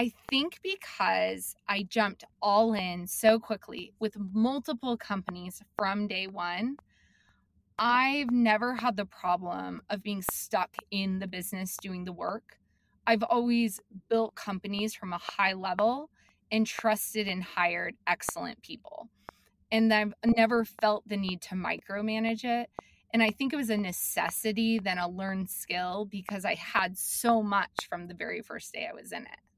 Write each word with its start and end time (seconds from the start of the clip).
I 0.00 0.14
think 0.30 0.60
because 0.62 1.54
I 1.68 1.82
jumped 1.82 2.24
all 2.40 2.72
in 2.72 3.06
so 3.06 3.38
quickly 3.38 3.92
with 4.00 4.16
multiple 4.32 4.96
companies 4.96 5.60
from 5.76 6.08
day 6.08 6.26
one, 6.26 6.78
I've 7.78 8.30
never 8.30 8.76
had 8.76 8.96
the 8.96 9.04
problem 9.04 9.82
of 9.90 10.02
being 10.02 10.22
stuck 10.22 10.74
in 10.90 11.18
the 11.18 11.26
business 11.26 11.76
doing 11.82 12.06
the 12.06 12.14
work. 12.14 12.56
I've 13.06 13.22
always 13.22 13.78
built 14.08 14.34
companies 14.36 14.94
from 14.94 15.12
a 15.12 15.18
high 15.18 15.52
level 15.52 16.08
and 16.50 16.66
trusted 16.66 17.28
and 17.28 17.44
hired 17.44 17.94
excellent 18.06 18.62
people. 18.62 19.10
And 19.70 19.92
I've 19.92 20.14
never 20.24 20.64
felt 20.64 21.06
the 21.06 21.18
need 21.18 21.42
to 21.42 21.56
micromanage 21.56 22.44
it. 22.44 22.70
And 23.12 23.22
I 23.22 23.32
think 23.32 23.52
it 23.52 23.56
was 23.56 23.68
a 23.68 23.76
necessity 23.76 24.78
than 24.78 24.96
a 24.96 25.10
learned 25.10 25.50
skill 25.50 26.08
because 26.10 26.46
I 26.46 26.54
had 26.54 26.96
so 26.96 27.42
much 27.42 27.86
from 27.86 28.06
the 28.06 28.14
very 28.14 28.40
first 28.40 28.72
day 28.72 28.88
I 28.90 28.94
was 28.94 29.12
in 29.12 29.24
it. 29.24 29.49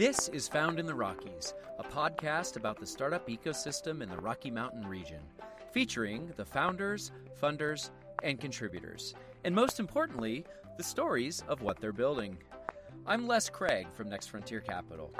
This 0.00 0.28
is 0.30 0.48
Found 0.48 0.78
in 0.78 0.86
the 0.86 0.94
Rockies, 0.94 1.52
a 1.78 1.84
podcast 1.84 2.56
about 2.56 2.80
the 2.80 2.86
startup 2.86 3.28
ecosystem 3.28 4.02
in 4.02 4.08
the 4.08 4.16
Rocky 4.16 4.50
Mountain 4.50 4.86
region, 4.86 5.20
featuring 5.72 6.32
the 6.36 6.44
founders, 6.44 7.12
funders, 7.38 7.90
and 8.22 8.40
contributors, 8.40 9.14
and 9.44 9.54
most 9.54 9.78
importantly, 9.78 10.46
the 10.78 10.82
stories 10.82 11.44
of 11.48 11.60
what 11.60 11.80
they're 11.80 11.92
building. 11.92 12.38
I'm 13.06 13.26
Les 13.26 13.50
Craig 13.50 13.88
from 13.92 14.08
Next 14.08 14.28
Frontier 14.28 14.60
Capital. 14.60 15.12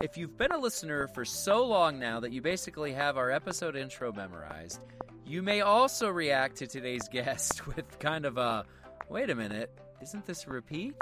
If 0.00 0.16
you've 0.16 0.38
been 0.38 0.52
a 0.52 0.58
listener 0.58 1.08
for 1.08 1.26
so 1.26 1.66
long 1.66 1.98
now 1.98 2.18
that 2.18 2.32
you 2.32 2.40
basically 2.40 2.92
have 2.92 3.18
our 3.18 3.30
episode 3.30 3.76
intro 3.76 4.14
memorized, 4.14 4.80
you 5.26 5.42
may 5.42 5.60
also 5.60 6.08
react 6.08 6.56
to 6.56 6.66
today's 6.66 7.08
guest 7.12 7.66
with 7.66 7.98
kind 7.98 8.24
of 8.24 8.38
a 8.38 8.64
wait 9.08 9.30
a 9.30 9.34
minute, 9.34 9.70
isn't 10.00 10.26
this 10.26 10.46
a 10.46 10.50
repeat? 10.50 10.94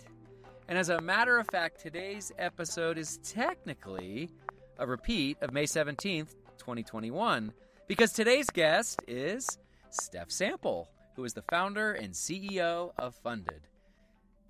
And 0.68 0.78
as 0.78 0.88
a 0.88 1.00
matter 1.00 1.38
of 1.38 1.46
fact, 1.48 1.80
today's 1.80 2.32
episode 2.38 2.98
is 2.98 3.18
technically 3.24 4.30
a 4.78 4.86
repeat 4.86 5.36
of 5.42 5.52
May 5.52 5.64
17th, 5.64 6.34
2021, 6.58 7.52
because 7.88 8.12
today's 8.12 8.48
guest 8.50 9.00
is 9.08 9.58
Stef 9.90 10.30
Sample, 10.30 10.88
who 11.16 11.24
is 11.24 11.34
the 11.34 11.42
founder 11.42 11.92
and 11.92 12.14
CEO 12.14 12.92
of 12.98 13.16
FUNDID. 13.24 13.62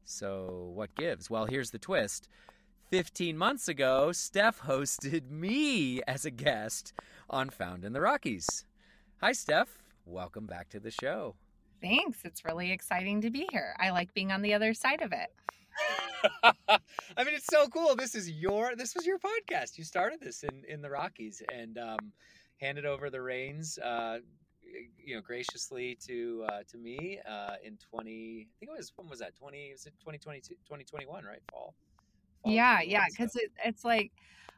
So, 0.05 0.73
what 0.75 0.95
gives? 0.95 1.31
Well, 1.31 1.47
here's 1.47 1.71
the 1.71 1.79
twist. 1.79 2.29
15 2.91 3.39
months 3.39 3.69
ago, 3.69 4.09
Stef 4.11 4.59
hosted 4.67 5.31
me 5.31 6.03
as 6.07 6.25
a 6.25 6.31
guest 6.31 6.93
on 7.29 7.49
Found 7.51 7.85
in 7.85 7.93
the 7.93 8.01
Rockies. 8.01 8.65
Hi, 9.23 9.33
Stef. 9.33 9.67
Welcome 10.07 10.47
back 10.47 10.71
to 10.71 10.81
the 10.81 10.91
show. 10.91 11.35
Thanks. 11.83 12.25
It's 12.25 12.43
really 12.43 12.73
exciting 12.73 13.21
to 13.21 13.31
be 13.31 13.47
here. 13.53 13.75
I 13.79 13.91
like 13.91 14.15
being 14.15 14.33
on 14.33 14.41
the 14.41 14.55
other 14.55 14.73
side 14.73 15.03
of 15.03 15.13
it. 15.13 15.29
I 16.73 17.25
mean, 17.25 17.35
it's 17.35 17.45
so 17.45 17.69
cool. 17.69 17.95
This 17.97 18.15
is 18.15 18.31
your 18.31 18.75
this 18.77 18.95
was 18.95 19.05
your 19.05 19.19
podcast. 19.19 19.77
You 19.77 19.85
started 19.85 20.21
this 20.21 20.43
in 20.43 20.65
in 20.67 20.81
the 20.81 20.89
Rockies 20.89 21.43
and 21.55 21.77
um, 21.77 22.13
handed 22.63 22.87
over 22.87 23.11
the 23.11 23.21
reins, 23.21 23.79
uh, 23.79 24.21
you 24.97 25.17
know, 25.17 25.21
graciously 25.21 25.99
to 26.07 26.47
uh, 26.49 26.61
to 26.71 26.79
me 26.79 27.19
uh, 27.29 27.57
in 27.63 27.77
twenty. 27.77 28.49
I 28.49 28.53
think 28.59 28.73
it 28.73 28.79
was 28.79 28.91
when 28.97 29.11
was 29.11 29.19
that 29.19 29.37
twenty? 29.37 29.71
Was 29.73 29.85
it 29.85 29.93
2022, 30.01 30.55
2021, 30.65 31.25
Right, 31.27 31.41
fall. 31.51 31.75
fall 32.43 32.53
yeah, 32.53 32.81
yeah, 32.81 33.05
because 33.11 33.35
so. 33.35 33.41
it, 33.43 33.51
it's 33.67 33.85
like 33.85 34.13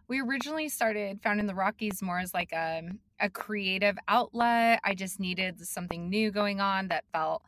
we 0.07 0.21
originally 0.21 0.69
started 0.69 1.21
found 1.21 1.41
in 1.41 1.47
the 1.47 1.55
Rockies 1.55 2.01
more 2.01 2.21
as 2.21 2.33
like 2.33 2.53
a 2.53 2.83
a 3.23 3.31
creative 3.31 3.97
outlet. 4.09 4.81
I 4.85 4.95
just 4.95 5.21
needed 5.21 5.65
something 5.67 6.11
new 6.11 6.31
going 6.31 6.61
on 6.61 6.89
that 6.89 7.05
felt 7.13 7.43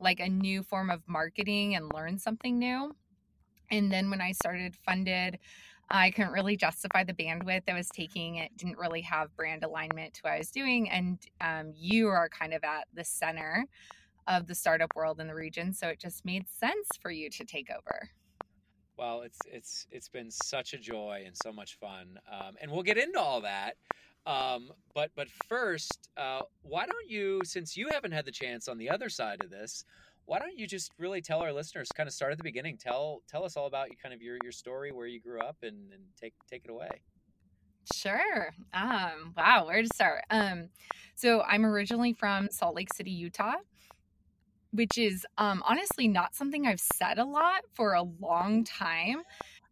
like 0.00 0.20
a 0.20 0.28
new 0.28 0.62
form 0.62 0.90
of 0.90 1.00
marketing 1.06 1.76
and 1.76 1.90
learn 1.94 2.18
something 2.18 2.58
new. 2.58 2.94
And 3.70 3.90
then 3.90 4.10
when 4.10 4.20
I 4.20 4.32
started 4.32 4.76
FUNDID, 4.86 5.38
I 5.88 6.10
couldn't 6.10 6.32
really 6.32 6.56
justify 6.56 7.04
the 7.04 7.12
bandwidth 7.14 7.62
I 7.68 7.74
was 7.74 7.88
taking. 7.88 8.36
It 8.36 8.50
didn't 8.56 8.78
really 8.78 9.02
have 9.02 9.34
brand 9.36 9.62
alignment 9.62 10.14
to 10.14 10.20
what 10.22 10.32
I 10.32 10.38
was 10.38 10.50
doing. 10.50 10.90
And 10.90 11.18
um, 11.40 11.72
you 11.76 12.08
are 12.08 12.28
kind 12.28 12.52
of 12.52 12.64
at 12.64 12.88
the 12.92 13.04
center 13.04 13.66
of 14.26 14.46
the 14.46 14.54
startup 14.54 14.90
world 14.96 15.20
in 15.20 15.28
the 15.28 15.34
region. 15.34 15.72
So 15.72 15.88
it 15.88 16.00
just 16.00 16.24
made 16.24 16.48
sense 16.48 16.88
for 17.00 17.10
you 17.10 17.30
to 17.30 17.44
take 17.44 17.70
over. 17.70 18.10
Well, 18.98 19.22
it's 19.22 19.38
it's 19.46 19.86
it's 19.90 20.08
been 20.08 20.30
such 20.30 20.74
a 20.74 20.78
joy 20.78 21.22
and 21.26 21.34
so 21.42 21.50
much 21.50 21.78
fun, 21.78 22.18
um, 22.30 22.56
and 22.60 22.70
we'll 22.70 22.82
get 22.82 22.98
into 22.98 23.18
all 23.18 23.40
that. 23.40 23.76
Um, 24.26 24.70
but 24.94 25.10
but 25.16 25.28
first, 25.48 26.08
uh, 26.16 26.42
why 26.62 26.86
don't 26.86 27.08
you, 27.10 27.40
since 27.44 27.76
you 27.76 27.88
haven't 27.90 28.12
had 28.12 28.24
the 28.24 28.32
chance 28.32 28.68
on 28.68 28.78
the 28.78 28.88
other 28.88 29.08
side 29.08 29.42
of 29.42 29.50
this, 29.50 29.84
why 30.26 30.38
don't 30.38 30.56
you 30.58 30.66
just 30.66 30.92
really 30.98 31.20
tell 31.20 31.40
our 31.40 31.52
listeners 31.52 31.88
kind 31.94 32.06
of 32.06 32.14
start 32.14 32.32
at 32.32 32.38
the 32.38 32.44
beginning. 32.44 32.76
Tell 32.78 33.22
tell 33.28 33.44
us 33.44 33.56
all 33.56 33.66
about 33.66 33.90
you 33.90 33.96
kind 34.00 34.14
of 34.14 34.22
your 34.22 34.38
your 34.42 34.52
story 34.52 34.92
where 34.92 35.06
you 35.06 35.20
grew 35.20 35.40
up 35.40 35.56
and, 35.62 35.92
and 35.92 36.02
take 36.20 36.34
take 36.48 36.64
it 36.64 36.70
away. 36.70 37.02
Sure. 37.92 38.54
Um 38.72 39.34
wow 39.36 39.66
where 39.66 39.82
to 39.82 39.88
start? 39.94 40.22
Um 40.30 40.68
so 41.14 41.42
i'm 41.42 41.66
originally 41.66 42.12
from 42.12 42.48
salt 42.50 42.74
lake 42.76 42.92
city 42.94 43.10
utah 43.10 43.56
which 44.70 44.96
is 44.96 45.26
um 45.38 45.62
honestly 45.68 46.08
not 46.08 46.34
something 46.34 46.66
i've 46.66 46.80
said 46.80 47.18
a 47.18 47.24
lot 47.24 47.62
for 47.74 47.94
a 47.94 48.02
long 48.02 48.64
time. 48.64 49.22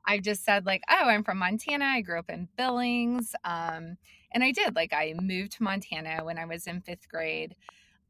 I've 0.07 0.23
just 0.23 0.45
said 0.45 0.67
like 0.67 0.83
oh 0.91 1.05
i'm 1.09 1.25
from 1.25 1.39
montana. 1.39 1.85
I 1.85 2.01
grew 2.01 2.19
up 2.19 2.31
in 2.31 2.49
billings. 2.57 3.35
Um 3.45 3.97
and 4.33 4.45
i 4.45 4.51
did 4.53 4.75
like 4.75 4.93
i 4.93 5.15
moved 5.21 5.53
to 5.53 5.63
montana 5.63 6.25
when 6.25 6.39
i 6.39 6.45
was 6.45 6.67
in 6.67 6.81
fifth 6.81 7.09
grade 7.09 7.55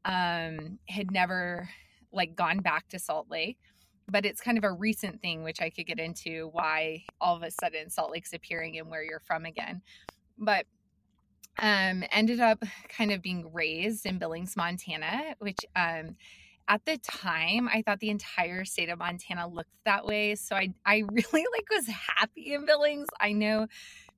um 0.04 0.78
had 0.88 1.10
never 1.10 1.68
like 2.12 2.34
gone 2.36 2.58
back 2.58 2.88
to 2.88 2.98
Salt 2.98 3.28
Lake, 3.30 3.58
but 4.08 4.24
it's 4.24 4.40
kind 4.40 4.58
of 4.58 4.64
a 4.64 4.72
recent 4.72 5.20
thing, 5.20 5.42
which 5.42 5.60
I 5.60 5.70
could 5.70 5.86
get 5.86 5.98
into 5.98 6.48
why 6.52 7.04
all 7.20 7.36
of 7.36 7.42
a 7.42 7.50
sudden 7.50 7.90
Salt 7.90 8.10
Lake's 8.10 8.32
appearing 8.32 8.78
and 8.78 8.90
where 8.90 9.02
you're 9.02 9.20
from 9.20 9.44
again. 9.44 9.82
But 10.38 10.66
um, 11.58 12.04
ended 12.10 12.40
up 12.40 12.62
kind 12.88 13.12
of 13.12 13.22
being 13.22 13.52
raised 13.52 14.06
in 14.06 14.18
Billings, 14.18 14.56
Montana, 14.56 15.34
which 15.38 15.58
um, 15.76 16.16
at 16.68 16.84
the 16.86 16.96
time 16.98 17.68
I 17.68 17.82
thought 17.82 18.00
the 18.00 18.10
entire 18.10 18.64
state 18.64 18.88
of 18.88 18.98
Montana 18.98 19.46
looked 19.46 19.70
that 19.84 20.06
way. 20.06 20.34
So 20.36 20.56
I 20.56 20.72
I 20.86 21.02
really 21.10 21.46
like 21.52 21.68
was 21.70 21.86
happy 21.88 22.54
in 22.54 22.64
Billings. 22.64 23.08
I 23.20 23.32
know 23.32 23.66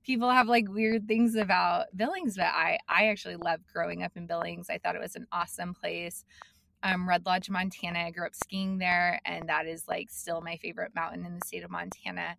people 0.03 0.29
have 0.29 0.47
like 0.47 0.69
weird 0.69 1.07
things 1.07 1.35
about 1.35 1.85
Billings, 1.95 2.35
but 2.37 2.45
I 2.45 2.79
I 2.87 3.07
actually 3.07 3.37
loved 3.37 3.63
growing 3.71 4.03
up 4.03 4.11
in 4.15 4.27
Billings. 4.27 4.69
I 4.69 4.77
thought 4.77 4.95
it 4.95 5.01
was 5.01 5.15
an 5.15 5.27
awesome 5.31 5.73
place 5.73 6.25
um, 6.83 7.07
Red 7.07 7.25
Lodge, 7.25 7.49
Montana. 7.49 7.99
I 7.99 8.11
grew 8.11 8.25
up 8.25 8.35
skiing 8.35 8.77
there, 8.77 9.19
and 9.25 9.47
that 9.49 9.65
is 9.65 9.87
like 9.87 10.11
still 10.11 10.41
my 10.41 10.57
favorite 10.57 10.93
mountain 10.93 11.25
in 11.25 11.39
the 11.39 11.45
state 11.45 11.63
of 11.63 11.71
Montana. 11.71 12.35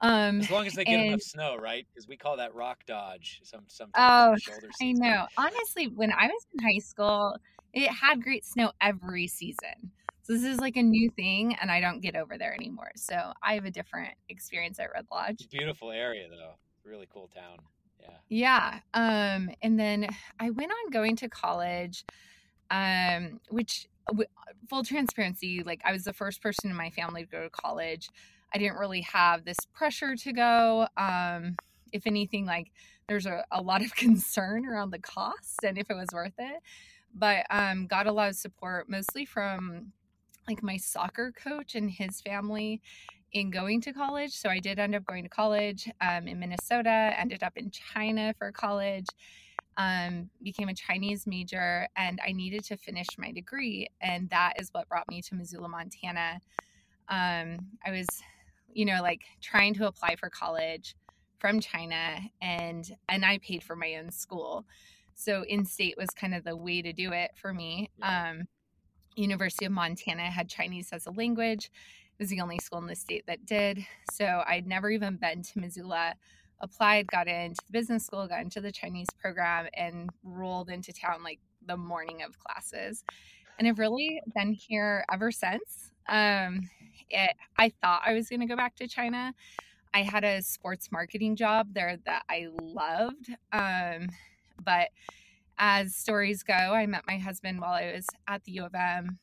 Um, 0.00 0.40
as 0.40 0.50
long 0.50 0.66
as 0.66 0.74
they 0.74 0.84
get 0.84 0.94
and, 0.94 1.08
enough 1.08 1.20
snow, 1.20 1.56
right? 1.56 1.86
Because 1.92 2.08
we 2.08 2.16
call 2.16 2.36
that 2.38 2.54
rock 2.54 2.78
dodge. 2.86 3.40
Some 3.42 3.64
some. 3.66 3.90
Oh, 3.96 4.36
I 4.80 4.92
know. 4.92 5.26
Honestly, 5.36 5.88
when 5.88 6.12
I 6.12 6.26
was 6.26 6.46
in 6.54 6.64
high 6.64 6.78
school, 6.78 7.36
it 7.74 7.88
had 7.90 8.22
great 8.22 8.46
snow 8.46 8.72
every 8.80 9.26
season. 9.26 9.90
So 10.30 10.36
this 10.36 10.44
is 10.44 10.60
like 10.60 10.76
a 10.76 10.82
new 10.82 11.10
thing, 11.10 11.56
and 11.60 11.72
I 11.72 11.80
don't 11.80 12.00
get 12.00 12.14
over 12.14 12.38
there 12.38 12.54
anymore. 12.54 12.92
So 12.94 13.32
I 13.42 13.54
have 13.54 13.64
a 13.64 13.70
different 13.70 14.14
experience 14.28 14.78
at 14.78 14.92
Red 14.94 15.06
Lodge. 15.10 15.48
Beautiful 15.50 15.90
area, 15.90 16.28
though. 16.30 16.52
Really 16.88 17.08
cool 17.12 17.28
town. 17.34 17.58
Yeah. 18.00 18.78
Yeah. 18.94 19.34
Um, 19.34 19.50
and 19.60 19.76
then 19.76 20.06
I 20.38 20.50
went 20.50 20.70
on 20.70 20.90
going 20.92 21.16
to 21.16 21.28
college 21.28 22.04
um, 22.70 23.40
which 23.48 23.88
full 24.68 24.84
transparency, 24.84 25.64
like 25.64 25.80
I 25.84 25.90
was 25.90 26.04
the 26.04 26.12
first 26.12 26.40
person 26.40 26.70
in 26.70 26.76
my 26.76 26.90
family 26.90 27.24
to 27.24 27.28
go 27.28 27.42
to 27.42 27.50
college. 27.50 28.08
I 28.54 28.58
didn't 28.58 28.78
really 28.78 29.00
have 29.00 29.44
this 29.44 29.58
pressure 29.72 30.14
to 30.14 30.32
go. 30.32 30.86
Um, 30.96 31.56
if 31.92 32.06
anything, 32.06 32.46
like 32.46 32.70
there's 33.08 33.26
a, 33.26 33.44
a 33.50 33.60
lot 33.60 33.84
of 33.84 33.94
concern 33.96 34.64
around 34.64 34.90
the 34.90 35.00
cost 35.00 35.64
and 35.64 35.76
if 35.76 35.90
it 35.90 35.94
was 35.94 36.08
worth 36.12 36.34
it. 36.38 36.62
But 37.12 37.46
um, 37.50 37.88
got 37.88 38.06
a 38.06 38.12
lot 38.12 38.28
of 38.28 38.36
support, 38.36 38.88
mostly 38.88 39.24
from 39.24 39.92
like 40.48 40.62
my 40.62 40.76
soccer 40.76 41.32
coach 41.32 41.74
and 41.74 41.90
his 41.90 42.20
family 42.20 42.80
in 43.32 43.50
going 43.50 43.80
to 43.82 43.92
college. 43.92 44.32
So 44.32 44.48
I 44.48 44.58
did 44.58 44.78
end 44.78 44.94
up 44.94 45.04
going 45.04 45.22
to 45.22 45.28
college 45.28 45.88
um, 46.00 46.26
in 46.26 46.40
Minnesota, 46.40 47.12
ended 47.16 47.42
up 47.42 47.56
in 47.56 47.70
China 47.70 48.34
for 48.38 48.50
college 48.50 49.06
um, 49.80 50.28
became 50.42 50.68
a 50.68 50.74
Chinese 50.74 51.26
major, 51.26 51.88
and 51.96 52.20
I 52.26 52.32
needed 52.32 52.64
to 52.64 52.76
finish 52.76 53.06
my 53.16 53.32
degree. 53.32 53.88
And 54.00 54.28
that 54.30 54.54
is 54.60 54.68
what 54.72 54.88
brought 54.88 55.08
me 55.08 55.22
to 55.22 55.34
Missoula, 55.34 55.68
Montana. 55.68 56.40
Um, 57.08 57.56
I 57.84 57.90
was, 57.90 58.06
you 58.72 58.84
know, 58.84 59.00
like 59.00 59.22
trying 59.40 59.74
to 59.74 59.86
apply 59.86 60.16
for 60.16 60.28
college 60.28 60.96
from 61.38 61.60
China, 61.60 62.20
and 62.42 62.90
and 63.08 63.24
I 63.24 63.38
paid 63.38 63.62
for 63.62 63.74
my 63.74 63.96
own 63.96 64.10
school. 64.10 64.66
So 65.14 65.44
in 65.48 65.64
state 65.64 65.94
was 65.96 66.10
kind 66.10 66.34
of 66.34 66.44
the 66.44 66.56
way 66.56 66.82
to 66.82 66.92
do 66.92 67.12
it 67.12 67.30
for 67.36 67.54
me. 67.54 67.90
Um, 68.02 68.48
University 69.16 69.66
of 69.66 69.72
Montana 69.72 70.22
had 70.22 70.48
Chinese 70.48 70.90
as 70.92 71.06
a 71.06 71.10
language. 71.10 71.66
It 71.66 72.22
was 72.22 72.28
the 72.28 72.40
only 72.40 72.58
school 72.58 72.78
in 72.78 72.86
the 72.86 72.94
state 72.96 73.24
that 73.26 73.46
did. 73.46 73.84
So 74.12 74.42
I'd 74.46 74.66
never 74.66 74.90
even 74.90 75.16
been 75.16 75.42
to 75.42 75.58
Missoula 75.58 76.14
applied, 76.60 77.06
got 77.06 77.28
into 77.28 77.60
the 77.66 77.72
business 77.72 78.04
school, 78.04 78.26
got 78.28 78.42
into 78.42 78.60
the 78.60 78.72
Chinese 78.72 79.08
program, 79.20 79.66
and 79.74 80.10
rolled 80.22 80.68
into 80.68 80.92
town 80.92 81.22
like 81.22 81.40
the 81.66 81.76
morning 81.76 82.22
of 82.22 82.38
classes. 82.38 83.04
and 83.58 83.68
I've 83.68 83.78
really 83.78 84.20
been 84.34 84.52
here 84.52 85.04
ever 85.12 85.30
since. 85.30 85.92
Um, 86.08 86.70
it, 87.10 87.32
I 87.58 87.70
thought 87.82 88.02
I 88.06 88.14
was 88.14 88.28
going 88.28 88.40
to 88.40 88.46
go 88.46 88.56
back 88.56 88.74
to 88.76 88.88
China. 88.88 89.34
I 89.92 90.02
had 90.02 90.24
a 90.24 90.40
sports 90.42 90.90
marketing 90.90 91.36
job 91.36 91.68
there 91.74 91.98
that 92.06 92.22
I 92.28 92.48
loved. 92.62 93.30
Um, 93.52 94.08
but 94.64 94.88
as 95.60 95.94
stories 95.94 96.42
go, 96.42 96.54
I 96.54 96.86
met 96.86 97.06
my 97.06 97.18
husband 97.18 97.60
while 97.60 97.74
I 97.74 97.92
was 97.92 98.06
at 98.26 98.42
the 98.44 98.52
U 98.52 98.64
of 98.64 98.74
M. 98.74 99.18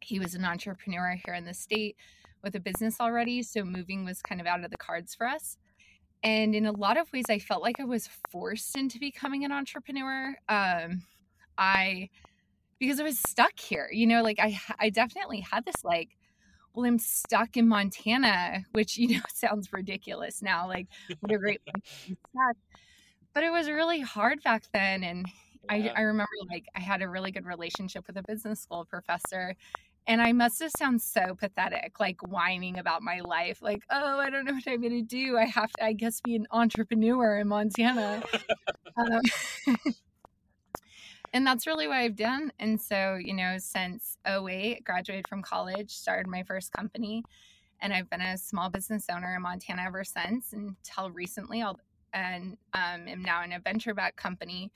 He 0.00 0.18
was 0.18 0.34
an 0.34 0.44
entrepreneur 0.44 1.16
here 1.24 1.34
in 1.34 1.44
the 1.44 1.54
state 1.54 1.96
with 2.42 2.54
a 2.54 2.60
business 2.60 2.96
already. 2.98 3.42
So 3.42 3.62
moving 3.62 4.04
was 4.04 4.22
kind 4.22 4.40
of 4.40 4.46
out 4.46 4.64
of 4.64 4.70
the 4.70 4.78
cards 4.78 5.14
for 5.14 5.26
us. 5.26 5.58
And 6.22 6.54
in 6.54 6.64
a 6.64 6.72
lot 6.72 6.96
of 6.96 7.12
ways, 7.12 7.26
I 7.28 7.38
felt 7.38 7.62
like 7.62 7.78
I 7.78 7.84
was 7.84 8.08
forced 8.30 8.76
into 8.76 8.98
becoming 8.98 9.44
an 9.44 9.52
entrepreneur. 9.52 10.34
Um, 10.48 11.02
I, 11.58 12.08
because 12.78 12.98
I 12.98 13.04
was 13.04 13.18
stuck 13.18 13.58
here, 13.58 13.88
you 13.92 14.06
know, 14.06 14.22
like 14.22 14.38
I, 14.40 14.58
I 14.78 14.88
definitely 14.88 15.40
had 15.40 15.66
this 15.66 15.84
like, 15.84 16.16
well, 16.74 16.86
I'm 16.86 16.98
stuck 16.98 17.56
in 17.56 17.68
Montana, 17.68 18.64
which, 18.72 18.96
you 18.96 19.08
know, 19.16 19.22
sounds 19.34 19.72
ridiculous 19.72 20.42
now. 20.42 20.66
Like, 20.66 20.86
what 21.20 21.32
a 21.32 21.38
great 21.38 21.60
But 23.34 23.44
it 23.44 23.50
was 23.50 23.68
really 23.68 24.00
hard 24.00 24.42
back 24.42 24.64
then. 24.72 25.04
And 25.04 25.26
yeah. 25.74 25.92
I, 25.96 26.00
I 26.00 26.02
remember 26.02 26.30
like 26.50 26.66
I 26.74 26.80
had 26.80 27.02
a 27.02 27.08
really 27.08 27.30
good 27.30 27.46
relationship 27.46 28.06
with 28.06 28.16
a 28.16 28.22
business 28.22 28.60
school 28.60 28.84
professor. 28.84 29.54
And 30.08 30.22
I 30.22 30.32
must 30.32 30.62
have 30.62 30.70
sounded 30.78 31.02
so 31.02 31.34
pathetic, 31.34 31.98
like 31.98 32.20
whining 32.28 32.78
about 32.78 33.02
my 33.02 33.20
life, 33.20 33.60
like, 33.60 33.82
oh, 33.90 34.20
I 34.20 34.30
don't 34.30 34.44
know 34.44 34.52
what 34.52 34.62
I'm 34.68 34.80
going 34.80 34.92
to 34.92 35.02
do. 35.02 35.36
I 35.36 35.46
have 35.46 35.72
to, 35.72 35.84
I 35.84 35.94
guess, 35.94 36.20
be 36.20 36.36
an 36.36 36.46
entrepreneur 36.52 37.40
in 37.40 37.48
Montana. 37.48 38.22
um, 38.96 39.20
and 41.32 41.44
that's 41.44 41.66
really 41.66 41.88
what 41.88 41.96
I've 41.96 42.14
done. 42.14 42.52
And 42.60 42.80
so, 42.80 43.18
you 43.20 43.34
know, 43.34 43.56
since 43.58 44.16
08, 44.24 44.84
graduated 44.84 45.26
from 45.28 45.42
college, 45.42 45.90
started 45.90 46.28
my 46.28 46.44
first 46.44 46.72
company, 46.72 47.24
and 47.80 47.92
I've 47.92 48.08
been 48.08 48.20
a 48.20 48.38
small 48.38 48.70
business 48.70 49.06
owner 49.10 49.34
in 49.34 49.42
Montana 49.42 49.82
ever 49.86 50.04
since 50.04 50.52
until 50.52 51.10
recently. 51.10 51.62
I'll, 51.62 51.78
and 52.12 52.56
um, 52.72 53.08
am 53.08 53.22
now 53.22 53.44
in 53.44 53.52
a 53.52 53.58
venture 53.58 53.92
back 53.92 54.16
company, 54.16 54.72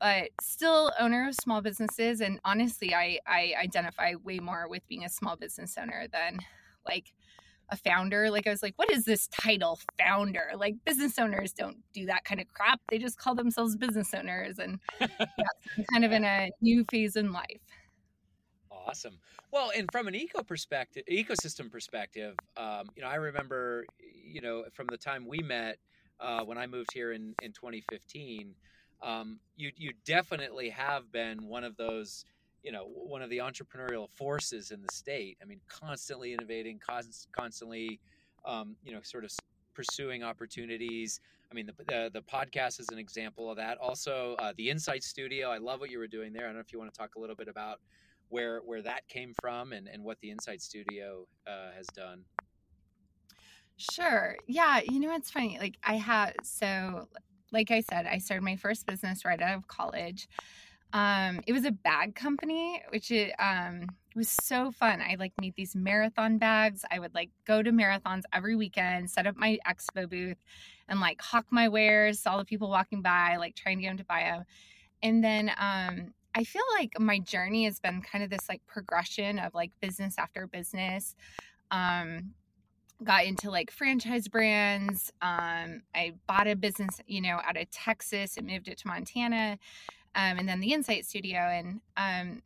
but 0.00 0.30
still 0.40 0.92
owner 0.98 1.28
of 1.28 1.34
small 1.34 1.60
businesses. 1.60 2.20
And 2.20 2.40
honestly, 2.44 2.94
I, 2.94 3.18
I 3.26 3.54
identify 3.62 4.14
way 4.24 4.38
more 4.38 4.66
with 4.68 4.86
being 4.88 5.04
a 5.04 5.08
small 5.08 5.36
business 5.36 5.76
owner 5.78 6.06
than 6.10 6.38
like 6.88 7.12
a 7.70 7.76
founder. 7.76 8.30
Like 8.30 8.46
I 8.46 8.50
was 8.50 8.62
like, 8.62 8.74
what 8.76 8.90
is 8.90 9.04
this 9.04 9.28
title, 9.28 9.78
founder? 9.98 10.52
Like 10.56 10.76
business 10.84 11.18
owners 11.18 11.52
don't 11.52 11.78
do 11.92 12.06
that 12.06 12.24
kind 12.24 12.40
of 12.40 12.48
crap. 12.48 12.80
They 12.90 12.98
just 12.98 13.18
call 13.18 13.34
themselves 13.34 13.76
business 13.76 14.12
owners, 14.14 14.58
and 14.58 14.78
yeah, 15.00 15.06
I'm 15.78 15.84
kind 15.92 16.04
of 16.04 16.12
in 16.12 16.24
a 16.24 16.50
new 16.60 16.84
phase 16.90 17.16
in 17.16 17.32
life. 17.32 17.60
Awesome. 18.70 19.18
Well, 19.52 19.70
and 19.76 19.88
from 19.92 20.08
an 20.08 20.14
eco 20.14 20.42
perspective, 20.42 21.04
ecosystem 21.10 21.70
perspective, 21.70 22.34
um, 22.56 22.88
you 22.96 23.02
know, 23.02 23.08
I 23.08 23.16
remember, 23.16 23.84
you 24.00 24.40
know, 24.40 24.64
from 24.72 24.86
the 24.90 24.96
time 24.96 25.26
we 25.26 25.38
met 25.38 25.78
uh, 26.18 26.42
when 26.44 26.58
I 26.58 26.66
moved 26.66 26.92
here 26.92 27.12
in 27.12 27.34
in 27.42 27.52
2015. 27.52 28.54
Um, 29.02 29.38
you 29.56 29.70
you 29.76 29.92
definitely 30.04 30.70
have 30.70 31.10
been 31.10 31.46
one 31.46 31.64
of 31.64 31.76
those 31.76 32.24
you 32.62 32.72
know 32.72 32.84
one 32.84 33.22
of 33.22 33.30
the 33.30 33.38
entrepreneurial 33.38 34.08
forces 34.10 34.70
in 34.70 34.82
the 34.82 34.92
state. 34.92 35.38
I 35.42 35.46
mean, 35.46 35.60
constantly 35.68 36.32
innovating, 36.32 36.80
constantly, 37.32 38.00
um, 38.44 38.76
you 38.84 38.92
know, 38.92 39.00
sort 39.02 39.24
of 39.24 39.32
pursuing 39.74 40.22
opportunities. 40.22 41.20
I 41.50 41.54
mean, 41.54 41.66
the, 41.66 41.84
the, 41.84 42.10
the 42.12 42.22
podcast 42.22 42.78
is 42.78 42.90
an 42.92 42.98
example 42.98 43.50
of 43.50 43.56
that. 43.56 43.78
Also, 43.78 44.36
uh, 44.38 44.52
the 44.56 44.70
Insight 44.70 45.02
Studio. 45.02 45.50
I 45.50 45.58
love 45.58 45.80
what 45.80 45.90
you 45.90 45.98
were 45.98 46.06
doing 46.06 46.32
there. 46.32 46.44
I 46.44 46.46
don't 46.46 46.54
know 46.54 46.60
if 46.60 46.72
you 46.72 46.78
want 46.78 46.92
to 46.92 46.98
talk 46.98 47.16
a 47.16 47.18
little 47.18 47.34
bit 47.34 47.48
about 47.48 47.80
where 48.28 48.60
where 48.60 48.80
that 48.82 49.08
came 49.08 49.34
from 49.40 49.72
and 49.72 49.88
and 49.88 50.04
what 50.04 50.20
the 50.20 50.30
Insight 50.30 50.62
Studio 50.62 51.26
uh, 51.46 51.72
has 51.76 51.86
done. 51.88 52.24
Sure. 53.76 54.36
Yeah. 54.46 54.80
You 54.84 55.00
know, 55.00 55.14
it's 55.14 55.30
funny. 55.30 55.56
Like 55.58 55.78
I 55.82 55.94
have 55.94 56.34
so, 56.44 57.08
like 57.52 57.70
I 57.70 57.80
said, 57.80 58.06
I 58.06 58.18
started 58.18 58.42
my 58.42 58.56
first 58.56 58.86
business 58.86 59.24
right 59.24 59.40
out 59.40 59.56
of 59.56 59.68
college. 59.68 60.28
Um, 60.92 61.40
it 61.46 61.52
was 61.52 61.64
a 61.64 61.70
bag 61.70 62.14
company, 62.14 62.82
which 62.90 63.10
it 63.10 63.32
um 63.38 63.86
was 64.16 64.28
so 64.42 64.72
fun. 64.72 65.00
I 65.00 65.16
like 65.18 65.32
made 65.40 65.54
these 65.54 65.76
marathon 65.76 66.38
bags. 66.38 66.84
I 66.90 66.98
would 66.98 67.14
like 67.14 67.30
go 67.46 67.62
to 67.62 67.70
marathons 67.70 68.22
every 68.32 68.56
weekend, 68.56 69.10
set 69.10 69.26
up 69.26 69.36
my 69.36 69.58
expo 69.68 70.08
booth, 70.08 70.38
and 70.88 71.00
like 71.00 71.20
hawk 71.20 71.46
my 71.50 71.68
wares, 71.68 72.20
saw 72.20 72.36
the 72.38 72.44
people 72.44 72.68
walking 72.68 73.02
by, 73.02 73.36
like 73.36 73.54
trying 73.54 73.78
to 73.78 73.82
get 73.82 73.90
them 73.90 73.98
to 73.98 74.04
buy 74.04 74.22
them. 74.22 74.44
And 75.02 75.22
then 75.22 75.50
um, 75.58 76.12
I 76.34 76.44
feel 76.44 76.62
like 76.74 76.98
my 76.98 77.18
journey 77.20 77.64
has 77.64 77.80
been 77.80 78.02
kind 78.02 78.24
of 78.24 78.30
this 78.30 78.48
like 78.48 78.66
progression 78.66 79.38
of 79.38 79.54
like 79.54 79.70
business 79.80 80.16
after 80.18 80.46
business. 80.46 81.14
Um, 81.70 82.34
got 83.02 83.24
into 83.24 83.50
like 83.50 83.70
franchise 83.70 84.28
brands. 84.28 85.12
Um, 85.22 85.82
I 85.94 86.14
bought 86.26 86.48
a 86.48 86.56
business, 86.56 87.00
you 87.06 87.20
know, 87.20 87.40
out 87.44 87.56
of 87.56 87.70
Texas 87.70 88.36
and 88.36 88.46
moved 88.46 88.68
it 88.68 88.78
to 88.78 88.88
Montana 88.88 89.58
um, 90.14 90.38
and 90.38 90.48
then 90.48 90.60
the 90.60 90.72
Insight 90.72 91.06
Studio. 91.06 91.40
And 91.40 91.80
um, 91.96 92.42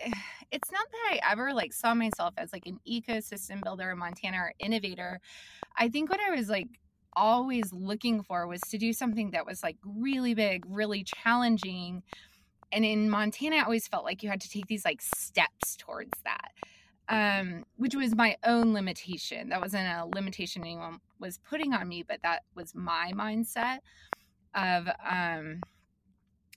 it's 0.50 0.70
not 0.70 0.86
that 0.90 1.12
I 1.12 1.32
ever 1.32 1.52
like 1.52 1.72
saw 1.72 1.94
myself 1.94 2.34
as 2.36 2.52
like 2.52 2.66
an 2.66 2.78
ecosystem 2.88 3.62
builder 3.62 3.90
in 3.90 3.98
Montana 3.98 4.38
or 4.38 4.52
innovator. 4.58 5.20
I 5.76 5.88
think 5.88 6.10
what 6.10 6.20
I 6.20 6.34
was 6.34 6.48
like 6.48 6.68
always 7.16 7.72
looking 7.72 8.22
for 8.22 8.46
was 8.46 8.60
to 8.60 8.78
do 8.78 8.92
something 8.92 9.30
that 9.30 9.46
was 9.46 9.62
like 9.62 9.76
really 9.84 10.34
big, 10.34 10.64
really 10.68 11.04
challenging. 11.04 12.02
And 12.72 12.84
in 12.84 13.08
Montana, 13.08 13.56
I 13.56 13.62
always 13.62 13.86
felt 13.86 14.04
like 14.04 14.22
you 14.22 14.28
had 14.28 14.40
to 14.40 14.48
take 14.48 14.66
these 14.66 14.84
like 14.84 15.00
steps 15.00 15.76
towards 15.76 16.10
that, 16.24 16.52
um, 17.08 17.64
which 17.76 17.94
was 17.94 18.14
my 18.14 18.36
own 18.44 18.72
limitation. 18.72 19.48
That 19.50 19.60
wasn't 19.60 19.86
a 19.86 20.06
limitation 20.06 20.62
anyone 20.62 21.00
was 21.18 21.38
putting 21.38 21.72
on 21.72 21.88
me, 21.88 22.02
but 22.06 22.20
that 22.22 22.42
was 22.54 22.74
my 22.74 23.12
mindset 23.14 23.78
of 24.54 24.86
um, 24.88 25.60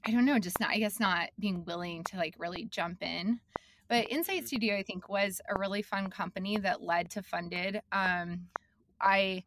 I 0.06 0.12
don't 0.12 0.26
know, 0.26 0.40
just 0.40 0.60
not, 0.60 0.70
I 0.70 0.78
guess 0.78 1.00
not 1.00 1.30
being 1.38 1.66
willing 1.66 2.04
to 2.06 2.18
like 2.18 2.36
really 2.38 2.66
jump 2.66 3.04
in. 3.04 3.40
But 3.90 4.10
Insight 4.10 4.40
mm-hmm. 4.40 4.46
Studio, 4.46 4.78
I 4.78 4.84
think, 4.84 5.10
was 5.10 5.42
a 5.50 5.60
really 5.60 5.82
fun 5.82 6.10
company 6.10 6.58
that 6.58 6.82
led 6.82 7.10
to 7.12 7.22
FUNDID. 7.22 7.82
Um, 7.92 8.48
I 9.02 9.44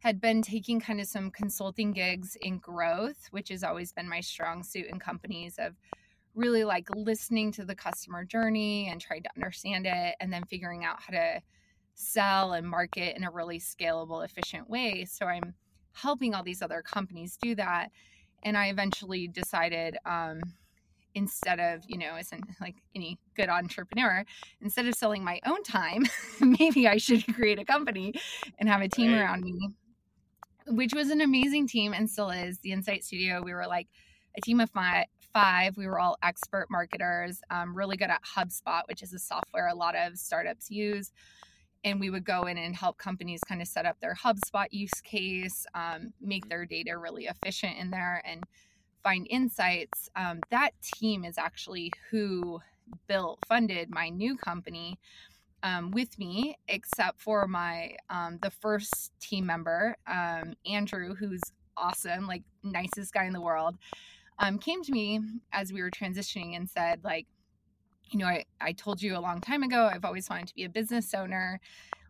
had 0.00 0.20
been 0.20 0.42
taking 0.42 0.80
kind 0.80 1.00
of 1.00 1.06
some 1.06 1.30
consulting 1.30 1.92
gigs 1.92 2.36
in 2.40 2.58
growth, 2.58 3.28
which 3.30 3.48
has 3.48 3.64
always 3.64 3.92
been 3.92 4.08
my 4.08 4.20
strong 4.20 4.62
suit 4.62 4.86
in 4.86 4.98
companies 4.98 5.56
of 5.58 5.74
really 6.34 6.64
like 6.64 6.88
listening 6.94 7.52
to 7.52 7.64
the 7.64 7.74
customer 7.74 8.24
journey 8.24 8.88
and 8.88 9.00
trying 9.00 9.22
to 9.22 9.30
understand 9.36 9.86
it 9.86 10.16
and 10.20 10.32
then 10.32 10.44
figuring 10.44 10.84
out 10.84 11.00
how 11.00 11.12
to 11.12 11.40
sell 11.94 12.52
and 12.54 12.68
market 12.68 13.16
in 13.16 13.24
a 13.24 13.30
really 13.30 13.60
scalable, 13.60 14.24
efficient 14.24 14.68
way. 14.68 15.04
So 15.04 15.26
I'm 15.26 15.54
helping 15.92 16.34
all 16.34 16.42
these 16.42 16.62
other 16.62 16.82
companies 16.82 17.38
do 17.40 17.54
that 17.54 17.90
and 18.44 18.56
I 18.56 18.66
eventually 18.68 19.26
decided 19.26 19.96
um, 20.04 20.40
instead 21.14 21.60
of 21.60 21.82
you 21.86 21.96
know 21.96 22.16
isn't 22.16 22.44
like 22.60 22.74
any 22.94 23.18
good 23.36 23.48
entrepreneur 23.48 24.24
instead 24.60 24.86
of 24.86 24.94
selling 24.94 25.24
my 25.24 25.40
own 25.46 25.62
time 25.62 26.04
maybe 26.40 26.88
i 26.88 26.96
should 26.96 27.24
create 27.34 27.58
a 27.58 27.64
company 27.64 28.12
and 28.58 28.68
have 28.68 28.80
a 28.80 28.88
team 28.88 29.12
right. 29.12 29.20
around 29.20 29.42
me 29.42 29.70
which 30.66 30.92
was 30.92 31.10
an 31.10 31.20
amazing 31.20 31.68
team 31.68 31.92
and 31.94 32.10
still 32.10 32.30
is 32.30 32.58
the 32.60 32.72
insight 32.72 33.04
studio 33.04 33.40
we 33.42 33.54
were 33.54 33.66
like 33.66 33.86
a 34.36 34.40
team 34.40 34.58
of 34.58 34.68
five 34.70 35.04
five 35.34 35.76
we 35.76 35.86
were 35.86 35.98
all 35.98 36.16
expert 36.22 36.68
marketers 36.70 37.42
um, 37.50 37.76
really 37.76 37.96
good 37.96 38.10
at 38.10 38.22
hubspot 38.24 38.82
which 38.88 39.02
is 39.02 39.12
a 39.12 39.18
software 39.18 39.68
a 39.68 39.74
lot 39.74 39.94
of 39.94 40.16
startups 40.16 40.70
use. 40.70 41.12
And 41.84 42.00
we 42.00 42.08
would 42.08 42.24
go 42.24 42.44
in 42.44 42.56
and 42.56 42.74
help 42.74 42.96
companies 42.96 43.40
kind 43.46 43.60
of 43.60 43.68
set 43.68 43.84
up 43.84 44.00
their 44.00 44.14
HubSpot 44.14 44.68
use 44.70 45.02
case, 45.02 45.66
um, 45.74 46.14
make 46.18 46.48
their 46.48 46.64
data 46.64 46.96
really 46.96 47.26
efficient 47.26 47.76
in 47.78 47.90
there, 47.90 48.22
and 48.24 48.42
find 49.02 49.26
insights. 49.28 50.08
Um, 50.16 50.40
that 50.50 50.70
team 50.82 51.24
is 51.26 51.36
actually 51.36 51.92
who 52.10 52.60
built, 53.06 53.38
FUNDID 53.48 53.90
my 53.90 54.08
new 54.08 54.36
company 54.36 54.98
um, 55.62 55.90
with 55.90 56.18
me, 56.18 56.56
except 56.68 57.20
for 57.20 57.46
my 57.46 57.96
um, 58.10 58.38
the 58.42 58.50
first 58.50 59.12
team 59.20 59.46
member, 59.46 59.96
um, 60.06 60.54
Andrew, 60.66 61.14
who's 61.14 61.42
awesome, 61.76 62.26
like 62.26 62.42
nicest 62.62 63.12
guy 63.12 63.24
in 63.24 63.32
the 63.34 63.40
world, 63.40 63.76
um, 64.38 64.58
came 64.58 64.82
to 64.82 64.92
me 64.92 65.20
as 65.52 65.72
we 65.72 65.82
were 65.82 65.90
transitioning 65.90 66.56
and 66.56 66.68
said, 66.68 67.00
like, 67.04 67.26
you 68.10 68.18
know, 68.18 68.26
I, 68.26 68.44
I 68.60 68.72
told 68.72 69.02
you 69.02 69.16
a 69.16 69.20
long 69.20 69.40
time 69.40 69.62
ago, 69.62 69.88
I've 69.92 70.04
always 70.04 70.28
wanted 70.28 70.48
to 70.48 70.54
be 70.54 70.64
a 70.64 70.68
business 70.68 71.14
owner. 71.14 71.60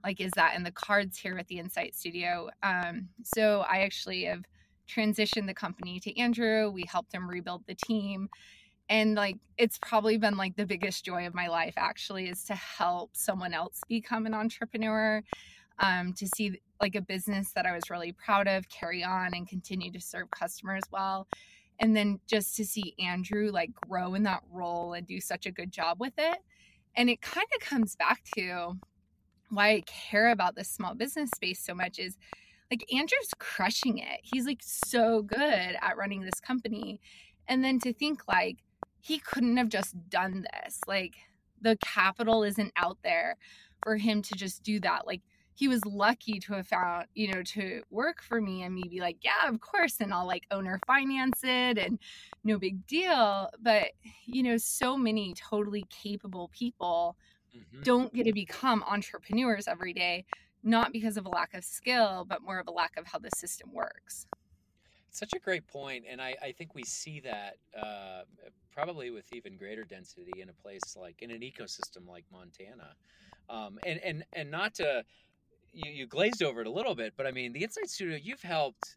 Like, 0.03 0.21
is 0.21 0.33
that 0.37 0.55
in 0.55 0.63
the 0.63 0.73
cards 0.73 1.19
here 1.19 1.39
at 1.39 1.47
the 1.49 1.59
Insight 1.59 1.95
Studio? 1.95 2.51
Um, 2.63 3.09
so 3.23 3.65
I 3.69 3.81
actually 3.81 4.25
have 4.25 4.45
transitioned 4.89 5.47
the 5.47 5.55
company 5.55 6.01
to 6.01 6.19
Andrew. 6.19 6.71
We 6.71 6.85
helped 6.87 7.15
him 7.15 7.29
rebuild 7.29 7.63
the 7.67 7.75
team. 7.75 8.29
And 8.91 9.15
like, 9.15 9.37
it's 9.57 9.79
probably 9.79 10.19
been 10.19 10.37
like 10.37 10.57
the 10.57 10.67
biggest 10.67 11.05
joy 11.05 11.27
of 11.27 11.35
my 11.35 11.49
life, 11.49 11.75
actually, 11.77 12.29
is 12.29 12.45
to 12.45 12.55
help 12.55 13.11
someone 13.15 13.55
else 13.55 13.81
become 13.89 14.27
an 14.27 14.35
entrepreneur, 14.35 15.23
um, 15.79 16.13
to 16.15 16.27
see 16.27 16.61
like 16.83 16.97
a 16.97 17.01
business 17.01 17.53
that 17.53 17.65
I 17.65 17.73
was 17.73 17.89
really 17.89 18.13
proud 18.13 18.47
of 18.47 18.69
carry 18.69 19.03
on 19.03 19.33
and 19.33 19.49
continue 19.49 19.91
to 19.93 20.01
serve 20.01 20.31
customers 20.31 20.83
well 20.91 21.27
and 21.81 21.97
then 21.97 22.21
just 22.27 22.57
to 22.57 22.65
see 22.65 22.95
Andrew 22.99 23.51
like 23.51 23.75
grow 23.75 24.15
in 24.15 24.23
that 24.25 24.43
role 24.51 24.93
and 24.93 25.07
do 25.07 25.21
such 25.21 25.47
a 25.47 25.53
good 25.53 25.73
job 25.73 25.99
with 26.01 26.15
it. 26.19 26.39
And 26.97 27.11
it 27.11 27.21
kind 27.21 27.47
of 27.55 27.61
comes 27.61 27.97
back 27.97 28.23
to 28.37 28.79
why 29.51 29.71
I 29.71 29.83
care 29.87 30.31
about 30.31 30.55
this 30.55 30.69
small 30.69 30.95
business 30.95 31.31
space 31.35 31.61
so 31.61 31.75
much 31.75 31.99
is 31.99 32.17
like 32.71 32.85
Andrew's 32.93 33.35
crushing 33.39 33.99
it. 33.99 34.21
He's 34.23 34.47
like 34.47 34.63
so 34.63 35.23
good 35.23 35.77
at 35.81 35.97
running 35.97 36.23
this 36.23 36.41
company. 36.41 37.01
And 37.47 37.63
then 37.63 37.79
to 37.81 37.93
think 37.93 38.27
like 38.29 38.59
he 39.01 39.19
couldn't 39.19 39.57
have 39.57 39.69
just 39.69 40.09
done 40.09 40.47
this. 40.53 40.81
Like 40.87 41.15
the 41.61 41.77
capital 41.85 42.43
isn't 42.43 42.73
out 42.77 42.99
there 43.03 43.37
for 43.83 43.97
him 43.97 44.23
to 44.23 44.35
just 44.35 44.63
do 44.63 44.81
that. 44.81 45.07
Like 45.07 45.21
he 45.55 45.69
was 45.69 45.85
lucky 45.85 46.41
to 46.41 46.55
have 46.55 46.67
found, 46.67 47.07
you 47.15 47.33
know, 47.33 47.43
to 47.43 47.83
work 47.91 48.23
for 48.23 48.41
me 48.41 48.63
and 48.63 48.75
me 48.75 48.83
be 48.89 49.01
like, 49.01 49.19
yeah, 49.23 49.49
of 49.49 49.61
course. 49.61 49.97
And 50.01 50.13
I'll 50.13 50.27
like 50.27 50.47
owner 50.51 50.81
finance 50.87 51.41
it 51.45 51.79
and 51.79 51.99
no 52.43 52.59
big 52.59 52.87
deal. 52.87 53.51
But, 53.63 53.93
you 54.27 54.43
know, 54.43 54.57
so 54.57 54.97
many 54.97 55.33
totally 55.35 55.87
capable 55.91 56.51
people 56.53 57.17
mm-hmm. 57.57 57.83
don't 57.83 58.13
get 58.13 58.25
to 58.25 58.33
become 58.33 58.85
entrepreneurs 58.89 59.69
every 59.69 59.93
day, 59.93 60.25
not 60.65 60.93
because 60.93 61.17
of 61.17 61.25
a 61.25 61.29
lack 61.29 61.55
of 61.55 61.65
skill, 61.65 62.27
but 62.29 62.43
more 62.43 62.59
of 62.59 62.67
a 62.67 62.73
lack 62.73 62.97
of 62.97 63.07
how 63.07 63.21
the 63.21 63.31
system 63.37 63.73
works. 63.73 64.27
Such 65.11 65.33
a 65.35 65.39
great 65.39 65.65
point, 65.69 66.05
and 66.11 66.21
I, 66.21 66.35
I 66.43 66.51
think 66.51 66.75
we 66.75 66.83
see 66.83 67.21
that 67.21 67.55
uh, 67.81 68.23
probably 68.73 69.13
with 69.13 69.33
even 69.33 69.57
greater 69.57 69.85
density 69.85 70.41
in 70.41 70.49
a 70.49 70.53
place 70.53 70.97
like 71.01 71.23
in 71.23 71.31
an 71.31 71.41
ecosystem 71.41 72.09
like 72.09 72.25
Montana, 72.33 72.97
um, 73.49 73.79
and 73.87 74.01
and 74.01 74.25
and 74.33 74.51
not 74.51 74.75
to 74.75 75.05
you, 75.75 75.91
you 75.91 76.07
glazed 76.07 76.43
over 76.43 76.61
it 76.61 76.67
a 76.67 76.71
little 76.71 76.95
bit, 76.95 77.15
but 77.17 77.27
I 77.27 77.33
mean, 77.33 77.53
the 77.53 77.63
Insight 77.63 77.91
Studio, 77.91 78.19
you've 78.21 78.43
helped 78.43 78.97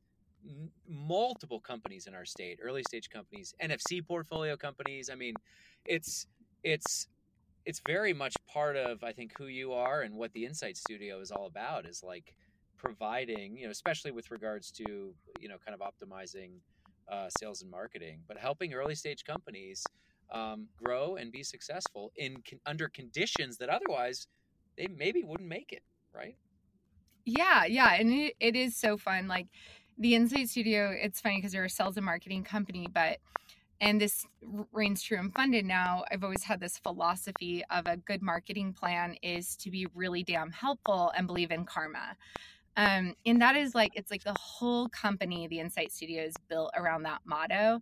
multiple 0.88 1.60
companies 1.60 2.08
in 2.08 2.14
our 2.14 2.26
state, 2.26 2.60
early 2.62 2.84
stage 2.84 3.10
companies, 3.10 3.54
NFC 3.62 4.06
portfolio 4.06 4.56
companies. 4.56 5.10
I 5.10 5.16
mean, 5.16 5.34
it's 5.86 6.28
it's 6.64 7.08
it's 7.66 7.82
very 7.86 8.14
much 8.14 8.36
part 8.48 8.76
of 8.78 9.04
I 9.04 9.12
think 9.12 9.34
who 9.38 9.48
you 9.48 9.74
are 9.74 10.02
and 10.02 10.16
what 10.16 10.32
the 10.34 10.46
Insight 10.46 10.78
Studio 10.78 11.20
is 11.20 11.32
all 11.32 11.48
about 11.48 11.86
is 11.86 12.04
like 12.04 12.34
providing, 12.78 13.58
you 13.58 13.66
know, 13.66 13.72
especially 13.72 14.12
with 14.12 14.32
regards 14.32 14.72
to 14.72 15.14
you 15.40 15.50
know 15.50 15.58
kind 15.66 15.80
of 15.80 15.82
optimizing 15.82 16.52
uh, 17.12 17.28
sales 17.40 17.62
and 17.62 17.72
marketing, 17.72 18.22
but 18.28 18.38
helping 18.38 18.74
early 18.74 18.96
stage 18.96 19.24
companies 19.26 19.84
um, 20.32 20.68
grow 20.82 21.16
and 21.16 21.32
be 21.32 21.44
successful 21.44 22.12
in 22.18 22.36
con- 22.48 22.60
under 22.66 22.90
conditions 22.90 23.58
that 23.58 23.70
otherwise 23.70 24.28
they 24.78 24.88
maybe 24.88 25.24
wouldn't 25.24 25.50
make 25.50 25.72
it, 25.72 25.84
right? 26.14 26.36
Yeah, 27.28 27.66
yeah, 27.66 27.94
and 27.96 28.10
it, 28.14 28.36
it 28.40 28.56
is 28.56 28.78
so 28.78 28.96
fun. 28.96 29.28
Like 29.28 29.48
the 29.98 30.16
Insight 30.16 30.48
Studio, 30.48 30.96
it's 30.98 31.20
funny 31.20 31.36
because 31.38 31.52
they're 31.52 31.66
a 31.66 31.70
sales 31.70 31.98
and 31.98 32.06
marketing 32.06 32.46
company, 32.46 32.88
but 32.92 33.18
and 33.82 34.00
this 34.00 34.26
reigns 34.72 35.04
true 35.04 35.18
and 35.20 35.34
FUNDID 35.34 35.66
now. 35.66 36.06
I've 36.10 36.24
always 36.24 36.44
had 36.46 36.62
this 36.62 36.78
philosophy 36.78 37.64
of 37.70 37.86
a 37.86 37.98
good 37.98 38.22
marketing 38.22 38.72
plan 38.74 39.18
is 39.22 39.58
to 39.58 39.70
be 39.70 39.88
really 39.94 40.24
damn 40.24 40.52
helpful 40.52 41.12
and 41.18 41.28
believe 41.28 41.52
in 41.52 41.66
karma. 41.66 42.16
Um, 42.78 43.14
and 43.26 43.42
that 43.42 43.58
is 43.58 43.76
like 43.76 43.92
it's 43.96 44.10
like 44.10 44.24
the 44.24 44.36
whole 44.40 44.88
company, 44.88 45.48
the 45.50 45.60
Insight 45.60 45.92
Studio, 45.92 46.24
is 46.24 46.36
built 46.48 46.72
around 46.78 47.04
that 47.04 47.20
motto. 47.26 47.82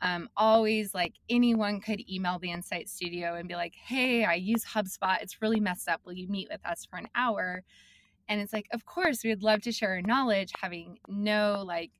Um, 0.00 0.30
always 0.38 0.94
like 0.94 1.16
anyone 1.28 1.80
could 1.82 2.00
email 2.10 2.38
the 2.38 2.50
Insight 2.50 2.88
Studio 2.88 3.34
and 3.34 3.46
be 3.46 3.56
like, 3.56 3.74
"Hey, 3.74 4.24
I 4.24 4.34
use 4.36 4.64
HubSpot. 4.64 5.20
It's 5.20 5.42
really 5.42 5.60
messed 5.60 5.86
up. 5.86 6.00
Will 6.06 6.14
you 6.14 6.28
meet 6.28 6.48
with 6.50 6.64
us 6.64 6.86
for 6.86 6.96
an 6.96 7.08
hour?" 7.14 7.62
And 8.28 8.40
it's 8.40 8.52
like, 8.52 8.66
of 8.72 8.84
course, 8.84 9.22
we'd 9.22 9.42
love 9.42 9.62
to 9.62 9.72
share 9.72 9.90
our 9.90 10.02
knowledge, 10.02 10.52
having 10.60 10.98
no 11.08 11.62
like 11.66 11.90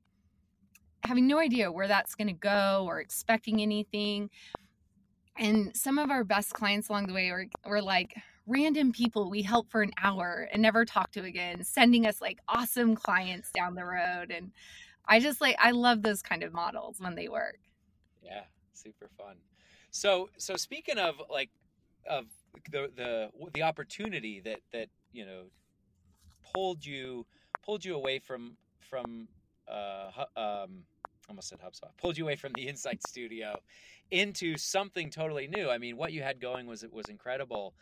having 1.04 1.26
no 1.26 1.38
idea 1.38 1.70
where 1.70 1.88
that's 1.88 2.14
going 2.14 2.26
to 2.26 2.32
go 2.32 2.84
or 2.86 3.00
expecting 3.00 3.62
anything. 3.62 4.28
And 5.38 5.76
some 5.76 5.98
of 5.98 6.10
our 6.10 6.24
best 6.24 6.52
clients 6.52 6.88
along 6.88 7.06
the 7.06 7.12
way 7.12 7.30
were, 7.30 7.46
were 7.64 7.82
like 7.82 8.14
random 8.46 8.92
people 8.92 9.30
we 9.30 9.42
help 9.42 9.70
for 9.70 9.82
an 9.82 9.92
hour 10.02 10.48
and 10.52 10.62
never 10.62 10.84
talk 10.84 11.12
to 11.12 11.22
again, 11.22 11.62
sending 11.62 12.06
us 12.06 12.20
like 12.20 12.38
awesome 12.48 12.96
clients 12.96 13.50
down 13.52 13.74
the 13.74 13.84
road. 13.84 14.30
And 14.30 14.50
I 15.06 15.20
just 15.20 15.40
like, 15.40 15.56
I 15.60 15.70
love 15.70 16.02
those 16.02 16.22
kind 16.22 16.42
of 16.42 16.52
models 16.52 16.96
when 16.98 17.14
they 17.14 17.28
work. 17.28 17.58
Yeah, 18.22 18.42
super 18.72 19.08
fun. 19.16 19.36
So, 19.90 20.30
so 20.36 20.56
speaking 20.56 20.98
of 20.98 21.16
like, 21.30 21.50
of 22.08 22.26
the, 22.70 22.90
the, 22.96 23.30
the 23.54 23.62
opportunity 23.62 24.40
that, 24.40 24.60
that, 24.72 24.88
you 25.12 25.26
know, 25.26 25.42
pulled 26.56 26.84
you 26.84 27.26
pulled 27.64 27.84
you 27.84 27.94
away 27.94 28.18
from 28.18 28.56
from 28.80 29.28
uh, 29.68 30.24
um, 30.36 30.84
almost 31.28 31.48
said 31.48 31.58
HubSpot 31.60 31.90
pulled 31.98 32.16
you 32.16 32.24
away 32.24 32.36
from 32.36 32.52
the 32.54 32.62
Insight 32.68 33.06
Studio 33.06 33.56
into 34.10 34.56
something 34.56 35.10
totally 35.10 35.48
new. 35.48 35.68
I 35.68 35.78
mean, 35.78 35.96
what 35.96 36.12
you 36.12 36.22
had 36.22 36.40
going 36.40 36.66
was 36.66 36.82
it 36.82 36.92
was 36.92 37.06
incredible. 37.06 37.74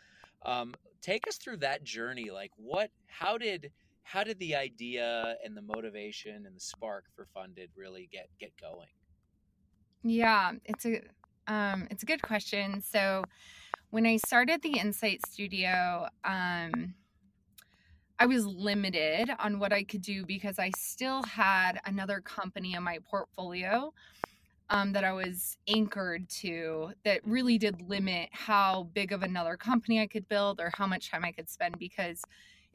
Um, 0.43 0.73
take 1.01 1.27
us 1.27 1.37
through 1.37 1.57
that 1.57 1.83
journey. 1.83 2.31
Like, 2.31 2.51
what? 2.57 2.91
How 3.07 3.37
did 3.37 3.71
how 4.03 4.23
did 4.23 4.39
the 4.39 4.55
idea 4.55 5.35
and 5.43 5.55
the 5.55 5.61
motivation 5.61 6.45
and 6.45 6.55
the 6.55 6.59
spark 6.59 7.05
for 7.15 7.27
FUNDID 7.35 7.69
really 7.75 8.09
get 8.11 8.29
get 8.39 8.51
going? 8.59 8.89
Yeah, 10.03 10.53
it's 10.65 10.85
a 10.85 11.01
um, 11.47 11.87
it's 11.91 12.03
a 12.03 12.05
good 12.05 12.21
question. 12.21 12.81
So, 12.81 13.23
when 13.91 14.05
I 14.05 14.17
started 14.17 14.61
the 14.61 14.79
Insight 14.79 15.25
Studio, 15.27 16.07
um, 16.23 16.95
I 18.17 18.25
was 18.27 18.45
limited 18.45 19.29
on 19.39 19.59
what 19.59 19.73
I 19.73 19.83
could 19.83 20.01
do 20.01 20.25
because 20.25 20.57
I 20.57 20.71
still 20.77 21.23
had 21.23 21.79
another 21.85 22.21
company 22.21 22.73
in 22.73 22.83
my 22.83 22.99
portfolio 23.09 23.93
um, 24.69 24.93
that 24.93 25.03
I 25.03 25.11
was 25.13 25.57
anchored 25.67 26.29
to 26.41 26.93
that 27.03 27.21
really 27.25 27.57
did 27.57 27.81
limit 27.81 28.29
how 28.31 28.89
big 28.93 29.11
of 29.11 29.21
another 29.21 29.57
company 29.57 30.01
I 30.01 30.07
could 30.07 30.27
build 30.29 30.59
or 30.59 30.71
how 30.75 30.87
much 30.87 31.11
time 31.11 31.25
I 31.25 31.31
could 31.31 31.49
spend 31.49 31.77
because 31.77 32.21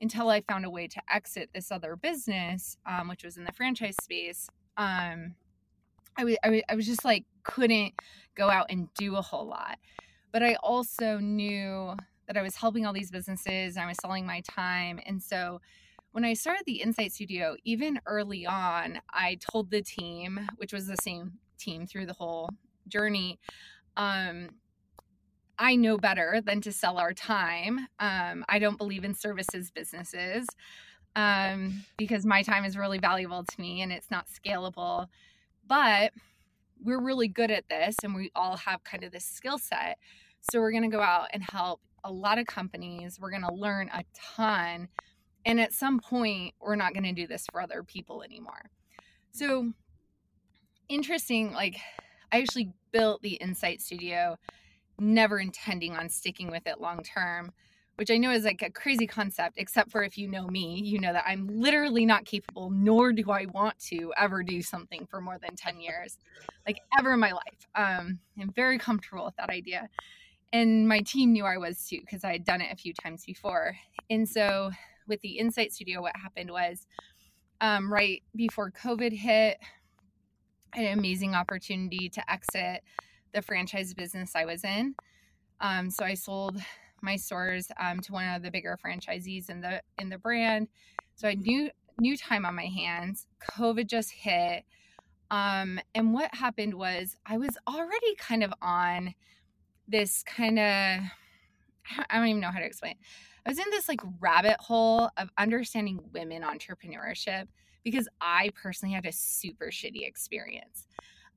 until 0.01 0.29
I 0.29 0.43
found 0.43 0.65
a 0.65 0.71
way 0.71 0.87
to 0.89 1.01
exit 1.13 1.51
this 1.55 1.73
other 1.73 1.97
business, 1.97 2.77
um, 2.87 3.09
which 3.09 3.25
was 3.25 3.37
in 3.37 3.45
the 3.45 3.53
franchise 3.53 3.97
space, 4.03 4.49
um, 4.77 5.35
I, 6.17 6.23
w- 6.23 6.37
I, 6.43 6.47
w- 6.49 6.63
I 6.69 6.75
was 6.75 6.87
just 6.87 7.05
like 7.05 7.25
couldn't 7.45 7.95
go 8.35 8.51
out 8.51 8.67
and 8.71 8.93
do 8.95 9.17
a 9.17 9.23
whole 9.23 9.47
lot. 9.47 9.79
But 10.33 10.43
I 10.43 10.55
also 10.63 11.19
knew 11.19 11.97
that 12.31 12.39
I 12.39 12.43
was 12.43 12.55
helping 12.55 12.87
all 12.87 12.93
these 12.93 13.11
businesses 13.11 13.77
I 13.77 13.87
was 13.87 13.97
selling 14.01 14.25
my 14.25 14.41
time. 14.43 15.01
And 15.05 15.21
so 15.21 15.61
when 16.13 16.25
I 16.25 16.35
started 16.35 16.63
the 16.65 16.81
Insight 16.81 17.11
Studio, 17.11 17.57
even 17.65 17.99
early 18.07 18.47
on, 18.47 19.01
I 19.13 19.37
told 19.41 19.69
the 19.69 19.83
team, 19.83 20.39
which 20.55 20.73
was 20.73 20.87
the 20.87 20.95
same 21.03 21.33
team 21.59 21.89
through 21.89 22.07
the 22.07 22.13
whole 22.13 22.49
journey, 22.87 23.41
um, 23.97 24.51
I 25.59 25.75
know 25.75 25.99
better 25.99 26.41
than 26.41 26.61
to 26.61 26.71
sell 26.71 26.99
our 26.99 27.13
time. 27.13 27.81
Um, 27.99 28.45
I 28.49 28.61
don't 28.61 28.79
believe 28.79 29.03
in 29.03 29.13
services 29.13 29.73
businesses 29.73 30.47
um, 31.17 31.85
because 31.99 32.25
my 32.25 32.45
time 32.45 32.65
is 32.65 32.77
really 32.77 32.99
valuable 32.99 33.43
to 33.43 33.61
me 33.61 33.83
and 33.83 33.91
it's 33.91 34.11
not 34.13 34.29
scalable. 34.29 35.09
But 35.67 36.13
we're 36.81 37.03
really 37.03 37.27
good 37.27 37.51
at 37.51 37.69
this 37.69 37.97
and 38.05 38.15
we 38.15 38.31
all 38.37 38.57
have 38.57 38.85
kind 38.85 39.03
of 39.03 39.11
this 39.11 39.25
skill 39.25 39.59
set. 39.59 39.99
So 40.41 40.61
we're 40.61 40.71
going 40.71 40.89
to 40.89 40.97
go 40.97 41.03
out 41.03 41.27
and 41.33 41.43
help 41.43 41.81
a 42.05 42.13
lot 42.13 42.39
of 42.39 42.47
companies. 42.47 43.19
We're 43.21 43.31
going 43.31 43.43
to 43.43 43.55
learn 43.55 43.91
a 43.93 44.05
ton. 44.37 44.89
And 45.45 45.61
at 45.61 45.73
some 45.73 46.01
point, 46.01 46.55
we're 46.61 46.77
not 46.77 46.93
going 46.93 47.05
to 47.05 47.13
do 47.13 47.27
this 47.27 47.47
for 47.51 47.61
other 47.61 47.83
people 47.83 48.23
anymore. 48.23 48.71
So, 49.33 49.73
interesting. 50.89 51.53
Like, 51.53 51.77
I 52.33 52.41
actually 52.41 52.73
built 52.93 53.23
the 53.23 53.35
Insight 53.35 53.81
Studio, 53.81 54.37
never 54.99 55.39
intending 55.39 55.97
on 55.97 56.09
sticking 56.09 56.51
with 56.51 56.67
it 56.67 56.81
long 56.81 57.03
term, 57.03 57.53
which 57.97 58.11
I 58.11 58.19
know 58.19 58.31
is 58.31 58.45
like 58.45 58.63
a 58.63 58.71
crazy 58.71 59.07
concept, 59.07 59.57
except 59.57 59.91
for 59.91 60.03
if 60.03 60.19
you 60.19 60.29
know 60.29 60.47
me, 60.47 60.81
you 60.85 60.99
know 60.99 61.13
that 61.13 61.25
I'm 61.27 61.47
literally 61.49 62.05
not 62.05 62.25
capable, 62.25 62.71
nor 62.71 63.13
do 63.13 63.31
I 63.31 63.47
want 63.47 63.79
to 63.91 64.13
ever 64.17 64.43
do 64.43 64.63
something 64.63 65.07
for 65.07 65.21
more 65.21 65.39
than 65.39 65.57
10 65.57 65.81
years, 65.81 66.19
like 66.67 66.79
ever 66.99 67.15
in 67.15 67.21
my 67.21 67.33
life. 67.33 67.69
Um, 67.75 68.19
I'm 68.39 68.53
very 68.53 68.79
comfortable 68.79 69.25
with 69.25 69.37
that 69.37 69.51
idea 69.51 69.89
and 70.53 70.89
my 70.89 71.01
team 71.01 71.33
knew 71.33 71.45
I 71.45 71.59
was 71.59 71.87
too 71.87 72.01
because 72.01 72.25
I 72.25 72.33
had 72.33 72.45
done 72.45 72.61
it 72.61 72.73
a 72.73 72.77
few 72.77 72.93
times 72.93 73.25
before. 73.25 73.77
And 74.09 74.29
so 74.29 74.71
with 75.07 75.21
the 75.21 75.39
Insight 75.39 75.73
Studio, 75.73 76.03
what 76.03 76.17
happened 76.17 76.51
was 76.51 76.87
um, 77.61 77.93
right 77.93 78.23
before 78.35 78.71
COVID 78.71 79.13
hit, 79.13 79.59
an 80.75 80.99
amazing 80.99 81.35
opportunity 81.35 82.09
to 82.09 82.31
exit 82.31 82.83
the 83.33 83.43
franchise 83.43 83.95
business 83.95 84.33
I 84.35 84.45
was 84.45 84.65
in. 84.65 84.95
Um, 85.61 85.91
so 85.91 86.05
I 86.05 86.15
sold 86.15 86.59
my 87.03 87.17
stores 87.17 87.71
um, 87.79 88.01
to 88.01 88.13
one 88.13 88.29
of 88.29 88.43
the 88.43 88.51
bigger 88.51 88.79
franchisees 88.85 89.51
in 89.51 89.61
the 89.61 89.83
in 89.99 90.09
the 90.09 90.19
brand. 90.19 90.69
So 91.17 91.29
I 91.29 91.35
knew 91.35 91.71
new 92.01 92.17
time 92.17 92.47
on 92.47 92.55
my 92.55 92.67
hands. 92.67 93.27
COVID 93.51 93.87
just 93.87 94.11
hit. 94.11 94.65
Um, 95.31 95.79
and 95.95 96.13
what 96.13 96.35
happened 96.35 96.75
was 96.75 97.17
I 97.25 97.39
was 97.39 97.57
already 97.69 98.15
kind 98.17 98.43
of 98.43 98.53
on 98.61 99.15
this 99.91 100.23
kind 100.23 100.59
of 100.59 101.01
I 102.09 102.17
don't 102.19 102.27
even 102.29 102.41
know 102.41 102.51
how 102.51 102.61
to 102.61 102.65
explain. 102.67 102.93
It. 102.93 102.99
I 103.47 103.51
was 103.51 103.59
in 103.59 103.71
this 103.71 103.89
like 103.89 104.01
rabbit 104.21 104.57
hole 104.61 105.11
of 105.17 105.31
understanding 105.39 106.01
women 106.13 106.43
entrepreneurship 106.43 107.47
because 107.83 108.07
I 108.21 108.51
personally 108.55 108.95
had 108.95 109.07
a 109.07 109.13
super 109.13 109.67
shitty 109.67 110.07
experience. 110.07 110.87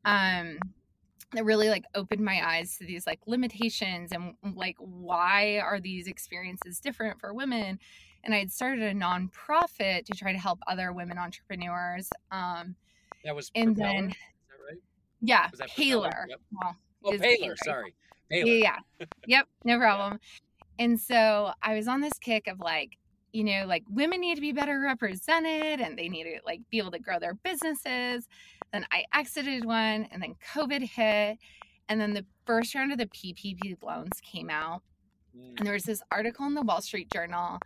um 0.06 0.60
that 1.34 1.46
really 1.46 1.70
like 1.70 1.84
opened 1.96 2.22
my 2.24 2.48
eyes 2.48 2.78
to 2.78 2.86
these 2.86 3.08
like 3.08 3.20
limitations 3.26 4.12
and 4.12 4.36
like 4.56 4.76
why 4.78 5.58
are 5.60 5.80
these 5.80 6.06
experiences 6.08 6.80
different 6.80 7.20
for 7.20 7.34
women 7.34 7.80
and 8.24 8.36
i 8.36 8.38
had 8.38 8.52
started 8.52 8.84
a 8.84 8.94
nonprofit 8.94 10.06
to 10.06 10.14
try 10.14 10.32
to 10.32 10.38
help 10.38 10.60
other 10.68 10.94
women 10.94 11.18
entrepreneurs 11.18 12.08
um 12.32 12.76
that 13.24 13.36
was 13.36 13.50
and 13.56 13.76
Propeller? 13.76 13.96
then 13.96 14.10
Is 14.10 14.16
that 14.50 14.64
right? 14.70 14.82
yeah 15.22 15.50
Was 15.50 15.60
that 15.60 15.70
Propeller? 15.74 16.10
paler 16.10 16.28
Yep. 16.30 16.40
well, 16.52 16.76
Oh, 17.06 17.12
is 17.14 17.22
Paler, 17.22 17.38
Paler. 17.40 17.56
sorry. 17.58 17.96
Yeah, 18.34 18.78
yeah. 19.00 19.06
yep 19.28 19.48
no 19.64 19.78
problem. 19.86 20.20
And 20.80 21.00
so 21.00 21.52
i 21.62 21.76
was 21.76 21.88
on 21.88 22.02
this 22.02 22.18
kick 22.20 22.48
of 22.48 22.60
like 22.60 22.98
you 23.32 23.44
know 23.44 23.66
like 23.68 23.84
women 23.90 24.22
need 24.22 24.36
to 24.36 24.42
be 24.42 24.52
better 24.52 24.80
represented 24.80 25.80
and 25.82 25.98
they 25.98 26.10
need 26.10 26.24
to 26.24 26.40
like 26.46 26.62
be 26.70 26.78
able 26.78 26.92
to 26.92 27.00
grow 27.00 27.20
their 27.20 27.36
businesses. 27.36 28.28
Then 28.72 28.86
i 28.92 29.06
exited 29.14 29.66
one 29.66 30.08
and 30.12 30.22
then 30.22 30.36
covid 30.54 30.84
hit. 30.84 31.38
And 31.90 32.00
then 32.00 32.14
the 32.14 32.26
first 32.46 32.74
round 32.76 32.92
of 32.92 32.98
the 32.98 33.08
ppp 33.08 33.76
loans 33.84 34.20
came 34.22 34.50
out. 34.50 34.82
Mm. 35.36 35.58
and 35.58 35.66
there 35.66 35.74
was 35.74 35.84
this 35.84 36.02
article 36.12 36.46
in 36.46 36.54
the 36.54 36.62
wall 36.62 36.82
street 36.82 37.12
journal 37.12 37.58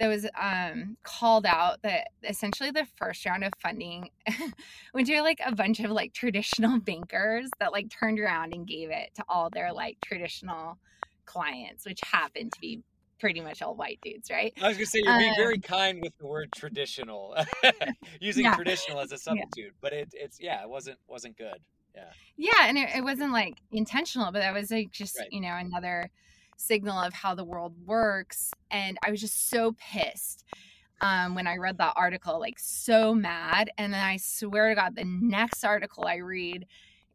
that 0.00 0.08
was 0.08 0.26
um, 0.40 0.96
called 1.04 1.46
out 1.46 1.82
that 1.82 2.08
essentially 2.22 2.70
the 2.70 2.86
first 2.96 3.24
round 3.26 3.44
of 3.44 3.52
funding 3.60 4.10
went 4.94 5.06
to 5.06 5.22
like 5.22 5.40
a 5.44 5.54
bunch 5.54 5.80
of 5.80 5.90
like 5.90 6.12
traditional 6.12 6.80
bankers 6.82 7.54
that 7.60 7.72
like 7.72 7.90
turned 7.90 8.18
around 8.18 8.52
and 8.52 8.66
gave 8.66 8.90
it 8.90 9.10
to 9.14 9.24
all 9.28 9.50
their 9.50 9.72
like 9.72 9.98
traditional 10.00 10.78
clients 11.26 11.86
which 11.86 12.00
happened 12.02 12.52
to 12.52 12.60
be 12.60 12.82
pretty 13.20 13.40
much 13.40 13.62
all 13.62 13.74
white 13.76 14.00
dudes 14.02 14.30
right 14.30 14.54
I 14.60 14.68
was 14.68 14.76
gonna 14.76 14.86
say 14.86 15.00
you're 15.02 15.14
being 15.16 15.34
Um, 15.34 15.34
very 15.34 15.58
kind 15.58 16.00
with 16.00 16.16
the 16.16 16.26
word 16.26 16.52
traditional, 16.54 17.36
using 18.20 18.50
Yeah. 18.50 18.52
traditional 18.52 19.00
as 19.00 19.10
a 19.12 19.18
substitute, 19.18 19.74
but 19.80 19.92
it, 19.92 20.10
it's 20.12 20.38
yeah, 20.40 20.62
it 20.62 20.68
wasn't 20.68 21.00
wasn't 21.06 21.36
good. 21.36 21.58
Yeah. 21.94 22.12
Yeah 22.36 22.66
and 22.66 22.78
it, 22.78 22.90
it 22.96 23.02
wasn't 23.04 23.32
like 23.32 23.58
intentional 23.70 24.32
but 24.32 24.40
that 24.40 24.54
was 24.54 24.70
like 24.70 24.90
just 24.90 25.24
Right. 25.24 25.30
you 25.30 25.40
know 25.40 25.54
another 25.56 26.10
signal 26.56 26.98
of 26.98 27.12
how 27.12 27.34
the 27.34 27.44
world 27.44 27.74
works 27.86 28.50
and 28.70 28.98
i 29.06 29.10
was 29.10 29.20
just 29.20 29.48
so 29.50 29.74
pissed 29.78 30.44
um, 31.00 31.34
when 31.34 31.46
i 31.46 31.56
read 31.56 31.78
that 31.78 31.92
article 31.96 32.38
like 32.40 32.58
so 32.58 33.14
mad 33.14 33.70
and 33.78 33.92
then 33.92 34.02
i 34.02 34.16
swear 34.16 34.68
to 34.70 34.74
god 34.74 34.94
the 34.96 35.04
next 35.04 35.64
article 35.64 36.06
i 36.06 36.16
read 36.16 36.66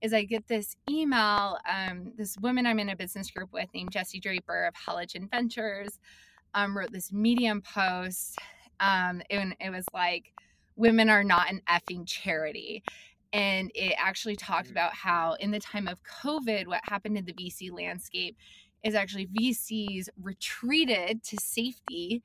is 0.01 0.13
i 0.13 0.23
get 0.23 0.47
this 0.47 0.75
email 0.89 1.57
um, 1.67 2.13
this 2.17 2.37
woman 2.37 2.65
i'm 2.65 2.79
in 2.79 2.89
a 2.89 2.95
business 2.95 3.29
group 3.31 3.51
with 3.53 3.67
named 3.73 3.91
jesse 3.91 4.19
draper 4.19 4.65
of 4.65 4.73
halogen 4.75 5.29
ventures 5.29 5.99
um, 6.53 6.77
wrote 6.77 6.91
this 6.91 7.11
medium 7.11 7.61
post 7.61 8.37
um, 8.79 9.21
and 9.29 9.55
it 9.59 9.69
was 9.69 9.85
like 9.93 10.33
women 10.75 11.09
are 11.09 11.23
not 11.23 11.49
an 11.51 11.61
effing 11.69 12.05
charity 12.07 12.83
and 13.33 13.71
it 13.75 13.93
actually 13.97 14.35
talked 14.35 14.69
Mhm. 14.69 14.71
about 14.71 14.93
how 14.93 15.33
in 15.33 15.51
the 15.51 15.59
time 15.59 15.87
of 15.87 16.01
covid 16.03 16.65
what 16.67 16.81
happened 16.83 17.17
in 17.17 17.25
the 17.25 17.33
vc 17.33 17.71
landscape 17.71 18.35
is 18.83 18.95
actually 18.95 19.27
vcs 19.27 20.07
retreated 20.21 21.23
to 21.23 21.37
safety 21.37 22.23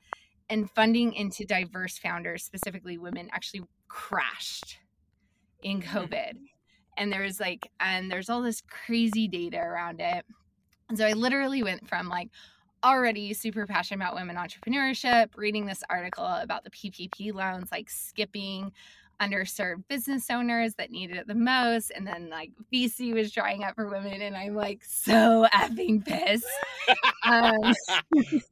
and 0.48 0.70
funding 0.70 1.12
into 1.14 1.44
diverse 1.44 1.98
founders 1.98 2.44
specifically 2.44 2.98
women 2.98 3.28
actually 3.32 3.62
crashed 3.88 4.78
in 5.62 5.80
mm-hmm. 5.80 5.98
covid. 5.98 6.34
And 6.96 7.12
there's 7.12 7.40
like 7.40 7.68
and 7.80 8.10
there's 8.10 8.30
all 8.30 8.42
this 8.42 8.60
crazy 8.60 9.26
data 9.26 9.58
around 9.58 10.00
it. 10.00 10.24
And 10.88 10.98
so 10.98 11.06
i 11.06 11.12
literally 11.12 11.62
went 11.62 11.88
from 11.88 12.08
like 12.08 12.28
already 12.84 13.32
super 13.32 13.66
passionate 13.66 14.04
about 14.04 14.14
women 14.14 14.36
entrepreneurship 14.36 15.28
reading 15.36 15.64
this 15.64 15.82
article 15.88 16.26
about 16.26 16.64
the 16.64 16.70
ppp 16.70 17.32
loans 17.32 17.72
like 17.72 17.88
skipping 17.88 18.70
underserved 19.20 19.84
business 19.88 20.30
owners 20.30 20.74
that 20.74 20.90
needed 20.90 21.16
it 21.16 21.26
the 21.26 21.34
most 21.34 21.90
and 21.94 22.06
then 22.06 22.28
like 22.30 22.50
vc 22.72 23.12
was 23.14 23.32
drying 23.32 23.64
up 23.64 23.74
for 23.74 23.88
women 23.88 24.20
and 24.22 24.36
i'm 24.36 24.54
like 24.54 24.82
so 24.84 25.46
effing 25.54 26.04
pissed 26.04 26.44
um, 27.26 27.72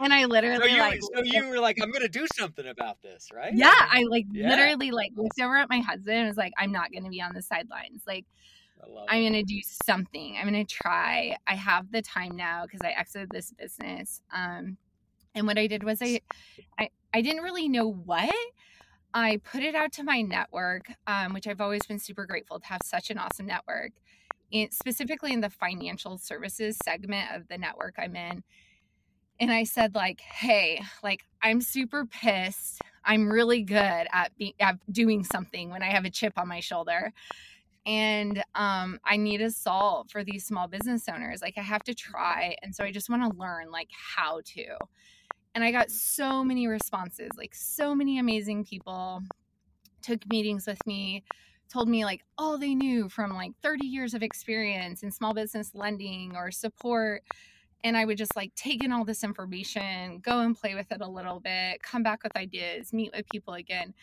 and 0.00 0.12
i 0.12 0.22
So 0.22 0.28
literally 0.28 0.70
you 0.70 0.78
like 0.78 1.00
so 1.02 1.22
you 1.24 1.48
were 1.48 1.60
like, 1.60 1.78
I'm 1.82 1.90
gonna 1.90 2.08
do 2.08 2.26
something 2.26 2.66
about 2.66 3.02
this, 3.02 3.28
right? 3.32 3.52
yeah 3.54 3.70
i 3.90 4.04
like 4.08 4.26
Yeah. 4.32 4.48
literally 4.50 4.90
like 4.90 5.12
looked 5.16 5.40
over 5.40 5.56
at 5.56 5.68
my 5.68 5.80
husband 5.80 6.16
and 6.18 6.28
was 6.28 6.36
like 6.36 6.52
i'm 6.58 6.72
not 6.72 6.92
gonna 6.92 7.10
be 7.10 7.20
on 7.22 7.32
the 7.34 7.42
sidelines 7.42 8.02
like 8.06 8.24
I'm 9.08 9.24
gonna 9.24 9.42
do 9.42 9.60
something. 9.62 10.36
I'm 10.38 10.44
gonna 10.46 10.64
try. 10.64 11.36
I 11.46 11.54
have 11.54 11.90
the 11.92 12.02
time 12.02 12.36
now 12.36 12.62
because 12.64 12.80
I 12.82 12.90
exited 12.90 13.30
this 13.30 13.52
business. 13.52 14.22
Um, 14.34 14.76
and 15.34 15.46
what 15.46 15.58
I 15.58 15.66
did 15.66 15.84
was 15.84 15.98
I, 16.02 16.20
I, 16.78 16.90
I 17.12 17.20
didn't 17.22 17.42
really 17.42 17.68
know 17.68 17.88
what. 17.92 18.34
I 19.14 19.38
put 19.44 19.62
it 19.62 19.74
out 19.74 19.92
to 19.92 20.02
my 20.02 20.22
network, 20.22 20.86
um, 21.06 21.34
which 21.34 21.46
I've 21.46 21.60
always 21.60 21.84
been 21.86 21.98
super 21.98 22.26
grateful 22.26 22.60
to 22.60 22.66
have 22.66 22.80
such 22.84 23.10
an 23.10 23.18
awesome 23.18 23.46
network, 23.46 23.92
in, 24.50 24.70
specifically 24.70 25.32
in 25.32 25.40
the 25.40 25.50
financial 25.50 26.18
services 26.18 26.78
segment 26.82 27.30
of 27.34 27.48
the 27.48 27.58
network 27.58 27.94
I'm 27.98 28.16
in. 28.16 28.42
And 29.40 29.50
I 29.52 29.64
said 29.64 29.94
like, 29.94 30.20
hey, 30.20 30.82
like 31.02 31.20
I'm 31.42 31.60
super 31.60 32.06
pissed. 32.06 32.80
I'm 33.04 33.28
really 33.28 33.62
good 33.62 33.76
at, 34.12 34.30
be- 34.38 34.54
at 34.60 34.76
doing 34.90 35.24
something 35.24 35.70
when 35.70 35.82
I 35.82 35.90
have 35.90 36.04
a 36.04 36.10
chip 36.10 36.34
on 36.38 36.48
my 36.48 36.60
shoulder 36.60 37.12
and 37.84 38.44
um 38.54 38.98
i 39.04 39.16
need 39.16 39.40
a 39.40 39.50
solve 39.50 40.08
for 40.08 40.22
these 40.22 40.44
small 40.44 40.68
business 40.68 41.08
owners 41.08 41.42
like 41.42 41.58
i 41.58 41.62
have 41.62 41.82
to 41.82 41.94
try 41.94 42.54
and 42.62 42.74
so 42.74 42.84
i 42.84 42.92
just 42.92 43.10
want 43.10 43.22
to 43.22 43.38
learn 43.38 43.70
like 43.70 43.88
how 44.14 44.40
to 44.44 44.76
and 45.54 45.64
i 45.64 45.70
got 45.70 45.90
so 45.90 46.44
many 46.44 46.66
responses 46.66 47.30
like 47.36 47.54
so 47.54 47.94
many 47.94 48.18
amazing 48.18 48.64
people 48.64 49.22
took 50.02 50.26
meetings 50.30 50.66
with 50.66 50.78
me 50.86 51.22
told 51.68 51.88
me 51.88 52.04
like 52.04 52.22
all 52.36 52.58
they 52.58 52.74
knew 52.74 53.08
from 53.08 53.32
like 53.32 53.52
30 53.62 53.86
years 53.86 54.14
of 54.14 54.22
experience 54.22 55.02
in 55.02 55.10
small 55.10 55.32
business 55.32 55.70
lending 55.74 56.36
or 56.36 56.50
support 56.50 57.22
and 57.84 57.96
i 57.96 58.04
would 58.04 58.18
just 58.18 58.36
like 58.36 58.54
take 58.54 58.84
in 58.84 58.92
all 58.92 59.04
this 59.04 59.24
information 59.24 60.18
go 60.18 60.40
and 60.40 60.58
play 60.58 60.74
with 60.74 60.90
it 60.90 61.00
a 61.00 61.08
little 61.08 61.40
bit 61.40 61.82
come 61.82 62.02
back 62.02 62.22
with 62.22 62.36
ideas 62.36 62.92
meet 62.92 63.12
with 63.14 63.28
people 63.30 63.54
again 63.54 63.94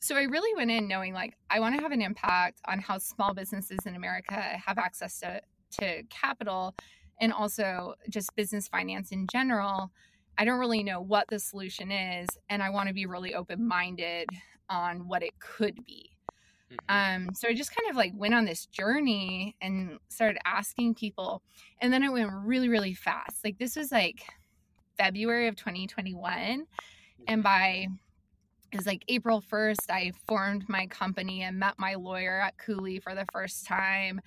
so 0.00 0.16
I 0.16 0.22
really 0.22 0.54
went 0.56 0.70
in 0.70 0.88
knowing 0.88 1.12
like 1.12 1.36
I 1.50 1.60
want 1.60 1.76
to 1.76 1.82
have 1.82 1.92
an 1.92 2.00
impact 2.00 2.60
on 2.66 2.80
how 2.80 2.98
small 2.98 3.34
businesses 3.34 3.78
in 3.86 3.94
America 3.94 4.34
have 4.34 4.78
access 4.78 5.20
to 5.20 5.42
to 5.78 6.02
capital 6.04 6.74
and 7.20 7.32
also 7.32 7.94
just 8.08 8.34
business 8.34 8.66
finance 8.66 9.12
in 9.12 9.26
general. 9.30 9.92
I 10.38 10.44
don't 10.44 10.58
really 10.58 10.82
know 10.82 11.00
what 11.00 11.28
the 11.28 11.38
solution 11.38 11.90
is 11.92 12.28
and 12.48 12.62
I 12.62 12.70
want 12.70 12.88
to 12.88 12.94
be 12.94 13.06
really 13.06 13.34
open-minded 13.34 14.28
on 14.68 15.06
what 15.08 15.22
it 15.22 15.38
could 15.38 15.84
be. 15.84 16.10
Mhm. 16.70 16.78
Um, 16.88 17.34
so 17.34 17.48
I 17.48 17.54
just 17.54 17.74
kind 17.74 17.90
of 17.90 17.96
like 17.96 18.12
went 18.14 18.34
on 18.34 18.44
this 18.44 18.66
journey 18.66 19.56
and 19.60 19.98
started 20.08 20.38
asking 20.44 20.94
people, 20.94 21.42
and 21.80 21.92
then 21.92 22.02
it 22.02 22.10
went 22.12 22.30
really, 22.32 22.68
really 22.68 22.94
fast. 22.94 23.44
Like 23.44 23.58
this 23.58 23.76
was 23.76 23.90
like 23.92 24.24
February 24.96 25.48
of 25.48 25.56
2021, 25.56 26.66
and 27.26 27.42
by 27.42 27.88
it 28.72 28.76
was 28.76 28.86
like 28.86 29.04
April 29.08 29.40
1st, 29.40 29.90
I 29.90 30.12
formed 30.28 30.68
my 30.68 30.86
company 30.86 31.42
and 31.42 31.58
met 31.58 31.78
my 31.78 31.94
lawyer 31.96 32.40
at 32.40 32.56
Cooley 32.58 33.00
for 33.00 33.14
the 33.14 33.26
first 33.32 33.66
time. 33.66 34.20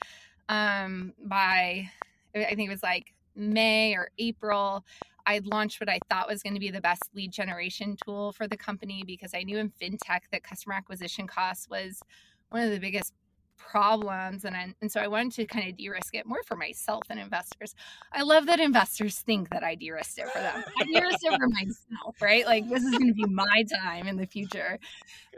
Um, 0.50 1.13
by 1.26 1.89
I 2.36 2.56
think 2.56 2.68
it 2.68 2.70
was 2.70 2.84
like 2.84 3.13
May 3.36 3.96
or 3.96 4.10
April, 4.18 4.86
I'd 5.26 5.46
launched 5.46 5.80
what 5.80 5.90
I 5.90 6.00
thought 6.10 6.28
was 6.28 6.44
going 6.44 6.54
to 6.54 6.60
be 6.60 6.72
the 6.72 6.82
best 6.82 7.04
lead 7.14 7.32
generation 7.32 7.96
tool 8.06 8.32
for 8.32 8.48
the 8.48 8.58
company 8.58 9.04
because 9.06 9.34
I 9.34 9.44
knew 9.44 9.58
in 9.58 9.70
fintech 9.70 10.22
that 10.32 10.44
customer 10.44 10.76
acquisition 10.76 11.28
costs 11.28 11.70
was 11.70 12.02
one 12.50 12.62
of 12.64 12.72
the 12.72 12.80
biggest 12.80 13.14
problems 13.58 14.44
and 14.46 14.56
I, 14.56 14.74
and 14.82 14.92
so 14.92 15.00
I 15.00 15.08
wanted 15.08 15.34
to 15.34 15.46
kind 15.46 15.70
of 15.70 15.78
de-risk 15.78 16.16
it 16.16 16.26
more 16.26 16.44
for 16.44 16.56
myself 16.56 17.04
and 17.10 17.20
investors. 17.20 17.76
I 18.12 18.24
love 18.24 18.46
that 18.48 18.60
investors 18.60 19.20
think 19.20 19.50
that 19.52 19.64
I 19.64 19.76
de-risked 19.76 20.20
it 20.20 20.30
for 20.30 20.40
them. 20.40 20.64
I 20.80 20.84
de-risked 20.84 21.24
it 21.24 21.40
for 21.40 21.48
myself, 21.48 22.22
right? 22.22 22.46
Like 22.46 22.68
this 22.68 22.84
is 22.84 22.92
going 22.92 23.08
to 23.08 23.14
be 23.14 23.26
my 23.26 23.64
time 23.82 24.08
in 24.08 24.18
the 24.18 24.26
future. 24.26 24.80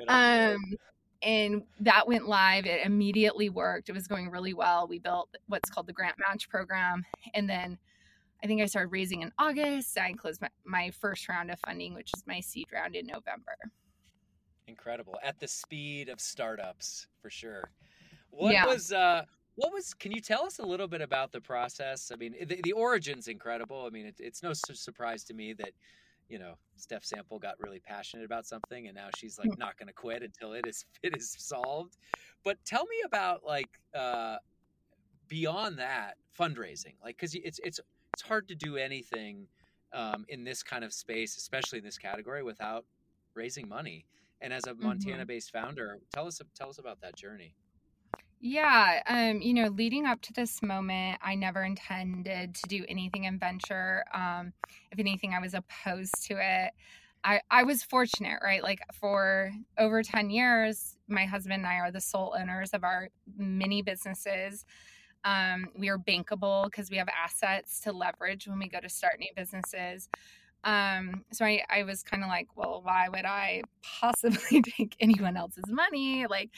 Um, 0.08 0.58
and 1.22 1.64
that 1.80 2.08
went 2.08 2.28
live. 2.28 2.66
It 2.66 2.86
immediately 2.86 3.50
worked. 3.50 3.90
It 3.90 3.94
was 3.94 4.08
going 4.08 4.30
really 4.30 4.54
well. 4.54 4.88
We 4.88 5.00
built 5.00 5.30
what's 5.48 5.70
called 5.70 5.88
the 5.88 5.94
Grant 5.94 6.16
Match 6.20 6.50
program, 6.50 7.06
and 7.34 7.50
then 7.50 7.78
I 8.44 8.48
think 8.48 8.62
I 8.62 8.66
started 8.66 8.92
raising 8.92 9.22
in 9.22 9.32
August. 9.40 9.98
I 9.98 10.14
closed 10.14 10.42
my, 10.42 10.50
my 10.66 10.92
first 10.92 11.28
round 11.28 11.52
of 11.52 11.60
funding, 11.60 11.94
which 11.94 12.14
is 12.14 12.24
my 12.28 12.40
seed 12.40 12.68
round 12.72 12.96
in 12.96 13.08
November. 13.08 13.58
Incredible. 14.68 15.20
At 15.24 15.40
the 15.40 15.48
speed 15.48 16.10
of 16.10 16.20
startups, 16.20 17.08
for 17.22 17.30
sure. 17.30 17.72
What 18.30 18.54
Yeah. 18.54 18.66
was 18.66 18.92
uh 18.92 19.26
what 19.56 19.72
was 19.72 19.94
can 19.94 20.12
you 20.12 20.20
tell 20.20 20.46
us 20.46 20.60
a 20.60 20.64
little 20.64 20.88
bit 20.88 21.02
about 21.02 21.32
the 21.32 21.40
process? 21.40 22.12
I 22.12 22.18
mean, 22.18 22.36
the, 22.46 22.62
the 22.62 22.74
origin's 22.74 23.28
incredible. 23.28 23.86
I 23.86 23.90
mean, 23.90 24.08
it, 24.08 24.16
it's 24.20 24.44
no 24.44 24.52
surprise 24.54 25.24
to 25.26 25.34
me 25.34 25.54
that 25.54 25.72
you 26.28 26.40
know, 26.40 26.56
Stef 26.80 27.06
Sample 27.06 27.38
got 27.38 27.60
really 27.60 27.80
passionate 27.80 28.26
about 28.26 28.48
something 28.48 28.88
and 28.88 28.96
now 28.96 29.10
she's 29.12 29.38
like 29.38 29.56
not 29.60 29.78
going 29.78 29.88
to 29.88 29.94
quit 29.94 30.24
until 30.24 30.54
it 30.54 30.66
is 30.68 30.86
it 31.04 31.16
is 31.16 31.36
solved. 31.38 31.98
But 32.44 32.58
tell 32.66 32.86
me 32.86 32.98
about 33.06 33.44
like 33.46 33.80
uh 33.94 34.38
beyond 35.28 35.78
that 35.80 36.16
fundraising. 36.38 36.96
Like 37.04 37.18
cuz 37.18 37.36
it's 37.36 37.60
it's 37.64 37.80
it's 38.16 38.22
hard 38.22 38.48
to 38.48 38.56
do 38.56 38.78
anything 38.78 39.46
um 39.92 40.26
in 40.30 40.44
this 40.46 40.64
kind 40.64 40.84
of 40.84 40.94
space, 40.94 41.36
especially 41.38 41.80
in 41.80 41.86
this 41.86 41.98
category 41.98 42.44
without 42.44 42.86
raising 43.34 43.68
money. 43.68 44.06
And 44.42 44.54
as 44.54 44.66
a 44.68 44.74
Montana-based 44.74 45.52
founder, 45.52 46.00
tell 46.14 46.28
us 46.28 46.40
tell 46.58 46.70
us 46.70 46.80
about 46.80 47.02
that 47.02 47.16
journey. 47.16 47.56
Yeah, 48.40 49.02
um, 49.08 49.42
you 49.42 49.54
know, 49.54 49.68
leading 49.68 50.06
up 50.06 50.22
to 50.22 50.34
this 50.34 50.62
moment, 50.62 51.20
I 51.22 51.36
never 51.36 51.64
intended 51.64 52.56
to 52.56 52.62
do 52.70 52.86
anything 52.88 53.24
in 53.24 53.40
venture. 53.40 54.04
Um, 54.14 54.54
if 54.92 55.00
anything, 55.00 55.34
I 55.34 55.40
was 55.40 55.54
opposed 55.54 56.16
to 56.28 56.36
it. 56.40 56.72
I, 57.24 57.42
I 57.50 57.64
was 57.64 57.82
fortunate, 57.82 58.40
right? 58.44 58.62
Like 58.62 58.82
for 58.94 59.52
over 59.80 60.04
10 60.04 60.30
years, 60.30 60.98
my 61.08 61.26
husband 61.26 61.56
and 61.56 61.66
I 61.66 61.78
are 61.80 61.92
the 61.92 62.02
sole 62.02 62.36
owners 62.40 62.70
of 62.72 62.84
our 62.84 63.10
mini 63.36 63.82
businesses. 63.82 64.64
Um, 65.26 65.70
we 65.76 65.90
are 65.90 65.98
bankable 65.98 66.66
because 66.66 66.90
we 66.90 66.98
have 66.98 67.10
assets 67.10 67.82
to 67.82 67.92
leverage 67.92 68.48
when 68.48 68.60
we 68.60 68.70
go 68.70 68.80
to 68.80 68.90
start 68.90 69.20
new 69.20 69.32
businesses. 69.36 70.08
Um, 70.64 71.26
so 71.32 71.46
I, 71.46 71.64
I 71.70 71.84
was 71.84 72.04
kind 72.04 72.24
of 72.24 72.30
like, 72.30 72.48
well, 72.56 72.82
why 72.84 73.10
would 73.10 73.26
I 73.26 73.64
possibly 74.00 74.62
take 74.78 74.96
anyone 75.00 75.36
else's 75.36 75.68
money? 75.68 76.26
Like, 76.28 76.52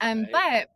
um, 0.00 0.26
right. 0.32 0.32
but 0.32 0.68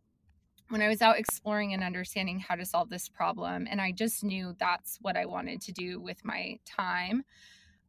when 0.71 0.83
I 0.83 0.89
was 0.89 1.03
out 1.03 1.19
exploring 1.19 1.75
and 1.75 1.83
understanding 1.83 2.39
how 2.39 2.55
to 2.55 2.65
solve 2.65 2.91
this 2.91 3.09
problem, 3.09 3.67
and 3.69 3.81
I 3.81 3.93
just 3.93 4.23
knew 4.23 4.55
that's 4.59 4.99
what 5.03 5.17
I 5.17 5.27
wanted 5.27 5.61
to 5.63 5.73
do 5.73 6.01
with 6.01 6.25
my 6.25 6.59
time. 6.65 7.25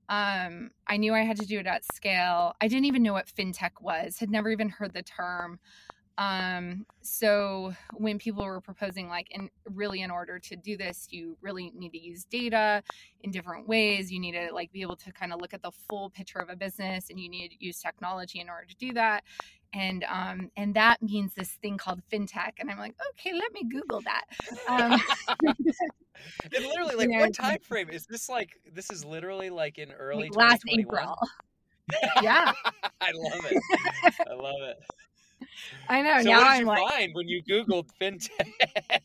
Um, 0.09 0.71
I 0.87 0.97
knew 0.97 1.13
I 1.13 1.21
had 1.21 1.39
to 1.39 1.45
do 1.45 1.59
it 1.59 1.67
at 1.67 1.85
scale. 1.95 2.53
I 2.59 2.67
didn't 2.67 2.85
even 2.85 3.03
know 3.03 3.13
what 3.13 3.27
fintech 3.27 3.71
was, 3.79 4.19
had 4.19 4.29
never 4.29 4.49
even 4.49 4.67
heard 4.67 4.93
the 4.93 5.03
term. 5.03 5.59
Um, 6.21 6.85
so 7.01 7.73
when 7.93 8.19
people 8.19 8.43
were 8.43 8.61
proposing, 8.61 9.07
like, 9.07 9.27
in 9.31 9.49
really, 9.65 10.01
in 10.01 10.11
order 10.11 10.37
to 10.37 10.55
do 10.55 10.77
this, 10.77 11.07
you 11.09 11.35
really 11.41 11.71
need 11.75 11.93
to 11.93 11.99
use 11.99 12.25
data 12.25 12.83
in 13.21 13.31
different 13.31 13.67
ways. 13.67 14.11
You 14.11 14.19
need 14.19 14.33
to 14.33 14.53
like 14.53 14.71
be 14.71 14.81
able 14.81 14.97
to 14.97 15.11
kind 15.11 15.33
of 15.33 15.41
look 15.41 15.53
at 15.53 15.63
the 15.63 15.71
full 15.71 16.11
picture 16.11 16.37
of 16.37 16.49
a 16.49 16.55
business, 16.55 17.09
and 17.09 17.19
you 17.19 17.27
need 17.27 17.49
to 17.49 17.55
use 17.59 17.79
technology 17.79 18.39
in 18.39 18.49
order 18.49 18.67
to 18.67 18.75
do 18.75 18.93
that. 18.93 19.23
And 19.73 20.05
um, 20.11 20.51
and 20.57 20.75
that 20.75 21.01
means 21.01 21.33
this 21.33 21.53
thing 21.61 21.77
called 21.77 22.01
fintech. 22.11 22.53
And 22.59 22.69
I'm 22.69 22.77
like, 22.77 22.95
okay, 23.11 23.33
let 23.33 23.51
me 23.53 23.63
Google 23.71 24.01
that. 24.01 24.25
Um, 24.67 25.01
and 25.45 26.65
literally, 26.65 26.95
like, 26.95 27.09
what 27.09 27.33
time 27.33 27.59
frame 27.63 27.89
is 27.89 28.05
this? 28.05 28.29
Like, 28.29 28.59
this 28.71 28.91
is 28.91 29.03
literally 29.03 29.49
like 29.49 29.79
in 29.79 29.91
early 29.91 30.29
like 30.29 30.35
last 30.35 30.63
April. 30.67 31.17
yeah, 32.21 32.51
I 33.01 33.11
love 33.15 33.45
it. 33.49 33.63
I 34.29 34.33
love 34.33 34.61
it. 34.61 34.77
I 35.89 36.01
know. 36.01 36.21
So 36.21 36.29
now 36.29 36.41
I'm 36.41 36.65
like, 36.65 36.87
find 36.89 37.13
when 37.13 37.27
you 37.27 37.43
Googled 37.43 37.89
fintech? 37.99 38.29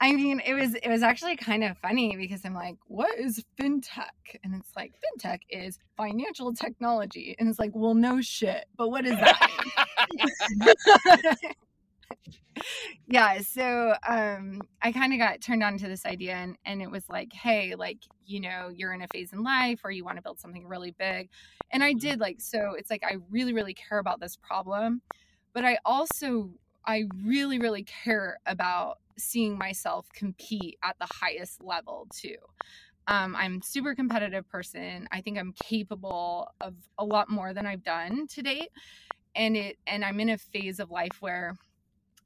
I 0.00 0.12
mean, 0.12 0.40
it 0.44 0.54
was 0.54 0.74
it 0.74 0.88
was 0.88 1.02
actually 1.02 1.36
kind 1.36 1.62
of 1.64 1.76
funny 1.78 2.16
because 2.16 2.40
I'm 2.44 2.54
like, 2.54 2.76
what 2.86 3.18
is 3.18 3.44
fintech? 3.60 4.38
And 4.42 4.54
it's 4.54 4.70
like 4.74 4.94
fintech 4.94 5.40
is 5.50 5.78
financial 5.96 6.54
technology, 6.54 7.36
and 7.38 7.48
it's 7.48 7.58
like, 7.58 7.72
well, 7.74 7.94
no 7.94 8.20
shit, 8.20 8.64
but 8.76 8.90
what 8.90 9.04
is 9.04 9.16
that? 9.16 9.50
yeah 13.06 13.40
so 13.40 13.94
um 14.08 14.60
i 14.82 14.92
kind 14.92 15.12
of 15.12 15.18
got 15.18 15.40
turned 15.40 15.62
on 15.62 15.76
to 15.76 15.88
this 15.88 16.06
idea 16.06 16.34
and 16.34 16.56
and 16.64 16.82
it 16.82 16.90
was 16.90 17.08
like 17.08 17.32
hey 17.32 17.74
like 17.74 17.98
you 18.24 18.40
know 18.40 18.70
you're 18.74 18.92
in 18.92 19.02
a 19.02 19.08
phase 19.08 19.32
in 19.32 19.42
life 19.42 19.80
where 19.82 19.90
you 19.90 20.04
want 20.04 20.16
to 20.16 20.22
build 20.22 20.38
something 20.38 20.66
really 20.66 20.94
big 20.98 21.28
and 21.70 21.82
i 21.82 21.90
mm-hmm. 21.90 21.98
did 21.98 22.20
like 22.20 22.40
so 22.40 22.74
it's 22.76 22.90
like 22.90 23.02
i 23.04 23.16
really 23.30 23.52
really 23.52 23.74
care 23.74 23.98
about 23.98 24.20
this 24.20 24.36
problem 24.36 25.00
but 25.52 25.64
i 25.64 25.78
also 25.84 26.50
i 26.86 27.04
really 27.24 27.58
really 27.58 27.84
care 27.84 28.38
about 28.46 28.98
seeing 29.18 29.58
myself 29.58 30.06
compete 30.14 30.78
at 30.82 30.96
the 30.98 31.06
highest 31.10 31.62
level 31.62 32.06
too 32.14 32.36
um, 33.08 33.34
i'm 33.36 33.60
super 33.60 33.94
competitive 33.94 34.48
person 34.48 35.08
i 35.12 35.20
think 35.20 35.38
i'm 35.38 35.52
capable 35.52 36.48
of 36.60 36.74
a 36.98 37.04
lot 37.04 37.28
more 37.28 37.52
than 37.52 37.66
i've 37.66 37.82
done 37.82 38.26
to 38.28 38.42
date 38.42 38.70
and 39.34 39.56
it 39.56 39.78
and 39.86 40.04
i'm 40.04 40.20
in 40.20 40.30
a 40.30 40.38
phase 40.38 40.78
of 40.78 40.90
life 40.90 41.20
where 41.20 41.56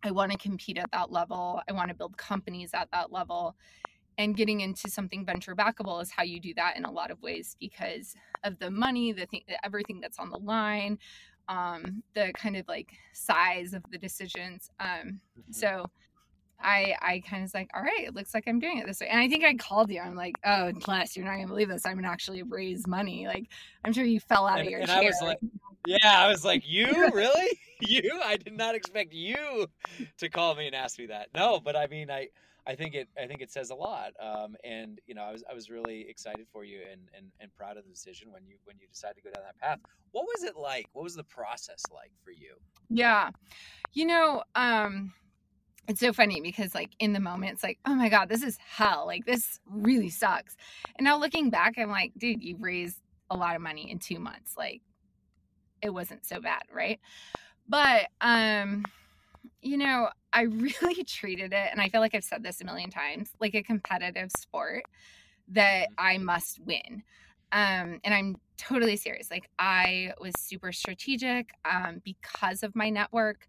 I 0.06 0.10
want 0.10 0.32
to 0.32 0.38
compete 0.38 0.78
at 0.78 0.90
that 0.92 1.10
level. 1.10 1.60
I 1.68 1.72
want 1.72 1.88
to 1.88 1.94
build 1.94 2.16
companies 2.16 2.70
at 2.74 2.90
that 2.92 3.12
level. 3.12 3.56
And 4.18 4.34
getting 4.34 4.62
into 4.62 4.88
something 4.88 5.26
venture 5.26 5.54
backable 5.54 6.00
is 6.00 6.10
how 6.10 6.22
you 6.22 6.40
do 6.40 6.54
that 6.54 6.78
in 6.78 6.86
a 6.86 6.90
lot 6.90 7.10
of 7.10 7.20
ways 7.20 7.54
because 7.60 8.14
of 8.44 8.58
the 8.58 8.70
money, 8.70 9.12
the 9.12 9.26
thing, 9.26 9.42
everything 9.62 10.00
that's 10.00 10.18
on 10.18 10.30
the 10.30 10.38
line, 10.38 10.98
um, 11.48 12.02
the 12.14 12.32
kind 12.34 12.56
of 12.56 12.66
like 12.66 12.92
size 13.12 13.74
of 13.74 13.82
the 13.90 13.98
decisions. 13.98 14.70
Um, 14.80 15.20
mm-hmm. 15.38 15.52
So 15.52 15.90
I 16.60 16.94
I 17.00 17.22
kind 17.28 17.42
of 17.42 17.46
was 17.46 17.54
like, 17.54 17.70
all 17.74 17.82
right, 17.82 18.06
it 18.06 18.14
looks 18.14 18.32
like 18.34 18.44
I'm 18.46 18.58
doing 18.58 18.78
it 18.78 18.86
this 18.86 19.00
way. 19.00 19.08
And 19.08 19.20
I 19.20 19.28
think 19.28 19.44
I 19.44 19.54
called 19.54 19.90
you. 19.90 20.00
I'm 20.00 20.16
like, 20.16 20.36
oh, 20.44 20.72
Les, 20.86 21.16
you're 21.16 21.26
not 21.26 21.34
gonna 21.34 21.46
believe 21.46 21.68
this. 21.68 21.84
I'm 21.84 21.96
gonna 21.96 22.08
actually 22.08 22.42
raise 22.42 22.86
money. 22.86 23.26
Like, 23.26 23.48
I'm 23.84 23.92
sure 23.92 24.04
you 24.04 24.20
fell 24.20 24.46
out 24.46 24.58
and, 24.58 24.66
of 24.66 24.70
your 24.70 24.80
and 24.80 24.88
chair. 24.88 25.02
I 25.02 25.04
was 25.04 25.18
like, 25.22 25.38
yeah, 25.86 26.20
I 26.20 26.28
was 26.28 26.44
like, 26.44 26.62
you 26.66 26.86
really? 27.12 27.58
you? 27.80 28.20
I 28.24 28.36
did 28.36 28.56
not 28.56 28.74
expect 28.74 29.12
you 29.12 29.66
to 30.18 30.28
call 30.28 30.54
me 30.54 30.66
and 30.66 30.74
ask 30.74 30.98
me 30.98 31.06
that. 31.06 31.28
No, 31.34 31.60
but 31.60 31.76
I 31.76 31.86
mean, 31.86 32.10
I. 32.10 32.28
I 32.68 32.74
think 32.74 32.96
it. 32.96 33.08
I 33.16 33.28
think 33.28 33.42
it 33.42 33.52
says 33.52 33.70
a 33.70 33.76
lot, 33.76 34.10
um, 34.20 34.56
and 34.64 34.98
you 35.06 35.14
know, 35.14 35.22
I 35.22 35.30
was 35.30 35.44
I 35.48 35.54
was 35.54 35.70
really 35.70 36.04
excited 36.08 36.48
for 36.52 36.64
you 36.64 36.80
and, 36.90 37.02
and 37.16 37.26
and 37.38 37.54
proud 37.54 37.76
of 37.76 37.84
the 37.84 37.90
decision 37.90 38.32
when 38.32 38.44
you 38.44 38.56
when 38.64 38.76
you 38.80 38.88
decided 38.88 39.14
to 39.18 39.22
go 39.22 39.30
down 39.30 39.44
that 39.44 39.56
path. 39.60 39.78
What 40.10 40.24
was 40.24 40.42
it 40.42 40.56
like? 40.56 40.88
What 40.92 41.04
was 41.04 41.14
the 41.14 41.22
process 41.22 41.80
like 41.94 42.10
for 42.24 42.32
you? 42.32 42.56
Yeah, 42.90 43.30
you 43.92 44.04
know, 44.04 44.42
um, 44.56 45.12
it's 45.88 46.00
so 46.00 46.12
funny 46.12 46.40
because 46.40 46.74
like 46.74 46.90
in 46.98 47.12
the 47.12 47.20
moment 47.20 47.52
it's 47.52 47.62
like 47.62 47.78
oh 47.86 47.94
my 47.94 48.08
god 48.08 48.28
this 48.28 48.42
is 48.42 48.58
hell 48.58 49.04
like 49.06 49.24
this 49.24 49.60
really 49.70 50.10
sucks 50.10 50.56
and 50.98 51.04
now 51.04 51.18
looking 51.18 51.50
back 51.50 51.74
i'm 51.78 51.90
like 51.90 52.12
dude 52.18 52.42
you've 52.42 52.62
raised 52.62 53.00
a 53.30 53.36
lot 53.36 53.56
of 53.56 53.62
money 53.62 53.90
in 53.90 53.98
two 53.98 54.18
months 54.18 54.54
like 54.56 54.80
it 55.82 55.90
wasn't 55.90 56.24
so 56.24 56.40
bad 56.40 56.62
right 56.72 57.00
but 57.68 58.06
um 58.20 58.84
you 59.60 59.76
know 59.76 60.08
i 60.32 60.42
really 60.42 61.04
treated 61.04 61.52
it 61.52 61.68
and 61.70 61.80
i 61.80 61.88
feel 61.88 62.00
like 62.00 62.14
i've 62.14 62.24
said 62.24 62.42
this 62.42 62.60
a 62.60 62.64
million 62.64 62.90
times 62.90 63.30
like 63.40 63.54
a 63.54 63.62
competitive 63.62 64.30
sport 64.36 64.84
that 65.48 65.88
mm-hmm. 65.90 66.06
i 66.06 66.18
must 66.18 66.60
win 66.64 67.02
um 67.52 68.00
and 68.04 68.14
i'm 68.14 68.36
totally 68.56 68.96
serious 68.96 69.30
like 69.30 69.48
i 69.58 70.12
was 70.20 70.32
super 70.38 70.72
strategic 70.72 71.50
um 71.64 72.00
because 72.04 72.62
of 72.62 72.74
my 72.74 72.88
network 72.88 73.46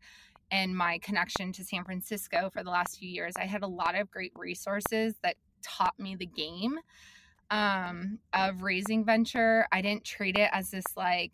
and 0.52 0.76
my 0.76 0.98
connection 1.00 1.52
to 1.54 1.64
San 1.64 1.84
Francisco 1.84 2.50
for 2.52 2.64
the 2.64 2.70
last 2.70 3.00
few 3.00 3.10
years, 3.10 3.34
I 3.38 3.46
had 3.46 3.64
a 3.64 3.68
lot 3.68 3.96
of 3.96 4.10
great 4.10 4.32
resources 4.36 5.16
that 5.24 5.36
taught 5.62 6.00
me 6.00 6.16
the 6.16 6.26
game 6.26 6.80
um, 7.52 8.20
of 8.34 8.62
raising 8.62 9.04
venture. 9.04 9.68
I 9.72 9.82
didn't 9.82 10.06
treat 10.06 10.38
it 10.38 10.50
as 10.54 10.70
this 10.72 10.86
like, 10.96 11.34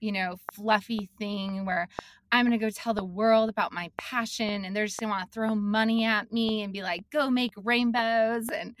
you 0.00 0.12
know, 0.12 0.36
fluffy 0.54 1.10
thing 1.18 1.64
where 1.64 1.88
I'm 2.32 2.46
going 2.46 2.58
to 2.58 2.64
go 2.64 2.70
tell 2.70 2.94
the 2.94 3.04
world 3.04 3.50
about 3.50 3.72
my 3.72 3.90
passion 3.96 4.64
and 4.64 4.74
they're 4.74 4.86
just 4.86 4.98
going 4.98 5.08
to 5.08 5.16
want 5.16 5.30
to 5.30 5.34
throw 5.34 5.54
money 5.54 6.04
at 6.04 6.32
me 6.32 6.62
and 6.62 6.72
be 6.72 6.82
like, 6.82 7.08
go 7.10 7.28
make 7.30 7.52
rainbows. 7.56 8.48
And, 8.48 8.74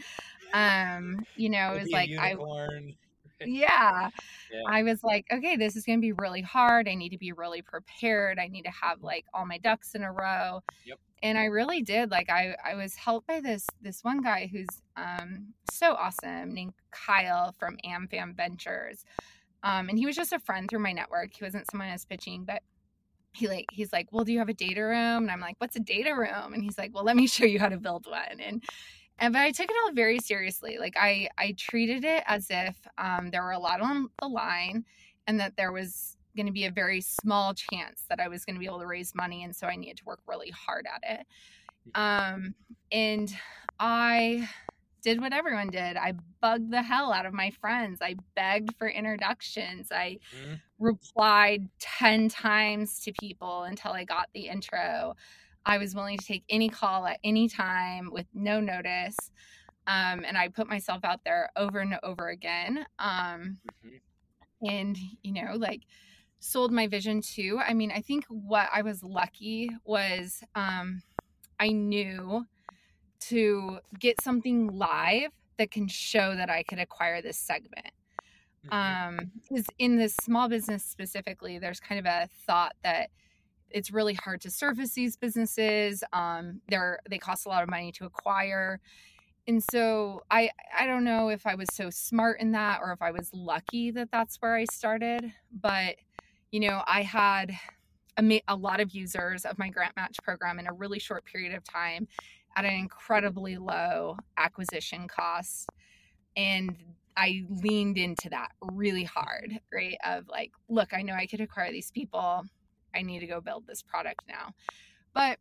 um, 0.52 1.24
you 1.36 1.48
know, 1.48 1.74
it 1.74 1.82
was 1.82 1.90
like, 1.90 2.10
I, 2.18 2.36
yeah. 3.46 4.10
yeah. 4.52 4.62
I 4.68 4.82
was 4.82 5.02
like, 5.02 5.26
okay, 5.32 5.56
this 5.56 5.76
is 5.76 5.84
going 5.84 5.98
to 5.98 6.02
be 6.02 6.12
really 6.12 6.42
hard. 6.42 6.88
I 6.88 6.94
need 6.94 7.10
to 7.10 7.18
be 7.18 7.32
really 7.32 7.62
prepared. 7.62 8.38
I 8.38 8.48
need 8.48 8.62
to 8.62 8.70
have 8.70 9.02
like 9.02 9.26
all 9.34 9.46
my 9.46 9.58
ducks 9.58 9.94
in 9.94 10.02
a 10.02 10.12
row. 10.12 10.60
Yep. 10.84 10.98
And 11.22 11.36
I 11.36 11.44
really 11.44 11.82
did. 11.82 12.10
Like 12.10 12.30
I 12.30 12.56
I 12.64 12.76
was 12.76 12.94
helped 12.94 13.26
by 13.26 13.40
this 13.40 13.66
this 13.82 14.02
one 14.02 14.22
guy 14.22 14.48
who's 14.50 14.68
um 14.96 15.48
so 15.70 15.92
awesome 15.92 16.54
named 16.54 16.72
Kyle 16.92 17.54
from 17.58 17.76
AmFam 17.84 18.34
Ventures. 18.34 19.04
Um 19.62 19.88
and 19.88 19.98
he 19.98 20.06
was 20.06 20.16
just 20.16 20.32
a 20.32 20.38
friend 20.38 20.68
through 20.68 20.80
my 20.80 20.92
network. 20.92 21.34
He 21.34 21.44
wasn't 21.44 21.70
someone 21.70 21.88
I 21.88 21.92
was 21.92 22.04
pitching, 22.04 22.44
but 22.44 22.62
he 23.32 23.48
like 23.48 23.66
he's 23.72 23.92
like, 23.92 24.08
"Well, 24.10 24.24
do 24.24 24.32
you 24.32 24.38
have 24.38 24.48
a 24.48 24.54
data 24.54 24.82
room?" 24.82 25.22
And 25.22 25.30
I'm 25.30 25.40
like, 25.40 25.56
"What's 25.58 25.76
a 25.76 25.80
data 25.80 26.14
room?" 26.14 26.52
And 26.52 26.62
he's 26.62 26.78
like, 26.78 26.94
"Well, 26.94 27.04
let 27.04 27.16
me 27.16 27.26
show 27.28 27.44
you 27.44 27.58
how 27.58 27.68
to 27.68 27.78
build 27.78 28.06
one." 28.06 28.40
And 28.40 28.62
and 29.18 29.32
but 29.32 29.42
I 29.42 29.50
took 29.50 29.70
it 29.70 29.76
all 29.84 29.92
very 29.92 30.18
seriously. 30.18 30.78
Like 30.78 30.96
I 30.96 31.28
I 31.38 31.54
treated 31.58 32.04
it 32.04 32.24
as 32.26 32.46
if 32.50 32.76
um, 32.98 33.30
there 33.30 33.42
were 33.42 33.52
a 33.52 33.58
lot 33.58 33.80
on 33.80 34.08
the 34.20 34.28
line, 34.28 34.84
and 35.26 35.38
that 35.40 35.56
there 35.56 35.72
was 35.72 36.16
going 36.36 36.46
to 36.46 36.52
be 36.52 36.64
a 36.64 36.70
very 36.70 37.00
small 37.00 37.54
chance 37.54 38.04
that 38.08 38.20
I 38.20 38.28
was 38.28 38.44
going 38.44 38.54
to 38.54 38.60
be 38.60 38.66
able 38.66 38.80
to 38.80 38.86
raise 38.86 39.14
money, 39.14 39.44
and 39.44 39.54
so 39.54 39.66
I 39.66 39.76
needed 39.76 39.98
to 39.98 40.04
work 40.04 40.20
really 40.26 40.50
hard 40.50 40.86
at 40.92 41.20
it. 41.20 41.26
Um, 41.94 42.54
and 42.92 43.32
I 43.78 44.48
did 45.02 45.20
what 45.20 45.32
everyone 45.32 45.68
did. 45.68 45.96
I 45.96 46.14
bugged 46.40 46.70
the 46.70 46.82
hell 46.82 47.12
out 47.12 47.26
of 47.26 47.32
my 47.32 47.50
friends. 47.50 48.00
I 48.02 48.16
begged 48.34 48.76
for 48.76 48.88
introductions. 48.88 49.88
I 49.90 50.18
mm-hmm. 50.36 50.54
replied 50.78 51.68
10 51.78 52.28
times 52.28 53.00
to 53.00 53.12
people 53.12 53.64
until 53.64 53.92
I 53.92 54.04
got 54.04 54.28
the 54.34 54.48
intro. 54.48 55.16
I 55.66 55.78
was 55.78 55.94
willing 55.94 56.18
to 56.18 56.24
take 56.24 56.44
any 56.48 56.68
call 56.68 57.06
at 57.06 57.18
any 57.22 57.48
time 57.48 58.10
with 58.12 58.26
no 58.34 58.60
notice. 58.60 59.16
Um, 59.86 60.24
and 60.26 60.36
I 60.36 60.48
put 60.48 60.68
myself 60.68 61.04
out 61.04 61.20
there 61.24 61.50
over 61.56 61.80
and 61.80 61.98
over 62.02 62.28
again. 62.28 62.86
Um, 62.98 63.58
mm-hmm. 63.84 64.68
And, 64.68 64.96
you 65.22 65.32
know, 65.32 65.54
like 65.56 65.82
sold 66.38 66.72
my 66.72 66.86
vision 66.86 67.20
too. 67.22 67.60
I 67.66 67.74
mean, 67.74 67.92
I 67.92 68.00
think 68.00 68.24
what 68.28 68.68
I 68.72 68.82
was 68.82 69.02
lucky 69.02 69.70
was 69.84 70.42
um, 70.54 71.02
I 71.58 71.68
knew 71.68 72.46
to 73.20 73.78
get 73.98 74.20
something 74.22 74.68
live 74.68 75.30
that 75.58 75.70
can 75.70 75.86
show 75.88 76.34
that 76.34 76.48
I 76.50 76.62
could 76.62 76.78
acquire 76.78 77.20
this 77.20 77.38
segment. 77.38 77.92
Mm-hmm. 78.66 79.18
Um, 79.18 79.30
because 79.48 79.66
in 79.78 79.96
this 79.96 80.14
small 80.22 80.48
business 80.48 80.84
specifically, 80.84 81.58
there's 81.58 81.80
kind 81.80 81.98
of 81.98 82.06
a 82.06 82.28
thought 82.46 82.74
that 82.82 83.10
it's 83.70 83.90
really 83.90 84.14
hard 84.14 84.40
to 84.42 84.50
surface 84.50 84.92
these 84.92 85.16
businesses. 85.16 86.02
Um, 86.12 86.60
they're 86.68 86.98
they 87.08 87.18
cost 87.18 87.46
a 87.46 87.48
lot 87.48 87.62
of 87.62 87.70
money 87.70 87.92
to 87.92 88.04
acquire, 88.04 88.80
and 89.46 89.62
so 89.70 90.22
I 90.30 90.50
I 90.76 90.86
don't 90.86 91.04
know 91.04 91.28
if 91.28 91.46
I 91.46 91.54
was 91.54 91.68
so 91.72 91.88
smart 91.90 92.40
in 92.40 92.52
that 92.52 92.80
or 92.82 92.92
if 92.92 93.00
I 93.00 93.10
was 93.12 93.30
lucky 93.32 93.90
that 93.92 94.10
that's 94.10 94.36
where 94.36 94.56
I 94.56 94.64
started. 94.64 95.32
But 95.52 95.96
you 96.50 96.60
know, 96.60 96.82
I 96.86 97.02
had 97.02 97.52
a, 98.18 98.42
a 98.48 98.56
lot 98.56 98.80
of 98.80 98.92
users 98.92 99.44
of 99.44 99.58
my 99.58 99.68
grant 99.68 99.94
match 99.96 100.16
program 100.22 100.58
in 100.58 100.66
a 100.66 100.72
really 100.72 100.98
short 100.98 101.24
period 101.24 101.54
of 101.54 101.64
time 101.64 102.08
at 102.56 102.64
an 102.64 102.74
incredibly 102.74 103.56
low 103.56 104.16
acquisition 104.36 105.08
cost, 105.08 105.68
and 106.36 106.76
I 107.16 107.44
leaned 107.48 107.98
into 107.98 108.30
that 108.30 108.52
really 108.72 109.04
hard, 109.04 109.60
right? 109.72 109.96
Of 110.04 110.28
like, 110.28 110.52
look, 110.68 110.94
I 110.94 111.02
know 111.02 111.14
I 111.14 111.26
could 111.26 111.40
acquire 111.40 111.70
these 111.70 111.90
people. 111.90 112.44
I 112.94 113.02
need 113.02 113.20
to 113.20 113.26
go 113.26 113.40
build 113.40 113.66
this 113.66 113.82
product 113.82 114.22
now. 114.28 114.54
But 115.14 115.38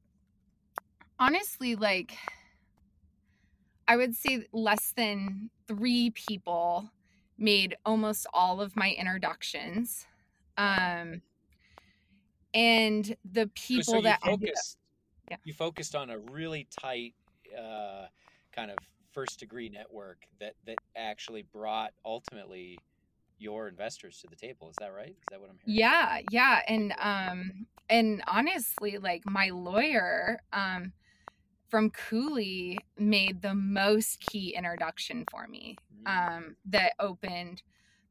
honestly, 1.19 1.75
like, 1.75 2.17
I 3.87 3.97
would 3.97 4.15
say 4.15 4.45
less 4.51 4.93
than 4.95 5.49
three 5.67 6.11
people 6.11 6.91
made 7.37 7.75
almost 7.85 8.27
all 8.33 8.61
of 8.61 8.75
my 8.75 8.91
introductions. 8.91 10.05
Um, 10.57 11.21
and 12.53 13.15
the 13.31 13.47
people 13.55 13.95
so, 13.95 14.01
that 14.01 14.21
focused, 14.21 14.78
yeah. 15.29 15.37
you 15.43 15.53
focused 15.53 15.95
on 15.95 16.09
a 16.09 16.19
really 16.19 16.67
tight 16.81 17.13
uh, 17.57 18.05
kind 18.51 18.71
of 18.71 18.77
first 19.11 19.39
degree 19.39 19.69
network 19.69 20.25
that 20.39 20.53
that 20.65 20.77
actually 20.95 21.43
brought 21.43 21.91
ultimately 22.05 22.77
your 23.37 23.67
investors 23.67 24.19
to 24.21 24.27
the 24.27 24.35
table. 24.35 24.69
Is 24.69 24.75
that 24.79 24.93
right? 24.93 25.09
Is 25.09 25.23
that 25.31 25.39
what 25.39 25.49
I'm 25.49 25.57
hearing? 25.63 25.79
Yeah, 25.79 26.19
yeah, 26.31 26.59
and 26.67 26.93
um, 26.99 27.67
and 27.89 28.21
honestly, 28.27 28.97
like 28.97 29.23
my 29.25 29.49
lawyer, 29.49 30.41
um, 30.53 30.93
from 31.69 31.89
Cooley 31.91 32.79
made 32.97 33.41
the 33.41 33.55
most 33.55 34.19
key 34.19 34.55
introduction 34.55 35.25
for 35.31 35.47
me. 35.47 35.77
Um, 36.05 36.55
that 36.65 36.93
opened 36.99 37.61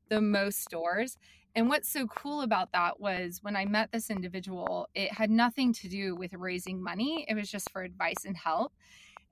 the 0.09 0.21
most 0.21 0.69
doors. 0.71 1.17
And 1.55 1.69
what's 1.69 1.89
so 1.89 2.07
cool 2.07 2.43
about 2.43 2.73
that 2.73 3.01
was 3.01 3.41
when 3.43 3.57
I 3.57 3.65
met 3.65 3.91
this 3.91 4.11
individual, 4.11 4.89
it 4.95 5.13
had 5.13 5.31
nothing 5.31 5.73
to 5.75 5.89
do 5.89 6.15
with 6.15 6.33
raising 6.35 6.83
money. 6.83 7.25
It 7.29 7.35
was 7.35 7.51
just 7.51 7.71
for 7.71 7.83
advice 7.83 8.25
and 8.25 8.37
help. 8.37 8.73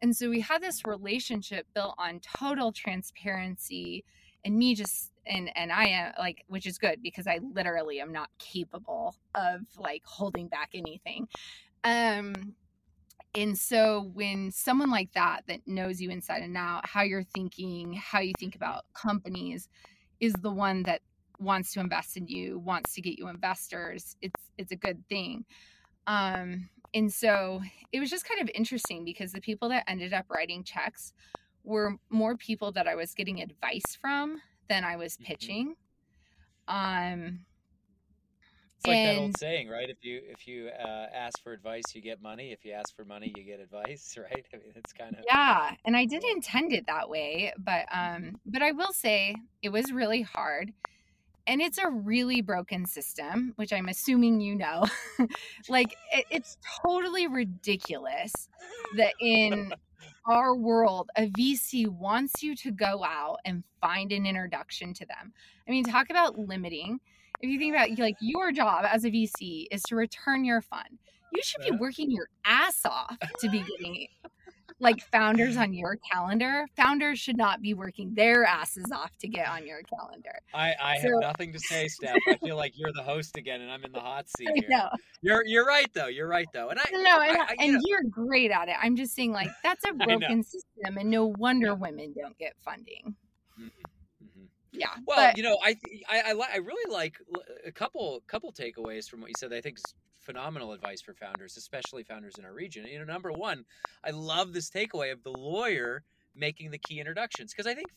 And 0.02 0.14
so 0.14 0.28
we 0.28 0.40
had 0.40 0.62
this 0.62 0.84
relationship 0.84 1.66
built 1.74 1.94
on 1.98 2.20
total 2.20 2.72
transparency 2.72 4.04
and 4.44 4.56
me 4.56 4.74
just 4.74 5.12
and 5.26 5.50
and 5.56 5.72
I 5.72 5.86
am 5.88 6.12
like 6.18 6.44
which 6.46 6.66
is 6.66 6.78
good 6.78 7.02
because 7.02 7.26
I 7.26 7.40
literally 7.52 8.00
am 8.00 8.12
not 8.12 8.30
capable 8.38 9.16
of 9.34 9.62
like 9.78 10.02
holding 10.04 10.48
back 10.48 10.70
anything. 10.74 11.28
Um 11.84 12.54
and 13.34 13.58
so 13.58 14.10
when 14.14 14.50
someone 14.50 14.90
like 14.90 15.12
that 15.12 15.42
that 15.48 15.60
knows 15.66 16.00
you 16.00 16.10
inside 16.10 16.42
and 16.42 16.56
out, 16.56 16.88
how 16.88 17.02
you're 17.02 17.22
thinking, 17.22 17.92
how 17.92 18.20
you 18.20 18.32
think 18.38 18.56
about 18.56 18.84
companies 18.94 19.68
is 20.20 20.32
the 20.40 20.50
one 20.50 20.84
that 20.84 21.02
wants 21.38 21.72
to 21.74 21.80
invest 21.80 22.16
in 22.16 22.26
you, 22.26 22.58
wants 22.58 22.94
to 22.94 23.00
get 23.00 23.18
you 23.18 23.28
investors, 23.28 24.16
it's 24.22 24.42
it's 24.58 24.72
a 24.72 24.76
good 24.76 25.06
thing. 25.08 25.44
Um 26.06 26.68
and 26.94 27.12
so 27.12 27.60
it 27.92 28.00
was 28.00 28.10
just 28.10 28.26
kind 28.26 28.40
of 28.40 28.50
interesting 28.54 29.04
because 29.04 29.32
the 29.32 29.40
people 29.40 29.68
that 29.68 29.84
ended 29.86 30.12
up 30.12 30.26
writing 30.30 30.64
checks 30.64 31.12
were 31.62 31.96
more 32.08 32.36
people 32.36 32.72
that 32.72 32.86
I 32.86 32.94
was 32.94 33.12
getting 33.12 33.42
advice 33.42 33.96
from 34.00 34.40
than 34.68 34.84
I 34.84 34.96
was 34.96 35.14
mm-hmm. 35.14 35.24
pitching. 35.24 35.74
Um, 36.68 37.40
it's 38.78 38.86
like 38.86 38.96
and, 38.96 39.18
that 39.18 39.22
old 39.22 39.38
saying, 39.38 39.68
right? 39.68 39.88
If 39.88 40.04
you 40.04 40.20
if 40.24 40.46
you 40.46 40.68
uh, 40.68 41.06
ask 41.14 41.42
for 41.42 41.52
advice, 41.52 41.84
you 41.94 42.02
get 42.02 42.22
money. 42.22 42.52
If 42.52 42.64
you 42.64 42.72
ask 42.72 42.94
for 42.94 43.04
money, 43.04 43.32
you 43.36 43.42
get 43.42 43.60
advice, 43.60 44.16
right? 44.30 44.46
I 44.52 44.56
mean, 44.56 44.72
it's 44.74 44.92
kind 44.92 45.14
of 45.14 45.24
yeah. 45.26 45.72
And 45.84 45.96
I 45.96 46.04
didn't 46.04 46.30
intend 46.30 46.72
it 46.72 46.86
that 46.86 47.08
way, 47.08 47.52
but 47.58 47.86
um, 47.92 48.40
but 48.46 48.62
I 48.62 48.72
will 48.72 48.92
say 48.92 49.34
it 49.62 49.70
was 49.70 49.92
really 49.92 50.22
hard 50.22 50.72
and 51.46 51.60
it's 51.60 51.78
a 51.78 51.88
really 51.88 52.40
broken 52.40 52.86
system, 52.86 53.52
which 53.56 53.72
I'm 53.72 53.88
assuming 53.88 54.40
you 54.40 54.54
know. 54.54 54.84
like 55.68 55.94
it, 56.12 56.26
it's 56.30 56.58
totally 56.82 57.26
ridiculous 57.26 58.32
that 58.96 59.14
in 59.20 59.72
our 60.26 60.56
world, 60.56 61.10
a 61.16 61.28
VC 61.28 61.86
wants 61.86 62.42
you 62.42 62.54
to 62.56 62.70
go 62.70 63.04
out 63.04 63.38
and 63.44 63.62
find 63.80 64.12
an 64.12 64.26
introduction 64.26 64.92
to 64.94 65.06
them. 65.06 65.32
I 65.66 65.70
mean, 65.70 65.84
talk 65.84 66.10
about 66.10 66.38
limiting. 66.38 66.98
If 67.40 67.50
you 67.50 67.58
think 67.58 67.74
about 67.74 67.98
like 67.98 68.16
your 68.20 68.50
job 68.50 68.84
as 68.90 69.04
a 69.04 69.10
VC 69.10 69.66
is 69.70 69.82
to 69.84 69.96
return 69.96 70.44
your 70.44 70.62
fund, 70.62 70.98
you 71.32 71.42
should 71.44 71.62
be 71.62 71.76
working 71.76 72.10
your 72.10 72.28
ass 72.44 72.80
off 72.84 73.16
to 73.40 73.48
be 73.48 73.58
getting 73.58 74.08
like 74.78 75.00
founders 75.10 75.56
on 75.56 75.72
your 75.72 75.96
calendar. 76.12 76.66
Founders 76.76 77.18
should 77.18 77.36
not 77.36 77.62
be 77.62 77.74
working 77.74 78.14
their 78.14 78.44
asses 78.44 78.86
off 78.92 79.16
to 79.18 79.28
get 79.28 79.48
on 79.48 79.66
your 79.66 79.80
calendar. 79.82 80.38
I, 80.54 80.74
I 80.80 80.98
so, 80.98 81.08
have 81.08 81.20
nothing 81.20 81.52
to 81.52 81.58
say, 81.58 81.86
Stef. 81.86 82.16
I 82.28 82.36
feel 82.36 82.56
like 82.56 82.72
you're 82.76 82.92
the 82.92 83.02
host 83.02 83.36
again, 83.36 83.62
and 83.62 83.70
I'm 83.70 83.84
in 83.84 83.92
the 83.92 84.00
hot 84.00 84.26
seat 84.36 84.50
here. 84.54 84.68
No, 84.68 84.88
you're 85.22 85.42
you're 85.46 85.66
right 85.66 85.88
though. 85.94 86.08
You're 86.08 86.28
right 86.28 86.48
though, 86.52 86.68
and 86.68 86.78
I 86.78 86.84
no, 86.92 87.20
and, 87.20 87.36
I, 87.38 87.44
I, 87.44 87.56
and 87.58 87.80
you 87.84 87.96
are 87.96 88.04
great 88.08 88.50
at 88.50 88.68
it. 88.68 88.76
I'm 88.80 88.96
just 88.96 89.14
saying, 89.14 89.32
like 89.32 89.50
that's 89.62 89.84
a 89.88 89.92
broken 90.06 90.42
system, 90.42 90.98
and 90.98 91.10
no 91.10 91.26
wonder 91.38 91.74
women 91.74 92.14
don't 92.18 92.36
get 92.38 92.54
funding. 92.64 93.14
Mm-hmm. 93.58 93.66
mm-hmm. 94.24 94.44
Yeah. 94.72 94.88
Well, 95.06 95.16
but, 95.16 95.36
you 95.38 95.42
know, 95.42 95.56
I, 95.64 95.76
I 96.08 96.32
I 96.32 96.32
I 96.32 96.56
really 96.58 96.92
like 96.92 97.16
a 97.64 97.72
couple 97.72 98.22
couple 98.26 98.52
takeaways 98.52 99.08
from 99.08 99.22
what 99.22 99.28
you 99.28 99.34
said. 99.38 99.52
I 99.52 99.60
think 99.62 99.78
phenomenal 100.26 100.72
advice 100.72 101.00
for 101.00 101.14
founders, 101.14 101.56
especially 101.56 102.02
founders 102.02 102.34
in 102.38 102.44
our 102.44 102.52
region. 102.52 102.86
You 102.86 102.98
know, 102.98 103.04
number 103.04 103.32
one, 103.32 103.64
I 104.04 104.10
love 104.10 104.52
this 104.52 104.68
takeaway 104.68 105.12
of 105.12 105.22
the 105.22 105.30
lawyer 105.30 106.02
making 106.34 106.72
the 106.72 106.78
key 106.78 106.98
introductions 106.98 107.54
because 107.54 107.70
I 107.70 107.74
think 107.74 107.88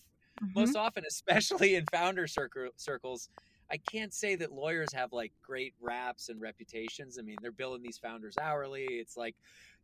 mm-hmm. 0.42 0.58
most 0.58 0.78
often, 0.78 1.04
especially 1.10 1.76
in 1.76 1.86
founder 1.92 2.28
circle, 2.28 2.70
circles, 2.78 3.30
I 3.72 3.78
can't 3.78 4.14
say 4.14 4.36
that 4.36 4.52
lawyers 4.52 4.94
have 4.94 5.12
like 5.12 5.34
great 5.42 5.74
raps 5.82 6.30
and 6.30 6.40
reputations. 6.40 7.18
I 7.20 7.24
mean, 7.24 7.38
they're 7.42 7.52
billing 7.52 7.82
these 7.82 7.98
founders 7.98 8.36
hourly. 8.40 8.86
It's 8.86 9.18
like 9.18 9.36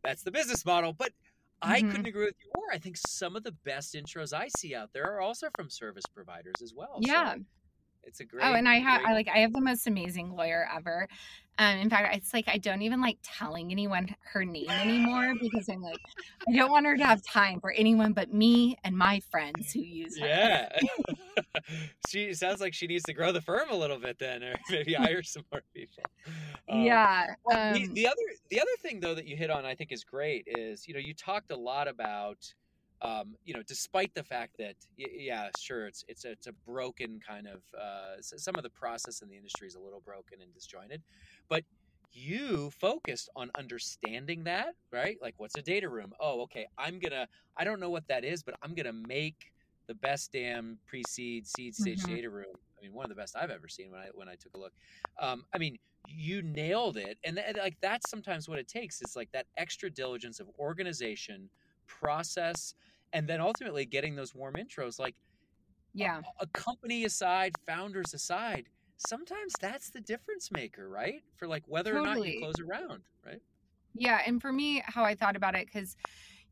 that's 0.04 0.22
the 0.22 0.30
business 0.30 0.64
model, 0.64 0.92
but. 0.92 1.10
I 1.62 1.80
mm-hmm. 1.80 1.90
couldn't 1.90 2.06
agree 2.06 2.26
with 2.26 2.34
you 2.44 2.50
more. 2.54 2.66
I 2.70 2.76
think 2.76 2.98
some 2.98 3.34
of 3.34 3.42
the 3.42 3.52
best 3.64 3.94
intros 3.94 4.34
I 4.34 4.48
see 4.58 4.74
out 4.74 4.90
there 4.92 5.04
are 5.04 5.22
also 5.22 5.48
from 5.56 5.70
service 5.70 6.04
providers 6.04 6.56
as 6.62 6.74
well. 6.74 6.98
Yeah. 7.00 7.32
So 7.32 7.40
it's 8.06 8.20
a 8.20 8.24
great. 8.24 8.44
Oh, 8.44 8.54
and 8.54 8.68
I 8.68 8.76
have 8.76 9.02
I 9.04 9.12
like 9.12 9.28
I 9.28 9.38
have 9.38 9.52
the 9.52 9.60
most 9.60 9.86
amazing 9.86 10.34
lawyer 10.34 10.68
ever. 10.74 11.08
Um, 11.58 11.78
in 11.78 11.88
fact, 11.88 12.14
it's 12.14 12.34
like 12.34 12.48
I 12.48 12.58
don't 12.58 12.82
even 12.82 13.00
like 13.00 13.18
telling 13.22 13.72
anyone 13.72 14.14
her 14.32 14.44
name 14.44 14.68
anymore 14.68 15.32
because 15.40 15.68
I'm 15.70 15.80
like, 15.80 15.98
I 16.46 16.52
don't 16.52 16.70
want 16.70 16.84
her 16.84 16.96
to 16.96 17.04
have 17.04 17.22
time 17.22 17.60
for 17.60 17.72
anyone 17.72 18.12
but 18.12 18.32
me 18.32 18.76
and 18.84 18.96
my 18.96 19.20
friends 19.30 19.72
who 19.72 19.80
use 19.80 20.18
her. 20.18 20.26
Yeah, 20.26 20.68
she 22.08 22.34
sounds 22.34 22.60
like 22.60 22.74
she 22.74 22.86
needs 22.86 23.04
to 23.04 23.14
grow 23.14 23.32
the 23.32 23.40
firm 23.40 23.70
a 23.70 23.74
little 23.74 23.98
bit 23.98 24.18
then, 24.18 24.42
or 24.42 24.54
maybe 24.70 24.92
hire 24.92 25.22
some 25.22 25.44
more 25.50 25.62
people. 25.74 26.04
Um, 26.68 26.82
yeah. 26.82 27.34
Um, 27.50 27.72
the, 27.72 27.86
the 27.88 28.06
other 28.06 28.22
the 28.50 28.60
other 28.60 28.76
thing 28.82 29.00
though 29.00 29.14
that 29.14 29.26
you 29.26 29.36
hit 29.36 29.50
on, 29.50 29.64
I 29.64 29.74
think, 29.74 29.92
is 29.92 30.04
great. 30.04 30.46
Is 30.46 30.86
you 30.86 30.92
know 30.92 31.00
you 31.00 31.14
talked 31.14 31.50
a 31.50 31.56
lot 31.56 31.88
about 31.88 32.52
um, 33.02 33.36
you 33.44 33.54
know, 33.54 33.62
despite 33.66 34.14
the 34.14 34.22
fact 34.22 34.56
that, 34.58 34.74
yeah, 34.96 35.48
sure, 35.58 35.86
it's 35.86 36.04
it's 36.08 36.24
a, 36.24 36.30
it's 36.30 36.46
a 36.46 36.52
broken 36.66 37.20
kind 37.26 37.46
of 37.46 37.60
uh, 37.78 38.20
some 38.20 38.54
of 38.56 38.62
the 38.62 38.70
process 38.70 39.20
in 39.20 39.28
the 39.28 39.36
industry 39.36 39.68
is 39.68 39.74
a 39.74 39.80
little 39.80 40.00
broken 40.00 40.40
and 40.40 40.52
disjointed, 40.54 41.02
but 41.48 41.62
you 42.12 42.70
focused 42.70 43.28
on 43.36 43.50
understanding 43.58 44.44
that, 44.44 44.74
right? 44.90 45.18
Like, 45.20 45.34
what's 45.36 45.58
a 45.58 45.62
data 45.62 45.88
room? 45.88 46.12
Oh, 46.18 46.40
okay, 46.42 46.66
I'm 46.78 46.98
gonna, 46.98 47.28
I 47.56 47.64
don't 47.64 47.80
know 47.80 47.90
what 47.90 48.08
that 48.08 48.24
is, 48.24 48.42
but 48.42 48.54
I'm 48.62 48.74
gonna 48.74 48.92
make 48.92 49.52
the 49.86 49.94
best 49.94 50.32
damn 50.32 50.78
pre-seed 50.86 51.46
seed 51.46 51.74
stage 51.74 52.00
mm-hmm. 52.00 52.14
data 52.14 52.30
room. 52.30 52.54
I 52.78 52.82
mean, 52.82 52.94
one 52.94 53.04
of 53.04 53.10
the 53.10 53.14
best 53.14 53.36
I've 53.36 53.50
ever 53.50 53.68
seen 53.68 53.90
when 53.90 54.00
I 54.00 54.06
when 54.14 54.28
I 54.28 54.34
took 54.34 54.54
a 54.54 54.58
look. 54.58 54.72
Um, 55.20 55.44
I 55.54 55.58
mean, 55.58 55.78
you 56.08 56.42
nailed 56.42 56.96
it, 56.96 57.18
and 57.24 57.36
th- 57.36 57.56
like 57.56 57.76
that's 57.80 58.08
sometimes 58.08 58.48
what 58.48 58.58
it 58.58 58.68
takes. 58.68 59.02
Is 59.02 59.16
like 59.16 59.30
that 59.32 59.46
extra 59.56 59.90
diligence 59.90 60.40
of 60.40 60.48
organization 60.58 61.48
process 61.86 62.74
and 63.12 63.28
then 63.28 63.40
ultimately 63.40 63.84
getting 63.84 64.14
those 64.14 64.34
warm 64.34 64.54
intros 64.54 64.98
like 64.98 65.14
yeah. 65.94 66.20
a, 66.40 66.44
a, 66.44 66.46
company 66.48 67.04
aside 67.04 67.52
founders 67.66 68.12
aside 68.14 68.66
sometimes 68.96 69.52
that's 69.60 69.90
the 69.90 70.00
difference 70.00 70.50
maker 70.50 70.88
right? 70.88 71.22
For 71.36 71.46
like 71.46 71.62
whether 71.66 71.92
totally. 71.92 72.10
or 72.10 72.16
not 72.16 72.26
you 72.26 72.40
close 72.40 72.60
around 72.60 73.02
right? 73.24 73.40
Yeah 73.94 74.20
and 74.26 74.40
for 74.40 74.52
me 74.52 74.82
how 74.86 75.04
i 75.04 75.14
thought 75.14 75.36
about 75.36 75.54
it 75.54 75.66
because 75.66 75.96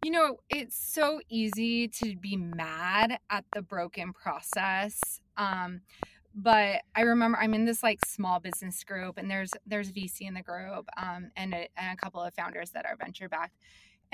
you 0.04 0.10
know 0.10 0.38
it's 0.50 0.76
so 0.76 1.20
easy 1.28 1.88
to 1.88 2.16
be 2.16 2.36
mad 2.36 3.18
at 3.30 3.44
the 3.54 3.62
broken 3.62 4.12
process 4.12 5.20
um 5.36 5.80
but 6.34 6.82
I 6.96 7.02
remember 7.02 7.38
I'm 7.40 7.54
in 7.54 7.64
this 7.64 7.82
like 7.82 8.04
small 8.04 8.40
business 8.40 8.82
group 8.82 9.18
and 9.18 9.30
there's 9.30 9.52
there's 9.66 9.92
VC 9.92 10.22
in 10.22 10.34
the 10.34 10.42
group 10.42 10.88
um, 10.96 11.30
and, 11.36 11.54
a, 11.54 11.68
and 11.76 11.92
a 11.92 11.96
couple 11.96 12.20
of 12.20 12.34
founders 12.34 12.70
that 12.70 12.84
are 12.86 12.96
venture 12.96 13.28
backed 13.28 13.56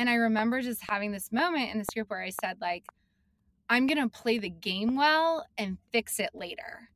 and 0.00 0.08
I 0.08 0.14
remember 0.14 0.62
just 0.62 0.80
having 0.88 1.12
this 1.12 1.30
moment 1.30 1.70
in 1.70 1.78
this 1.78 1.90
group 1.92 2.08
where 2.08 2.22
I 2.22 2.30
said, 2.42 2.56
like, 2.58 2.84
I'm 3.68 3.86
going 3.86 4.02
to 4.02 4.08
play 4.08 4.38
the 4.38 4.48
game 4.48 4.96
well 4.96 5.44
and 5.58 5.76
fix 5.92 6.18
it 6.18 6.30
later. 6.32 6.88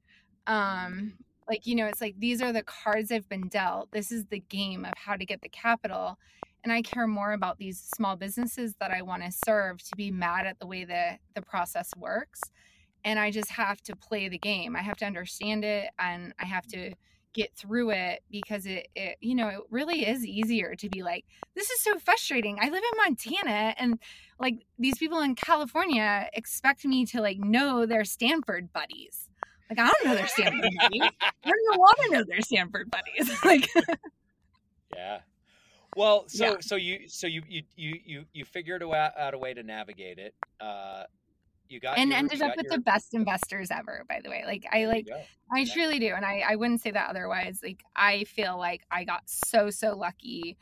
Um, 0.46 1.18
Like, 1.48 1.66
you 1.66 1.74
know, 1.74 1.86
it's 1.86 2.00
like 2.00 2.14
these 2.18 2.40
are 2.40 2.52
the 2.52 2.62
cards 2.62 3.12
I've 3.12 3.28
been 3.28 3.48
dealt. 3.48 3.90
This 3.92 4.10
is 4.10 4.24
the 4.26 4.40
game 4.40 4.86
of 4.86 4.94
how 4.96 5.16
to 5.16 5.26
get 5.26 5.42
the 5.42 5.48
capital. 5.50 6.18
And 6.62 6.72
I 6.72 6.80
care 6.80 7.06
more 7.06 7.32
about 7.32 7.58
these 7.58 7.78
small 7.94 8.16
businesses 8.16 8.74
that 8.80 8.90
I 8.90 9.02
want 9.02 9.22
to 9.22 9.30
serve 9.44 9.82
to 9.82 9.96
be 9.96 10.10
mad 10.10 10.46
at 10.46 10.58
the 10.58 10.66
way 10.66 10.86
that 10.86 11.20
the 11.34 11.42
process 11.42 11.90
works. 11.98 12.40
And 13.04 13.18
I 13.18 13.30
just 13.30 13.50
have 13.50 13.82
to 13.82 13.94
play 13.94 14.30
the 14.30 14.38
game. 14.38 14.74
I 14.74 14.80
have 14.80 14.96
to 14.96 15.04
understand 15.04 15.62
it 15.62 15.90
and 15.98 16.32
I 16.40 16.46
have 16.46 16.66
to 16.68 16.94
get 17.34 17.54
through 17.56 17.90
it 17.90 18.22
because 18.30 18.64
it, 18.64 18.88
it 18.94 19.16
you 19.20 19.34
know 19.34 19.48
it 19.48 19.60
really 19.70 20.06
is 20.06 20.24
easier 20.24 20.74
to 20.76 20.88
be 20.88 21.02
like 21.02 21.24
this 21.54 21.68
is 21.70 21.80
so 21.82 21.98
frustrating. 21.98 22.58
I 22.60 22.66
live 22.70 22.82
in 22.92 22.98
montana 23.04 23.74
and 23.78 23.98
like 24.40 24.64
these 24.78 24.96
people 24.98 25.20
in 25.20 25.34
california 25.34 26.28
expect 26.32 26.84
me 26.84 27.04
to 27.06 27.20
like 27.20 27.38
know 27.38 27.84
their 27.86 28.04
stanford 28.04 28.72
buddies. 28.72 29.28
Like 29.68 29.78
i 29.80 29.90
don't 29.90 30.04
know 30.06 30.14
their 30.14 30.28
stanford 30.28 30.60
buddies. 30.80 31.02
I 31.20 31.30
don't 31.44 31.78
want 31.78 31.98
to 32.04 32.10
know 32.12 32.24
their 32.26 32.40
stanford 32.40 32.90
buddies. 32.90 33.30
Like 33.44 33.68
yeah. 34.94 35.18
Well 35.96 36.24
so 36.28 36.44
Yeah. 36.44 36.56
so 36.60 36.76
you 36.76 37.08
so 37.08 37.26
you 37.26 37.42
you 37.48 37.62
you 37.76 38.00
you, 38.04 38.24
you 38.32 38.44
figured 38.44 38.82
out, 38.82 39.12
out 39.18 39.34
a 39.34 39.38
way 39.38 39.54
to 39.54 39.62
navigate 39.62 40.18
it 40.18 40.34
uh 40.60 41.04
you 41.68 41.80
got 41.80 41.98
and 41.98 42.10
your- 42.10 42.18
ended 42.18 42.42
up 42.42 42.56
with 42.56 42.64
your- 42.66 42.74
the 42.76 42.80
best 42.82 43.14
investors 43.14 43.70
ever 43.70 44.04
by 44.08 44.20
the 44.22 44.30
way 44.30 44.44
like 44.46 44.66
i 44.72 44.86
like. 44.86 45.08
I 45.52 45.60
Yeah. 45.60 45.72
truly 45.74 45.98
do. 45.98 46.08
And 46.14 46.24
I, 46.24 46.42
I 46.48 46.56
wouldn't 46.56 46.80
say 46.80 46.90
that 46.90 47.10
otherwise. 47.10 47.60
Like, 47.62 47.82
I 47.94 48.24
feel 48.24 48.56
like 48.58 48.80
I 48.90 49.04
got 49.04 49.28
so, 49.28 49.68
so 49.68 49.94
lucky. 49.94 50.56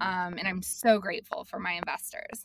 Mhm. 0.00 0.04
Um, 0.04 0.34
and 0.38 0.46
I'm 0.48 0.60
so 0.60 0.98
grateful 0.98 1.44
for 1.44 1.60
my 1.60 1.72
investors. 1.74 2.44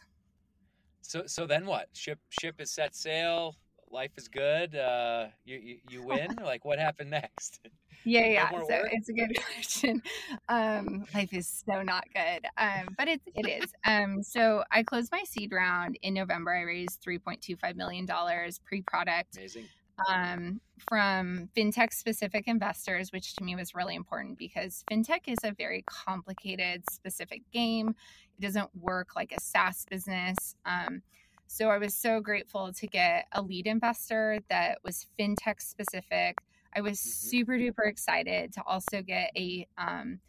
So 1.01 1.23
so 1.25 1.47
then 1.47 1.65
what? 1.65 1.89
Ship 1.93 2.19
ship 2.29 2.61
is 2.61 2.71
set 2.71 2.95
sail. 2.95 3.55
Life 3.91 4.11
is 4.17 4.27
good. 4.27 4.75
Uh, 4.75 5.27
you 5.45 5.57
you, 5.57 5.77
you 5.89 6.03
win. 6.07 6.35
like 6.43 6.65
what 6.65 6.79
happened 6.79 7.09
next? 7.11 7.59
Yeah, 8.05 8.25
yeah. 8.27 8.49
So 8.51 8.57
work? 8.57 8.89
it's 8.91 9.09
a 9.09 9.13
good 9.13 9.35
question. 9.53 10.01
Um, 10.47 11.05
life 11.13 11.33
is 11.33 11.63
so 11.67 11.81
not 11.81 12.05
good. 12.13 12.45
Um, 12.57 12.95
but 12.97 13.07
it's 13.07 13.25
it 13.35 13.47
is. 13.47 13.73
Um, 13.85 14.23
so 14.23 14.63
I 14.71 14.83
closed 14.83 15.11
my 15.11 15.23
seed 15.25 15.51
round 15.51 15.97
in 16.01 16.13
November. 16.13 16.51
I 16.53 16.61
raised 16.61 17.01
three 17.01 17.19
point 17.19 17.41
two 17.41 17.55
five 17.57 17.75
million 17.75 18.05
dollars 18.05 18.59
pre-product. 18.65 19.35
Amazing. 19.37 19.65
um, 20.07 20.61
from 20.89 21.49
fintech 21.57 21.91
specific 21.91 22.47
investors, 22.47 23.11
which 23.11 23.35
to 23.35 23.43
me 23.43 23.55
was 23.55 23.75
really 23.75 23.95
important 23.95 24.37
because 24.37 24.83
fintech 24.89 25.21
is 25.27 25.39
a 25.43 25.51
very 25.51 25.83
complicated, 25.89 26.83
specific 26.89 27.41
game. 27.51 27.89
It 28.37 28.41
doesn't 28.41 28.69
work 28.79 29.09
like 29.15 29.33
a 29.33 29.41
SaaS 29.41 29.85
business. 29.89 30.55
Um, 30.65 31.01
so 31.51 31.69
I 31.69 31.79
was 31.79 31.95
so 31.95 32.21
grateful 32.21 32.71
to 32.71 32.87
get 32.87 33.25
a 33.31 33.41
lead 33.41 33.65
investor 33.65 34.39
that 34.49 34.77
was 34.83 35.07
fintech 35.19 35.59
specific. 35.59 36.37
I 36.75 36.81
was 36.81 36.99
Mhm. 36.99 37.05
super 37.05 37.53
duper 37.53 37.87
excited 37.87 38.53
to 38.53 38.63
also 38.65 39.01
get 39.01 39.31
a 39.35 39.67
um, 39.75 40.21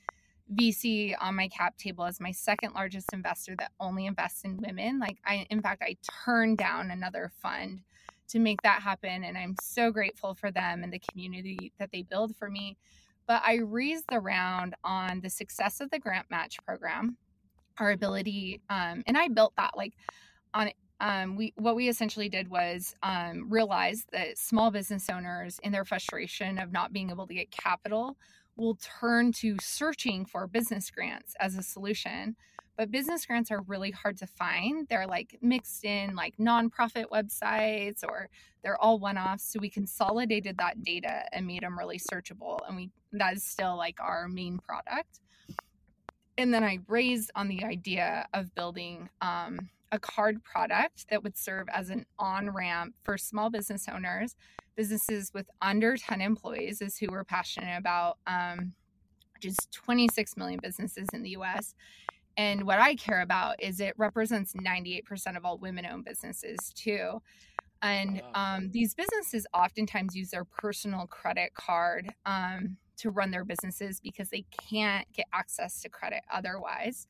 VC 0.54 1.14
on 1.14 1.37
my 1.37 1.46
cap 1.48 1.76
table 1.76 2.06
as 2.06 2.20
my 2.20 2.33
second 2.33 2.72
largest 2.72 3.12
investor 3.12 3.54
that 3.56 3.70
only 3.78 4.06
invests 4.06 4.44
in 4.44 4.56
women. 4.56 4.98
Like 4.98 5.18
I, 5.24 5.46
in 5.50 5.61
fact, 5.61 5.83
I 5.83 5.98
turned 6.24 6.56
down 6.56 6.90
another 6.90 7.28
fund 7.28 7.83
to 8.28 8.38
make 8.38 8.62
that 8.62 8.80
happen. 8.80 9.22
And 9.22 9.37
I'm 9.37 9.56
so 9.62 9.90
grateful 9.92 10.35
for 10.35 10.50
them 10.50 10.83
and 10.83 10.90
the 10.90 11.00
community 11.00 11.72
that 11.76 11.92
they 11.92 12.02
build 12.02 12.35
for 12.35 12.48
me. 12.48 12.78
But 13.26 13.42
I 13.44 13.56
raised 13.56 14.06
the 14.09 14.20
round 14.20 14.74
on 14.85 15.20
the 15.20 15.28
success 15.30 15.83
of 15.83 15.90
the 15.90 15.98
grant 15.98 16.30
match 16.30 16.56
program, 16.64 17.18
our 17.76 17.90
ability, 17.90 18.62
um, 18.70 19.02
and 19.06 19.18
I 19.18 19.28
built 19.28 19.54
that 19.56 19.76
like 19.76 19.92
on 20.54 20.70
um, 21.01 21.37
we 21.37 21.53
what 21.57 21.77
we 21.77 21.89
essentially 21.89 22.29
did 22.29 22.49
was 22.49 22.95
um, 23.03 23.49
realize 23.49 24.07
that 24.13 24.39
small 24.39 24.71
business 24.71 25.09
owners 25.11 25.59
in 25.63 25.73
their 25.73 25.85
frustration 25.85 26.59
of 26.59 26.73
not 26.73 26.93
being 26.93 27.11
able 27.11 27.27
to 27.27 27.35
get 27.35 27.51
capital 27.51 28.17
will 28.57 28.79
turn 29.01 29.33
to 29.33 29.57
searching 29.61 30.27
for 30.27 30.47
business 30.47 30.91
grants 30.91 31.35
as 31.41 31.57
a 31.57 31.63
solution 31.63 32.37
but 32.81 32.91
business 32.91 33.27
grants 33.27 33.51
are 33.51 33.61
really 33.61 33.91
hard 33.91 34.17
to 34.17 34.27
find. 34.27 34.89
They're 34.89 35.07
like 35.07 35.37
mixed 35.43 35.85
in 35.85 36.17
like 36.17 36.39
nonprofit 36.39 37.11
websites 37.13 38.03
or 38.03 38.31
they're 38.63 38.81
all 38.83 38.99
one-offs. 38.99 39.53
So 39.53 39.61
we 39.61 39.69
consolidated 39.69 40.57
that 40.57 40.83
data 40.83 41.25
and 41.31 41.47
made 41.47 41.63
them 41.63 41.79
really 41.79 41.99
searchable. 41.99 42.59
And 42.67 42.77
we 42.79 42.91
that 43.13 43.37
is 43.37 43.45
still 43.45 43.77
like 43.77 44.01
our 44.01 44.29
main 44.29 44.59
product. 44.59 45.21
And 46.39 46.55
then 46.55 46.65
I 46.65 46.79
raised 46.89 47.31
on 47.35 47.49
the 47.49 47.65
idea 47.65 48.27
of 48.33 48.55
building 48.55 49.11
um, 49.21 49.69
a 49.92 49.98
card 49.98 50.42
product 50.44 51.07
that 51.11 51.22
would 51.22 51.37
serve 51.37 51.68
as 51.72 51.90
an 51.90 52.07
on-ramp 52.18 52.94
for 53.03 53.18
small 53.18 53.50
business 53.50 53.87
owners, 53.92 54.37
businesses 54.76 55.33
with 55.35 55.48
under 55.61 55.96
10 55.96 56.20
employees 56.20 56.81
is 56.81 56.96
who 56.96 57.09
we're 57.11 57.24
passionate 57.24 57.76
about. 57.76 58.18
Um, 58.26 58.74
which 59.40 59.50
is 59.50 59.57
26 59.72 60.37
million 60.37 60.61
businesses 60.62 61.09
in 61.14 61.22
the 61.22 61.31
US. 61.31 61.74
And 62.37 62.64
what 62.64 62.79
I 62.79 62.94
care 62.94 63.22
about 63.22 63.62
is 63.62 63.81
it 63.81 63.94
represents 63.96 64.53
98% 64.53 65.37
of 65.37 65.44
all 65.44 65.59
women 65.59 65.87
owned 65.87 66.05
businesses 66.05 66.59
too. 66.74 67.22
And 67.83 68.22
um, 68.35 68.70
these 68.70 68.94
businesses 68.94 69.46
oftentimes 69.55 70.14
use 70.14 70.31
their 70.31 70.44
personal 70.44 71.07
credit 71.07 71.55
card 71.55 72.12
um, 72.26 72.76
to 72.98 73.11
run 73.11 73.31
their 73.31 73.44
businesses 73.44 73.98
because 74.00 74.29
they 74.29 74.44
can't 74.68 75.11
get 75.14 75.26
access 75.33 75.81
to 75.81 75.88
credit 75.88 76.20
otherwise. 76.31 77.07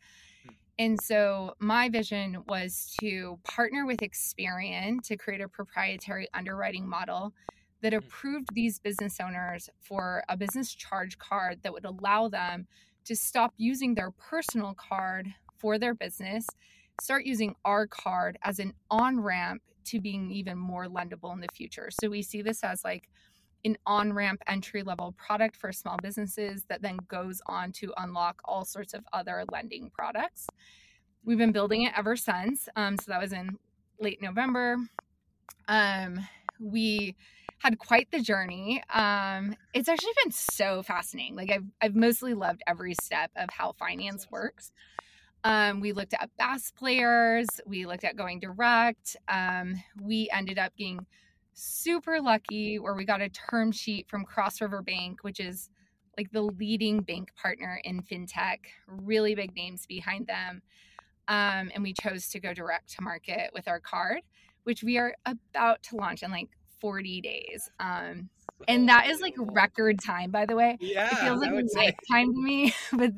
And 0.80 1.00
so 1.02 1.56
my 1.60 1.90
vision 1.90 2.44
was 2.48 2.96
to 3.02 3.38
partner 3.44 3.86
with 3.86 4.00
Experian 4.00 5.02
to 5.04 5.18
create 5.18 5.42
a 5.42 5.48
proprietary 5.48 6.28
underwriting 6.34 6.88
model 6.88 7.34
that 7.82 7.94
Hmm. 7.98 7.98
approved 7.98 8.54
these 8.54 8.80
business 8.80 9.20
owners 9.20 9.70
for 9.80 10.24
a 10.30 10.38
business 10.38 10.74
charge 10.74 11.18
card 11.18 11.62
that 11.64 11.74
would 11.74 11.86
allow 11.86 12.28
them 12.30 12.66
to 13.04 13.16
stop 13.16 13.54
using 13.58 13.94
their 13.94 14.12
personal 14.12 14.74
card 14.74 15.34
for 15.58 15.78
their 15.78 15.94
business, 15.94 16.56
start 17.02 17.26
using 17.26 17.56
our 17.66 17.86
card 17.86 18.38
as 18.42 18.58
an 18.58 18.74
on 18.90 19.20
ramp 19.20 19.62
to 19.84 20.00
being 20.00 20.30
even 20.32 20.58
more 20.58 20.86
lendable 20.86 21.34
in 21.34 21.40
the 21.40 21.48
future. 21.54 21.90
So 21.90 22.10
we 22.10 22.22
see 22.22 22.42
this 22.42 22.64
as 22.64 22.84
like 22.84 23.10
an 23.64 23.76
on 23.86 24.12
ramp 24.12 24.42
entry 24.46 24.82
level 24.82 25.14
product 25.18 25.56
for 25.56 25.72
small 25.72 25.96
businesses 26.02 26.64
that 26.68 26.82
then 26.82 26.98
goes 27.08 27.40
on 27.46 27.72
to 27.72 27.92
unlock 27.98 28.40
all 28.44 28.64
sorts 28.64 28.94
of 28.94 29.04
other 29.12 29.44
lending 29.52 29.90
products. 29.90 30.46
We've 31.24 31.38
been 31.38 31.52
building 31.52 31.82
it 31.82 31.92
ever 31.96 32.16
since. 32.16 32.68
Um, 32.76 32.96
so 32.98 33.04
that 33.08 33.20
was 33.20 33.32
in 33.32 33.58
late 33.98 34.22
November. 34.22 34.76
Um, 35.68 36.20
we 36.58 37.16
had 37.58 37.78
quite 37.78 38.10
the 38.10 38.20
journey. 38.20 38.82
Um, 38.92 39.54
it's 39.74 39.88
actually 39.88 40.12
been 40.22 40.32
so 40.32 40.82
fascinating. 40.82 41.36
Like 41.36 41.50
I've 41.50 41.66
I've 41.80 41.94
mostly 41.94 42.34
loved 42.34 42.62
every 42.66 42.94
step 43.02 43.30
of 43.36 43.48
how 43.52 43.72
finance 43.72 44.26
works. 44.30 44.72
Um, 45.44 45.80
we 45.80 45.92
looked 45.92 46.14
at 46.14 46.30
BaaS 46.38 46.72
players. 46.74 47.46
We 47.66 47.86
looked 47.86 48.04
at 48.04 48.16
going 48.16 48.40
direct. 48.40 49.16
Um, 49.28 49.82
we 50.00 50.28
ended 50.32 50.58
up 50.58 50.72
being 50.76 51.06
super 51.54 52.20
lucky 52.20 52.78
where 52.78 52.94
we 52.94 53.04
got 53.04 53.20
a 53.20 53.28
term 53.28 53.72
sheet 53.72 54.08
from 54.08 54.24
Cross 54.24 54.60
River 54.60 54.82
Bank, 54.82 55.22
which 55.22 55.40
is 55.40 55.70
like 56.16 56.30
the 56.32 56.42
leading 56.42 57.00
bank 57.02 57.34
partner 57.34 57.80
in 57.84 58.02
fintech, 58.02 58.58
really 58.86 59.34
big 59.34 59.54
names 59.54 59.86
behind 59.86 60.26
them. 60.26 60.62
Um, 61.28 61.70
and 61.74 61.82
we 61.82 61.92
chose 61.92 62.28
to 62.30 62.40
go 62.40 62.52
direct 62.52 62.90
to 62.94 63.02
market 63.02 63.50
with 63.54 63.68
our 63.68 63.80
card, 63.80 64.22
which 64.64 64.82
we 64.82 64.98
are 64.98 65.14
about 65.24 65.82
to 65.84 65.96
launch 65.96 66.22
in 66.22 66.30
like 66.30 66.48
40 66.80 67.20
days. 67.20 67.70
Um, 67.78 68.30
and 68.66 68.88
that 68.88 69.08
is 69.08 69.20
like 69.20 69.34
record 69.38 70.00
time, 70.00 70.30
by 70.30 70.46
the 70.46 70.56
way 70.56 70.78
Yeah, 70.80 71.08
it 71.10 71.18
feels 71.18 71.40
like 71.40 71.50
I 71.50 71.52
a 71.52 71.54
would 71.54 71.70
say. 71.70 71.96
lifetime 72.02 72.34
to 72.34 72.42
me 72.42 72.74
but 72.92 73.12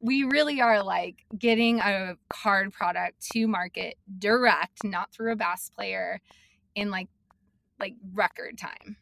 we 0.00 0.24
really 0.24 0.60
are 0.60 0.82
like 0.82 1.24
getting 1.38 1.80
a 1.80 2.16
card 2.28 2.72
product 2.72 3.20
to 3.32 3.46
market 3.46 3.96
direct 4.18 4.82
not 4.84 5.12
through 5.12 5.32
a 5.32 5.36
BaaS 5.36 5.70
player 5.70 6.20
in 6.74 6.90
like 6.90 7.08
like 7.82 7.96
record 8.14 8.56
time 8.58 8.96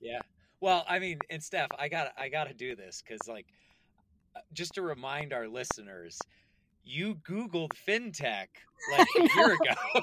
Yeah. 0.00 0.20
Well, 0.60 0.84
I 0.88 1.00
mean, 1.00 1.18
and 1.28 1.42
Stef, 1.42 1.66
I 1.78 1.88
got 1.88 2.12
I 2.16 2.28
got 2.28 2.44
to 2.48 2.54
do 2.54 2.76
this 2.76 3.02
because, 3.02 3.26
like, 3.28 3.46
uh, 4.36 4.40
just 4.52 4.74
to 4.74 4.82
remind 4.82 5.32
our 5.32 5.48
listeners, 5.48 6.18
you 6.84 7.16
Googled 7.28 7.70
fintech 7.86 8.46
like 8.92 9.08
a 9.18 9.36
year 9.36 9.52
ago, 9.54 9.74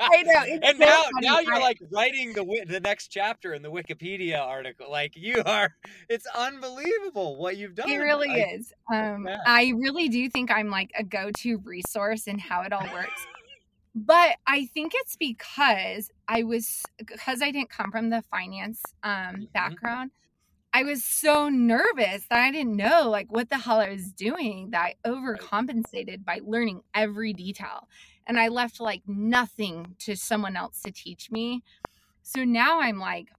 I 0.00 0.22
know, 0.22 0.42
and 0.62 0.78
so 0.78 0.84
now 0.84 1.02
funny. 1.02 1.26
now 1.26 1.40
you're 1.40 1.60
like 1.60 1.78
writing 1.92 2.32
the 2.32 2.44
the 2.66 2.80
next 2.80 3.08
chapter 3.08 3.52
in 3.54 3.62
the 3.62 3.70
Wikipedia 3.70 4.40
article. 4.40 4.90
Like 4.90 5.12
you 5.14 5.42
are, 5.44 5.74
it's 6.08 6.26
unbelievable 6.34 7.36
what 7.36 7.56
you've 7.58 7.74
done. 7.74 7.90
it 7.90 7.96
really 7.98 8.30
I- 8.30 8.54
is 8.54 8.72
um 8.92 9.26
Yeah. 9.26 9.38
i 9.46 9.72
really 9.76 10.08
do 10.08 10.28
think 10.30 10.50
i'm 10.50 10.70
like 10.70 10.90
a 10.98 11.04
go-to 11.04 11.58
resource 11.64 12.26
in 12.26 12.38
how 12.38 12.62
it 12.62 12.72
all 12.72 12.86
works 12.94 13.26
but 13.96 14.36
i 14.46 14.66
think 14.66 14.92
it's 14.96 15.16
because 15.16 16.10
i 16.28 16.44
was 16.44 16.84
because 16.98 17.42
i 17.42 17.52
didn't 17.52 17.70
come 17.70 17.92
from 17.92 18.10
the 18.10 18.22
finance 18.30 18.82
um 19.04 19.36
Mhm. 19.36 19.52
background 19.54 20.12
i 20.74 20.84
was 20.84 21.04
so 21.04 21.48
nervous 21.48 22.26
that 22.28 22.40
i 22.40 22.50
didn't 22.52 22.76
know 22.76 23.10
like 23.10 23.32
what 23.32 23.50
the 23.50 23.58
hell 23.58 23.80
i 23.80 23.90
was 23.90 24.12
doing 24.12 24.70
that 24.72 24.82
i 24.82 24.96
overcompensated 25.06 26.24
by 26.24 26.40
learning 26.44 26.82
every 26.94 27.34
detail 27.34 27.88
and 28.26 28.38
i 28.40 28.48
left 28.48 28.80
like 28.80 29.02
nothing 29.08 29.96
to 29.98 30.16
someone 30.16 30.56
else 30.56 30.82
to 30.82 30.92
teach 30.92 31.30
me 31.30 31.62
so 32.22 32.44
now 32.44 32.80
i'm 32.80 32.98
like 33.00 33.30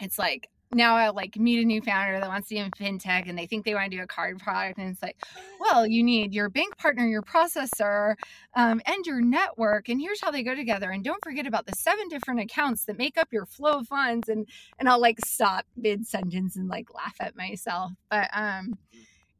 it's 0.00 0.18
like 0.18 0.50
now 0.74 0.96
I 0.96 1.08
like 1.10 1.36
meet 1.36 1.62
a 1.62 1.64
new 1.64 1.80
founder 1.80 2.18
that 2.18 2.28
wants 2.28 2.48
to 2.48 2.54
be 2.54 2.58
in 2.58 2.70
fintech 2.70 3.28
and 3.28 3.38
they 3.38 3.46
think 3.46 3.64
they 3.64 3.74
want 3.74 3.90
to 3.90 3.96
do 3.96 4.02
a 4.02 4.06
card 4.06 4.38
product. 4.38 4.78
And 4.78 4.90
it's 4.90 5.02
like, 5.02 5.16
well, 5.60 5.86
you 5.86 6.02
need 6.02 6.34
your 6.34 6.48
bank 6.48 6.76
partner, 6.76 7.06
your 7.06 7.22
processor, 7.22 8.14
um, 8.54 8.80
and 8.86 9.04
your 9.06 9.20
network. 9.20 9.88
And 9.88 10.00
here's 10.00 10.20
how 10.20 10.30
they 10.30 10.42
go 10.42 10.54
together. 10.54 10.90
And 10.90 11.04
don't 11.04 11.22
forget 11.24 11.46
about 11.46 11.66
the 11.66 11.74
seven 11.74 12.08
different 12.08 12.40
accounts 12.40 12.84
that 12.84 12.98
make 12.98 13.16
up 13.18 13.32
your 13.32 13.46
flow 13.46 13.78
of 13.78 13.88
funds. 13.88 14.28
And 14.28 14.46
and 14.78 14.88
I'll 14.88 15.00
like 15.00 15.24
stop 15.24 15.66
mid 15.76 16.06
sentence 16.06 16.56
and 16.56 16.68
like 16.68 16.92
laugh 16.94 17.16
at 17.20 17.36
myself. 17.36 17.92
But 18.10 18.28
um 18.32 18.78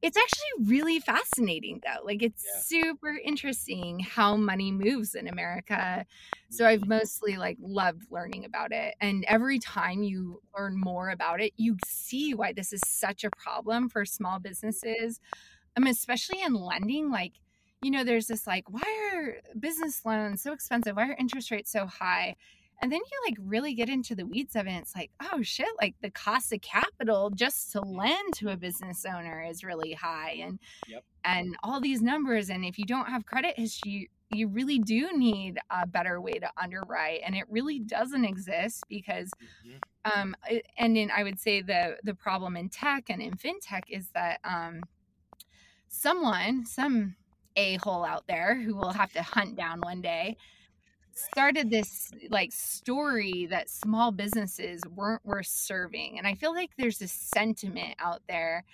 it's 0.05 0.19
actually 0.19 0.69
really 0.69 1.01
fascinating 1.01 1.81
though 1.83 2.05
like 2.05 2.23
it's 2.23 2.45
yeah. 2.45 2.61
super 2.61 3.19
interesting 3.25 3.99
how 4.01 4.37
money 4.37 4.71
moves 4.71 5.15
in 5.15 5.27
america 5.27 6.05
so 6.51 6.67
i've 6.67 6.81
mm-hmm. 6.81 6.91
mostly 6.91 7.39
like 7.39 7.57
loved 7.59 8.03
learning 8.11 8.45
about 8.45 8.71
it 8.71 8.95
and 9.01 9.25
every 9.27 9.59
time 9.59 10.03
you 10.03 10.43
learn 10.57 10.79
more 10.79 11.09
about 11.09 11.41
it 11.41 11.55
you 11.57 11.77
see 11.87 12.35
why 12.35 12.53
this 12.53 12.71
is 12.71 12.83
such 12.87 13.25
a 13.25 13.31
problem 13.31 13.89
for 13.89 14.05
small 14.05 14.39
businesses 14.39 15.21
um, 15.77 15.87
especially 15.87 16.43
in 16.43 16.53
lending 16.53 17.11
like 17.11 17.33
you 17.83 17.91
know 17.91 18.05
there's 18.05 18.27
this 18.27 18.47
like 18.47 18.65
why 18.69 19.11
are 19.15 19.59
business 19.59 20.05
loans 20.05 20.43
so 20.43 20.53
expensive 20.53 20.97
why 20.97 21.09
are 21.09 21.17
interest 21.19 21.51
rates 21.51 21.73
so 21.73 21.87
high 21.87 22.37
and 22.83 22.93
then 22.93 23.01
you 23.01 23.19
like 23.27 23.37
really 23.41 23.75
get 23.75 23.89
into 23.89 24.15
the 24.15 24.27
weeds 24.27 24.57
of 24.57 24.67
it. 24.67 24.73
It's 24.73 24.95
like, 24.95 25.11
oh 25.33 25.43
shit, 25.43 25.69
like 25.81 25.95
the 26.03 26.11
cost 26.11 26.53
of 26.53 26.61
capital 26.61 27.31
just 27.31 27.73
to 27.73 27.81
lend 27.81 28.35
to 28.35 28.51
a 28.51 28.57
business 28.57 29.05
owner 29.05 29.43
is 29.43 29.65
really 29.65 29.93
high. 29.93 30.39
And 30.43 30.59
yep. 30.87 31.05
and 31.25 31.57
all 31.63 31.81
these 31.81 32.03
numbers. 32.03 32.51
And 32.51 32.65
if 32.65 32.79
you 32.79 32.85
don't 32.85 33.07
have 33.07 33.27
credit 33.27 33.59
history, 33.59 34.11
you 34.31 34.49
really 34.49 34.79
do 34.79 35.17
need 35.17 35.59
a 35.71 35.87
better 35.87 36.21
way 36.21 36.33
to 36.33 36.51
underwrite. 36.61 37.21
And 37.25 37.35
it 37.35 37.45
really 37.49 37.79
doesn't 37.79 38.25
exist 38.25 38.85
because 38.89 39.31
mm-hmm. 39.67 40.21
um 40.21 40.37
and 40.77 40.97
then 40.97 41.11
I 41.17 41.23
would 41.23 41.39
say 41.39 41.63
the 41.63 41.97
the 42.03 42.15
problem 42.15 42.57
in 42.57 42.69
tech 42.69 43.09
and 43.09 43.23
in 43.23 43.33
fintech 43.33 43.85
is 43.89 44.11
that 44.15 44.41
um 44.45 44.83
someone, 45.89 46.67
some 46.67 47.17
a 47.57 47.77
hole 47.77 48.05
out 48.05 48.27
there 48.27 48.61
who 48.61 48.75
will 48.75 48.93
have 48.93 49.13
to 49.13 49.23
hunt 49.23 49.57
down 49.57 49.81
one 49.81 50.01
day 50.01 50.37
started 51.15 51.71
this 51.71 52.11
like 52.31 52.53
story 52.53 53.47
that 53.47 53.71
small 53.71 54.11
businesses 54.11 54.81
weren't 54.95 55.25
worth 55.25 55.47
serving 55.47 56.19
and 56.19 56.27
i 56.27 56.35
feel 56.35 56.55
like 56.55 56.71
there's 56.77 56.99
this 56.99 57.13
sentiment 57.13 57.95
out 57.99 58.23
there 58.29 58.65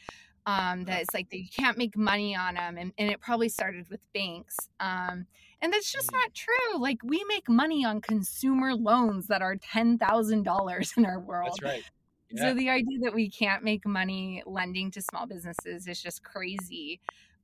um, 0.46 0.84
that 0.84 1.02
it's 1.02 1.14
like 1.14 1.28
that 1.30 1.38
you 1.38 1.48
can't 1.54 1.76
make 1.76 1.96
money 1.98 2.34
on 2.34 2.54
them 2.54 2.78
and, 2.78 2.92
and 2.96 3.10
it 3.10 3.20
probably 3.20 3.48
started 3.48 3.86
with 3.90 4.00
banks 4.14 4.56
um, 4.80 5.26
and 5.60 5.72
that's 5.72 5.92
just 5.92 6.08
mm. 6.08 6.14
not 6.14 6.34
true 6.34 6.78
like 6.78 6.98
we 7.04 7.22
make 7.28 7.48
money 7.48 7.84
on 7.84 8.00
consumer 8.00 8.74
loans 8.74 9.26
that 9.26 9.42
are 9.42 9.56
$10000 9.56 10.96
in 10.96 11.06
our 11.06 11.20
world 11.20 11.58
that's 11.60 11.62
right 11.62 11.84
yeah. 12.30 12.42
so 12.42 12.54
the 12.54 12.70
idea 12.70 12.98
that 13.02 13.14
we 13.14 13.28
can't 13.28 13.62
make 13.62 13.86
money 13.86 14.42
lending 14.46 14.90
to 14.90 15.02
small 15.02 15.26
businesses 15.26 15.86
is 15.86 16.02
just 16.02 16.22
crazy 16.24 17.00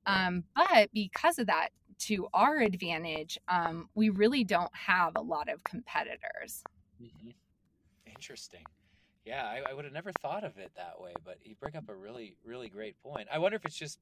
um, 0.07 0.43
but 0.55 0.89
because 0.93 1.37
of 1.37 1.47
that 1.47 1.69
to 1.99 2.27
our 2.33 2.59
advantage, 2.59 3.37
um, 3.47 3.89
we 3.95 4.09
really 4.09 4.43
don't 4.43 4.73
have 4.75 5.15
a 5.15 5.21
lot 5.21 5.49
of 5.49 5.63
competitors. 5.63 6.63
Mm-hmm. 7.01 7.29
Interesting. 8.05 8.63
Yeah, 9.25 9.43
I, 9.43 9.71
I 9.71 9.73
would 9.73 9.83
have 9.85 9.93
never 9.93 10.11
thought 10.21 10.43
of 10.43 10.57
it 10.57 10.71
that 10.77 11.01
way, 11.01 11.13
but 11.25 11.37
you 11.43 11.55
bring 11.59 11.75
up 11.75 11.89
a 11.89 11.95
really, 11.95 12.35
really 12.45 12.69
great 12.69 12.95
point. 13.03 13.27
I 13.31 13.39
wonder 13.39 13.57
if 13.57 13.65
it's 13.65 13.75
just 13.75 13.99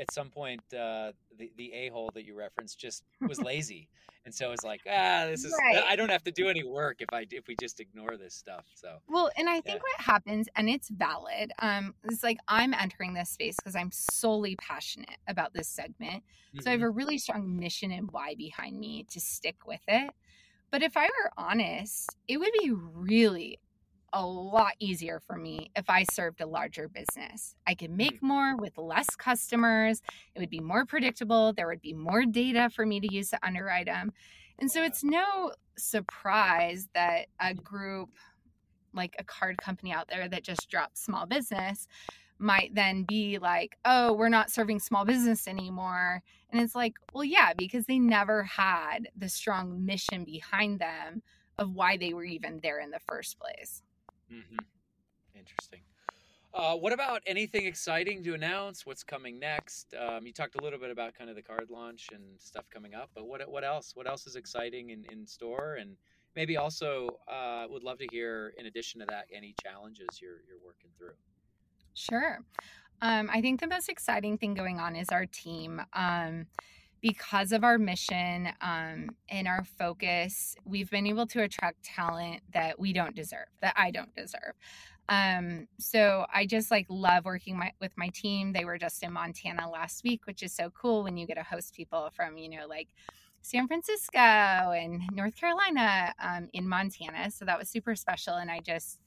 at 0.00 0.12
some 0.12 0.30
point 0.30 0.62
uh, 0.72 1.12
the 1.38 1.52
the 1.56 1.72
a 1.72 1.90
hole 1.90 2.10
that 2.14 2.24
you 2.24 2.34
referenced 2.34 2.78
just 2.78 3.04
was 3.20 3.40
lazy, 3.42 3.88
and 4.24 4.34
so 4.34 4.52
it's 4.52 4.64
like 4.64 4.80
ah, 4.88 5.26
this 5.26 5.44
is 5.44 5.54
right. 5.58 5.84
I 5.86 5.94
don't 5.94 6.08
have 6.08 6.24
to 6.24 6.32
do 6.32 6.48
any 6.48 6.64
work 6.64 6.96
if 7.00 7.08
I 7.12 7.26
if 7.30 7.46
we 7.46 7.56
just 7.60 7.80
ignore 7.80 8.16
this 8.16 8.34
stuff. 8.34 8.64
So 8.74 8.96
well, 9.08 9.30
and 9.36 9.48
I 9.48 9.60
think 9.60 9.76
yeah. 9.76 9.82
what 9.82 10.00
happens, 10.04 10.48
and 10.56 10.68
it's 10.68 10.88
valid. 10.88 11.52
Um, 11.60 11.94
it's 12.04 12.22
like 12.22 12.38
I'm 12.48 12.74
entering 12.74 13.14
this 13.14 13.30
space 13.30 13.56
because 13.56 13.76
I'm 13.76 13.92
solely 13.92 14.56
passionate 14.56 15.18
about 15.28 15.52
this 15.52 15.68
segment, 15.68 16.24
mm-hmm. 16.24 16.60
so 16.60 16.70
I 16.70 16.72
have 16.72 16.80
mm-hmm. 16.80 16.86
a 16.86 16.90
really 16.90 17.18
strong 17.18 17.58
mission 17.58 17.92
and 17.92 18.10
why 18.10 18.34
behind 18.34 18.80
me 18.80 19.06
to 19.10 19.20
stick 19.20 19.66
with 19.66 19.82
it. 19.86 20.10
But 20.70 20.82
if 20.82 20.96
I 20.96 21.04
were 21.04 21.32
honest, 21.36 22.16
it 22.28 22.38
would 22.38 22.52
be 22.62 22.70
really 22.70 23.58
a 24.12 24.24
lot 24.24 24.72
easier 24.78 25.20
for 25.20 25.36
me 25.36 25.70
if 25.76 25.88
I 25.88 26.04
served 26.12 26.40
a 26.40 26.46
larger 26.46 26.88
business. 26.88 27.54
I 27.66 27.74
could 27.74 27.90
make 27.90 28.20
mm. 28.20 28.28
more 28.28 28.56
with 28.56 28.76
less 28.78 29.08
customers. 29.16 30.02
It 30.34 30.40
would 30.40 30.50
be 30.50 30.60
more 30.60 30.84
predictable. 30.84 31.52
There 31.52 31.68
would 31.68 31.82
be 31.82 31.94
more 31.94 32.24
data 32.24 32.70
for 32.74 32.84
me 32.86 33.00
to 33.00 33.12
use 33.12 33.30
to 33.30 33.38
underwrite 33.46 33.86
them. 33.86 34.12
And 34.58 34.70
so 34.70 34.82
it's 34.82 35.02
no 35.02 35.52
surprise 35.76 36.88
that 36.94 37.26
a 37.40 37.54
group 37.54 38.10
like 38.92 39.14
a 39.18 39.24
card 39.24 39.56
company 39.58 39.92
out 39.92 40.08
there 40.08 40.28
that 40.28 40.42
just 40.42 40.68
dropped 40.68 40.98
small 40.98 41.26
business 41.26 41.86
might 42.38 42.74
then 42.74 43.04
be 43.04 43.38
like, 43.38 43.76
oh, 43.84 44.14
we're 44.14 44.28
not 44.28 44.50
serving 44.50 44.80
small 44.80 45.04
business 45.04 45.46
anymore. 45.46 46.22
And 46.50 46.60
it's 46.60 46.74
like, 46.74 46.94
well, 47.12 47.24
yeah, 47.24 47.52
because 47.56 47.84
they 47.84 47.98
never 47.98 48.42
had 48.42 49.08
the 49.16 49.28
strong 49.28 49.84
mission 49.84 50.24
behind 50.24 50.80
them 50.80 51.22
of 51.58 51.74
why 51.74 51.98
they 51.98 52.14
were 52.14 52.24
even 52.24 52.60
there 52.62 52.80
in 52.80 52.90
the 52.90 52.98
first 52.98 53.38
place. 53.38 53.82
Mm-hmm. 54.32 55.38
Interesting. 55.38 55.80
Uh, 56.52 56.74
what 56.74 56.92
about 56.92 57.22
anything 57.26 57.66
exciting 57.66 58.24
to 58.24 58.34
announce? 58.34 58.84
What's 58.84 59.04
coming 59.04 59.38
next? 59.38 59.94
Um, 59.94 60.26
you 60.26 60.32
talked 60.32 60.56
a 60.56 60.64
little 60.64 60.80
bit 60.80 60.90
about 60.90 61.14
kind 61.14 61.30
of 61.30 61.36
the 61.36 61.42
card 61.42 61.68
launch 61.70 62.08
and 62.12 62.22
stuff 62.38 62.64
coming 62.72 62.94
up, 62.94 63.10
but 63.14 63.28
what 63.28 63.48
what 63.48 63.62
else? 63.62 63.92
What 63.94 64.08
else 64.08 64.26
is 64.26 64.34
exciting 64.34 64.90
in, 64.90 65.04
in 65.12 65.26
store? 65.26 65.76
And 65.80 65.96
maybe 66.34 66.56
also 66.56 67.18
uh, 67.28 67.66
would 67.70 67.84
love 67.84 67.98
to 67.98 68.06
hear, 68.10 68.52
in 68.58 68.66
addition 68.66 69.00
to 69.00 69.06
that, 69.10 69.26
any 69.32 69.54
challenges 69.62 70.08
you're 70.20 70.42
you're 70.48 70.58
working 70.64 70.90
through. 70.98 71.14
Sure. 71.94 72.40
Um, 73.00 73.30
I 73.32 73.40
think 73.40 73.60
the 73.60 73.68
most 73.68 73.88
exciting 73.88 74.36
thing 74.36 74.54
going 74.54 74.80
on 74.80 74.96
is 74.96 75.08
our 75.10 75.26
team. 75.26 75.80
Um, 75.92 76.46
because 77.00 77.52
of 77.52 77.64
our 77.64 77.78
mission 77.78 78.48
um, 78.60 79.10
and 79.28 79.48
our 79.48 79.64
focus, 79.78 80.54
we've 80.64 80.90
been 80.90 81.06
able 81.06 81.26
to 81.28 81.42
attract 81.42 81.82
talent 81.82 82.42
that 82.52 82.78
we 82.78 82.92
don't 82.92 83.14
deserve, 83.14 83.46
that 83.60 83.74
I 83.76 83.90
don't 83.90 84.14
deserve. 84.14 84.54
Um, 85.08 85.66
so 85.78 86.26
I 86.32 86.46
just 86.46 86.70
like 86.70 86.86
love 86.88 87.24
working 87.24 87.58
my, 87.58 87.72
with 87.80 87.92
my 87.96 88.08
team. 88.08 88.52
They 88.52 88.64
were 88.64 88.78
just 88.78 89.02
in 89.02 89.12
Montana 89.12 89.68
last 89.68 90.04
week, 90.04 90.26
which 90.26 90.42
is 90.42 90.52
so 90.52 90.70
cool 90.70 91.02
when 91.02 91.16
you 91.16 91.26
get 91.26 91.34
to 91.34 91.42
host 91.42 91.74
people 91.74 92.10
from, 92.14 92.38
you 92.38 92.48
know, 92.48 92.66
like 92.68 92.88
San 93.42 93.66
Francisco 93.66 94.18
and 94.18 95.02
North 95.12 95.34
Carolina 95.34 96.14
um, 96.22 96.48
in 96.52 96.68
Montana. 96.68 97.30
So 97.30 97.44
that 97.44 97.58
was 97.58 97.68
super 97.68 97.96
special. 97.96 98.34
And 98.34 98.50
I 98.50 98.60
just, 98.60 99.00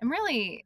I'm 0.00 0.10
really 0.10 0.64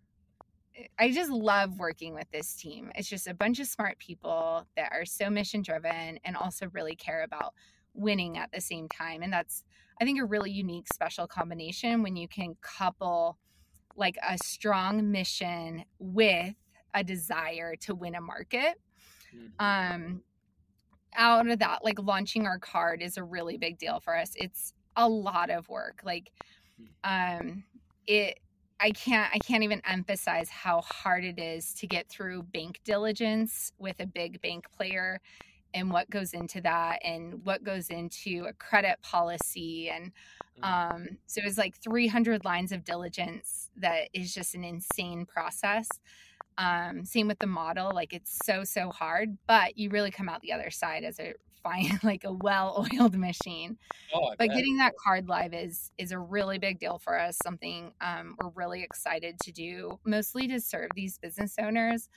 I 0.99 1.11
just 1.11 1.31
love 1.31 1.79
working 1.79 2.15
with 2.15 2.31
this 2.31 2.55
team. 2.55 2.91
It's 2.95 3.09
just 3.09 3.27
a 3.27 3.35
bunch 3.35 3.61
of 3.61 3.67
smart 3.67 3.99
people 3.99 4.67
that 4.77 4.91
are 4.93 5.05
so 5.05 5.29
mission 5.29 5.63
driven 5.63 6.19
and 6.25 6.37
also 6.37 6.69
really 6.73 6.97
care 6.97 7.23
about 7.23 7.55
winning 7.95 8.39
at 8.39 8.51
the 8.53 8.61
same 8.61 8.89
time. 8.89 9.23
And 9.23 9.33
that's, 9.33 9.65
I 10.01 10.05
think, 10.05 10.21
a 10.21 10.25
really 10.25 10.51
unique, 10.51 10.87
special 10.93 11.27
combination 11.27 12.03
when 12.03 12.17
you 12.17 12.29
can 12.29 12.57
couple 12.63 13.39
like 13.97 14.17
a 14.27 14.39
strong 14.39 15.11
mission 15.11 15.85
with 15.99 16.55
a 16.95 17.05
desire 17.05 17.77
to 17.77 17.95
win 17.95 18.15
a 18.15 18.21
market. 18.21 18.81
Mm-hmm. 19.35 19.47
Um, 19.59 20.23
out 21.15 21.47
of 21.47 21.59
that, 21.59 21.85
like 21.85 21.99
launching 22.01 22.47
our 22.47 22.59
card 22.59 23.03
is 23.03 23.17
a 23.17 23.25
really 23.25 23.59
big 23.59 23.79
deal 23.79 24.01
for 24.01 24.17
us. 24.17 24.33
It's 24.37 24.73
a 24.97 25.09
lot 25.09 25.51
of 25.51 25.69
work. 25.69 26.01
Like, 26.05 26.31
hmm. 26.79 26.87
um, 27.05 27.65
it 28.07 28.39
I 28.83 28.91
can't 28.91 29.31
I 29.33 29.39
can't 29.39 29.63
even 29.63 29.81
emphasize 29.87 30.51
how 30.51 30.81
hard 30.81 31.25
it 31.25 31.39
is 31.39 31.73
to 31.75 31.87
get 31.87 32.09
through 32.09 32.43
bank 32.43 32.81
diligence 32.85 33.73
with 33.79 33.97
a 34.01 34.07
big 34.07 34.43
bank 34.43 34.67
player 34.77 35.21
and 35.73 35.91
what 35.91 36.11
goes 36.11 36.33
into 36.33 36.61
that 36.63 36.99
and 37.05 37.45
what 37.45 37.63
goes 37.63 37.89
into 37.89 38.45
a 38.49 38.53
credit 38.55 39.01
policy 39.01 39.89
and 39.89 40.13
mm. 40.61 40.69
um, 40.69 41.09
so 41.27 41.41
it's 41.45 41.59
like 41.59 41.77
300 41.77 42.45
lines 42.45 42.73
of 42.73 42.85
diligence 42.85 43.71
that 43.77 44.09
is 44.13 44.35
just 44.35 44.55
an 44.57 44.65
insane 44.65 45.27
process 45.27 45.89
um, 46.59 47.05
same 47.05 47.29
with 47.29 47.39
the 47.39 47.47
model 47.47 47.91
like 47.95 48.13
it's 48.13 48.39
so 48.45 48.65
so 48.65 48.91
hard 48.91 49.37
but 49.47 49.77
you 49.77 49.91
really 49.91 50.11
come 50.11 50.29
out 50.29 50.41
the 50.43 50.53
other 50.53 50.71
side 50.71 51.05
as 51.05 51.19
a 51.19 51.35
fine, 51.63 52.01
like 52.03 52.25
a 52.25 52.33
well-oiled 52.33 53.17
machine. 53.17 53.79
Oh, 54.13 54.35
but 54.37 54.51
getting 54.51 54.79
that 54.79 54.95
card 54.97 55.29
live 55.29 55.55
is 55.55 55.93
is 55.97 56.11
a 56.11 56.19
really 56.19 56.59
big 56.59 56.81
deal 56.81 56.99
for 56.99 57.19
us. 57.19 57.39
Something 57.43 57.93
um, 58.01 58.35
we're 58.41 58.51
really 58.51 58.83
excited 58.83 59.39
to 59.45 59.53
do, 59.53 59.99
mostly 60.05 60.49
to 60.49 60.61
serve 60.61 60.91
these 60.97 61.19
business 61.19 61.55
owners, 61.61 62.09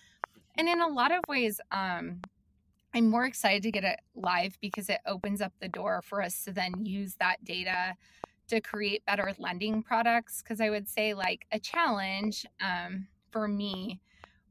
and 0.57 0.67
in 0.67 0.81
a 0.81 0.87
lot 0.87 1.11
of 1.11 1.19
ways, 1.27 1.59
um, 1.71 2.21
I'm 2.93 3.09
more 3.09 3.25
excited 3.25 3.63
to 3.63 3.71
get 3.71 3.83
it 3.83 3.99
live 4.15 4.57
because 4.61 4.89
it 4.89 4.99
opens 5.05 5.41
up 5.41 5.53
the 5.59 5.67
door 5.67 6.01
for 6.01 6.21
us 6.21 6.43
to 6.45 6.51
then 6.51 6.73
use 6.83 7.15
that 7.19 7.43
data 7.43 7.95
to 8.47 8.61
create 8.61 9.05
better 9.05 9.31
lending 9.37 9.83
products. 9.83 10.41
Because 10.41 10.61
I 10.61 10.69
would 10.69 10.87
say 10.87 11.13
like 11.13 11.45
a 11.51 11.59
challenge 11.59 12.45
um, 12.61 13.07
for 13.31 13.47
me, 13.47 13.99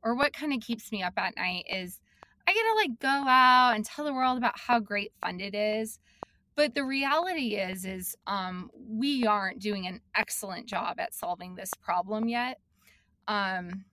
or 0.04 0.14
what 0.14 0.32
kind 0.34 0.52
of 0.52 0.60
keeps 0.60 0.92
me 0.92 1.02
up 1.02 1.14
at 1.18 1.36
night 1.36 1.64
is 1.70 2.00
I 2.48 2.54
get 2.54 2.62
to 2.62 2.74
like 2.74 3.00
go 3.00 3.28
out 3.28 3.72
and 3.74 3.84
tell 3.84 4.04
the 4.04 4.14
world 4.14 4.38
about 4.38 4.58
how 4.58 4.80
great 4.80 5.12
FUNDID 5.22 5.54
is. 5.54 5.98
But 6.56 6.74
the 6.74 6.84
reality 6.84 7.56
is, 7.56 7.84
is 7.84 8.16
um, 8.26 8.70
we 8.76 9.26
aren't 9.26 9.60
doing 9.60 9.86
an 9.86 10.02
excellent 10.16 10.66
job 10.66 11.00
at 11.00 11.14
solving 11.14 11.56
this 11.56 11.72
problem 11.82 12.28
yet. 12.28 12.60
um, 13.28 13.84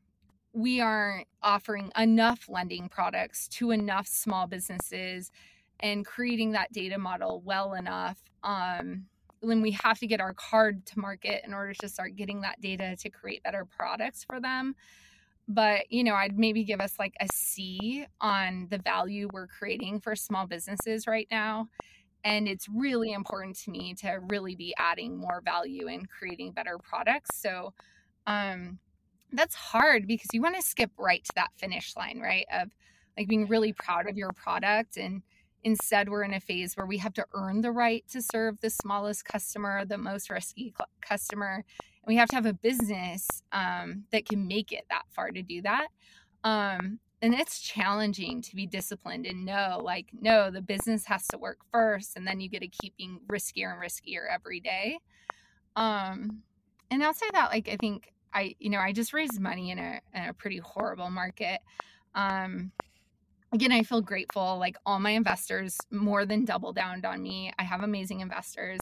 we 0.54 0.82
aren't 0.82 1.28
offering 1.44 1.92
enough 1.98 2.50
lending 2.50 2.90
products 2.90 3.48
to 3.50 3.72
enough 3.72 4.08
small 4.08 4.48
businesses 4.48 5.32
and 5.80 6.06
creating 6.06 6.52
that 6.54 6.72
data 6.74 6.98
model 6.98 7.42
well 7.46 7.74
enough. 7.74 8.20
Um, 8.44 9.06
we 9.42 9.72
have 9.72 10.00
to 10.00 10.08
get 10.08 10.22
our 10.22 10.34
card 10.34 10.86
to 10.88 11.00
market 11.00 11.44
in 11.46 11.54
order 11.54 11.74
to 11.76 11.90
start 11.90 12.16
getting 12.16 12.42
that 12.42 12.62
data 12.62 12.96
to 12.98 13.10
create 13.10 13.44
better 13.44 13.66
products 13.66 14.24
for 14.24 14.40
them. 14.40 14.76
But, 15.54 15.92
you 15.92 16.04
know, 16.04 16.16
I'd 16.16 16.38
maybe 16.40 16.64
give 16.64 16.80
us 16.80 16.98
like 16.98 17.14
a 17.20 17.28
C 17.34 18.06
on 18.22 18.68
the 18.70 18.78
value 18.78 19.28
we're 19.34 19.48
creating 19.48 20.00
for 20.00 20.16
small 20.16 20.48
businesses 20.48 21.08
right 21.08 21.28
now. 21.30 21.68
And 22.24 22.48
it's 22.48 22.68
really 22.70 23.12
important 23.14 23.58
to 23.62 23.72
me 23.72 23.96
to 23.96 24.20
really 24.30 24.56
be 24.56 24.74
adding 24.78 25.18
more 25.18 25.42
value 25.44 25.88
and 25.88 26.08
creating 26.10 26.52
better 26.52 26.78
products. 26.78 27.40
So, 27.40 27.74
um, 28.28 28.80
that's 29.34 29.56
hard 29.56 30.08
because 30.08 30.28
you 30.34 30.42
want 30.42 30.56
to 30.56 30.62
skip 30.62 30.92
right 30.98 31.24
to 31.24 31.32
that 31.36 31.52
finish 31.58 31.96
line, 31.96 32.20
right? 32.20 32.46
Of 32.54 32.70
like 33.18 33.28
being 33.28 33.48
really 33.48 33.74
proud 33.74 34.10
of 34.10 34.18
your 34.18 34.32
product. 34.34 34.98
And 34.98 35.24
instead, 35.64 36.10
we're 36.10 36.24
in 36.24 36.34
a 36.34 36.40
phase 36.40 36.76
where 36.76 36.86
we 36.86 36.98
have 36.98 37.14
to 37.14 37.26
earn 37.34 37.62
the 37.62 37.72
right 37.72 38.04
to 38.10 38.22
serve 38.22 38.60
the 38.62 38.70
smallest 38.70 39.26
customer, 39.26 39.86
the 39.86 39.98
most 39.98 40.30
risky 40.30 40.74
customer. 41.02 41.64
And 42.04 42.14
we 42.14 42.18
have 42.18 42.30
to 42.30 42.36
have 42.36 42.46
a 42.46 42.54
business 42.54 43.28
um, 43.52 44.06
that 44.12 44.26
can 44.28 44.48
make 44.48 44.72
it 44.72 44.86
that 44.90 45.04
far 45.12 45.32
to 45.32 45.42
do 45.42 45.62
that. 45.62 45.88
Um, 46.44 47.00
and 47.22 47.34
it's 47.36 47.60
challenging 47.60 48.42
to 48.42 48.56
be 48.56 48.66
disciplined 48.66 49.28
and 49.28 49.46
know, 49.46 49.80
like, 49.84 50.08
no, 50.20 50.50
the 50.50 50.62
business 50.62 51.06
has 51.06 51.28
to 51.28 51.38
work 51.38 51.60
first, 51.72 52.18
and 52.18 52.26
then 52.26 52.40
you 52.40 52.50
get 52.50 52.62
to 52.62 52.68
keep 52.68 52.98
being 52.98 53.20
riskier 53.28 53.72
and 53.72 53.82
riskier 53.82 54.26
every 54.34 54.60
day. 54.60 54.98
Um, 55.76 56.42
and 56.90 57.04
I'll 57.04 57.14
say 57.14 57.28
that, 57.34 57.52
like, 57.52 57.70
I 57.70 57.78
think 57.78 58.12
I, 58.34 58.56
you 58.60 58.70
know, 58.70 58.80
I 58.80 58.92
just 58.94 59.14
raised 59.14 59.40
money 59.40 59.72
in 59.72 59.78
a, 59.78 60.02
in 60.14 60.30
a 60.30 60.34
pretty 60.34 60.58
horrible 60.58 61.10
market. 61.10 61.60
Um, 62.16 62.72
again, 63.54 63.72
I 63.72 63.84
feel 63.84 64.02
grateful. 64.02 64.58
Like 64.58 64.78
all 64.86 65.00
my 65.00 65.12
investors 65.12 65.78
more 65.92 66.26
than 66.26 66.46
double 66.46 66.74
downed 66.74 67.06
on 67.06 67.22
me. 67.22 67.52
I 67.60 67.64
have 67.64 67.84
amazing 67.84 68.22
investors. 68.22 68.80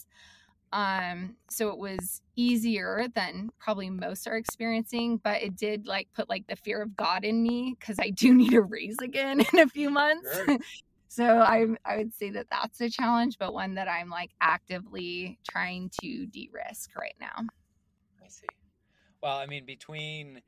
Um, 0.72 1.36
so 1.48 1.70
it 1.70 1.78
was 1.78 2.22
easier 2.36 3.06
than 3.14 3.50
probably 3.58 3.90
most 3.90 4.26
are 4.28 4.36
experiencing, 4.36 5.18
but 5.18 5.42
it 5.42 5.56
did 5.56 5.86
like 5.86 6.08
put 6.14 6.28
like 6.28 6.46
the 6.46 6.56
fear 6.56 6.80
of 6.80 6.96
God 6.96 7.24
in 7.24 7.42
me 7.42 7.76
because 7.78 7.98
I 7.98 8.10
do 8.10 8.34
need 8.36 8.54
a 8.54 8.62
raise 8.62 8.98
again 9.02 9.40
in 9.52 9.58
a 9.60 9.66
few 9.68 9.90
months. 9.90 10.28
So 11.12 11.40
I 11.40 11.66
I 11.84 11.96
would 11.96 12.14
say 12.14 12.30
that 12.30 12.46
that's 12.52 12.80
a 12.80 12.88
challenge, 12.88 13.36
but 13.36 13.52
one 13.52 13.74
that 13.74 13.88
I'm 13.88 14.10
like 14.10 14.30
actively 14.40 15.40
trying 15.50 15.90
to 16.00 16.24
de-risk 16.26 16.96
right 16.96 17.16
now. 17.20 17.46
I 18.24 18.28
see. 18.28 18.46
Well, 19.20 19.36
I 19.36 19.46
mean, 19.46 19.66
between 19.66 20.40